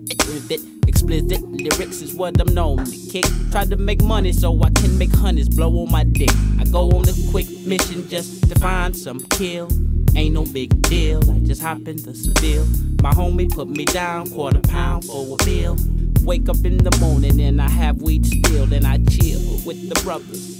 it. 0.49 0.61
Explicit 0.87 1.43
lyrics 1.51 2.01
is 2.01 2.15
what 2.15 2.41
I'm 2.41 2.51
known 2.51 2.83
to 2.83 2.97
kick. 3.11 3.25
Try 3.51 3.65
to 3.65 3.77
make 3.77 4.01
money 4.01 4.33
so 4.33 4.59
I 4.63 4.71
can 4.71 4.97
make 4.97 5.13
honeys 5.13 5.49
blow 5.49 5.69
on 5.83 5.91
my 5.91 6.03
dick. 6.03 6.31
I 6.59 6.63
go 6.63 6.89
on 6.89 7.07
a 7.07 7.13
quick 7.29 7.47
mission 7.63 8.09
just 8.09 8.49
to 8.49 8.59
find 8.59 8.97
some 8.97 9.19
kill. 9.29 9.69
Ain't 10.15 10.33
no 10.33 10.45
big 10.45 10.81
deal, 10.83 11.19
I 11.29 11.39
just 11.39 11.61
hop 11.61 11.87
in 11.87 11.97
the 11.97 12.15
Seville. 12.15 12.65
My 13.03 13.11
homie 13.11 13.51
put 13.51 13.67
me 13.67 13.83
down, 13.83 14.29
quarter 14.29 14.61
pound 14.61 15.03
for 15.03 15.35
a 15.39 15.45
meal. 15.45 15.75
Wake 16.23 16.47
up 16.47 16.63
in 16.63 16.77
the 16.77 16.97
morning 17.01 17.41
and 17.41 17.61
I 17.61 17.69
have 17.69 18.01
weed 18.01 18.25
still, 18.25 18.73
and 18.73 18.87
I 18.87 18.97
chill 19.09 19.41
with 19.65 19.89
the 19.89 19.99
brothers. 20.03 20.55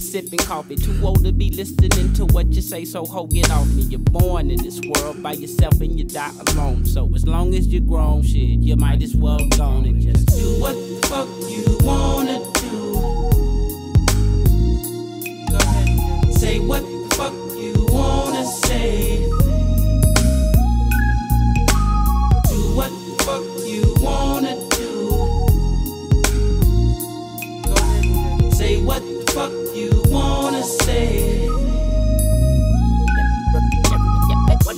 Sipping 0.00 0.40
coffee, 0.40 0.74
too 0.74 0.98
old 1.04 1.24
to 1.24 1.32
be 1.32 1.50
listening 1.50 2.12
to 2.14 2.26
what 2.26 2.52
you 2.52 2.60
say, 2.60 2.84
so 2.84 3.04
ho, 3.04 3.26
get 3.28 3.50
off 3.50 3.68
me. 3.68 3.82
You're 3.82 4.00
born 4.00 4.50
in 4.50 4.62
this 4.62 4.80
world 4.80 5.22
by 5.22 5.32
yourself 5.32 5.80
and 5.80 5.96
you 5.98 6.04
die 6.04 6.32
alone. 6.48 6.84
So 6.84 7.08
as 7.14 7.26
long 7.26 7.54
as 7.54 7.68
you're 7.68 7.82
grown, 7.82 8.22
shit, 8.22 8.58
you 8.60 8.76
might 8.76 9.02
as 9.02 9.14
well 9.14 9.38
go 9.56 9.68
and 9.78 10.00
just 10.00 10.26
do 10.26 10.60
what 10.60 10.74
the 10.74 11.06
fuck 11.06 11.28
you 11.48 11.86
wanna 11.86 12.35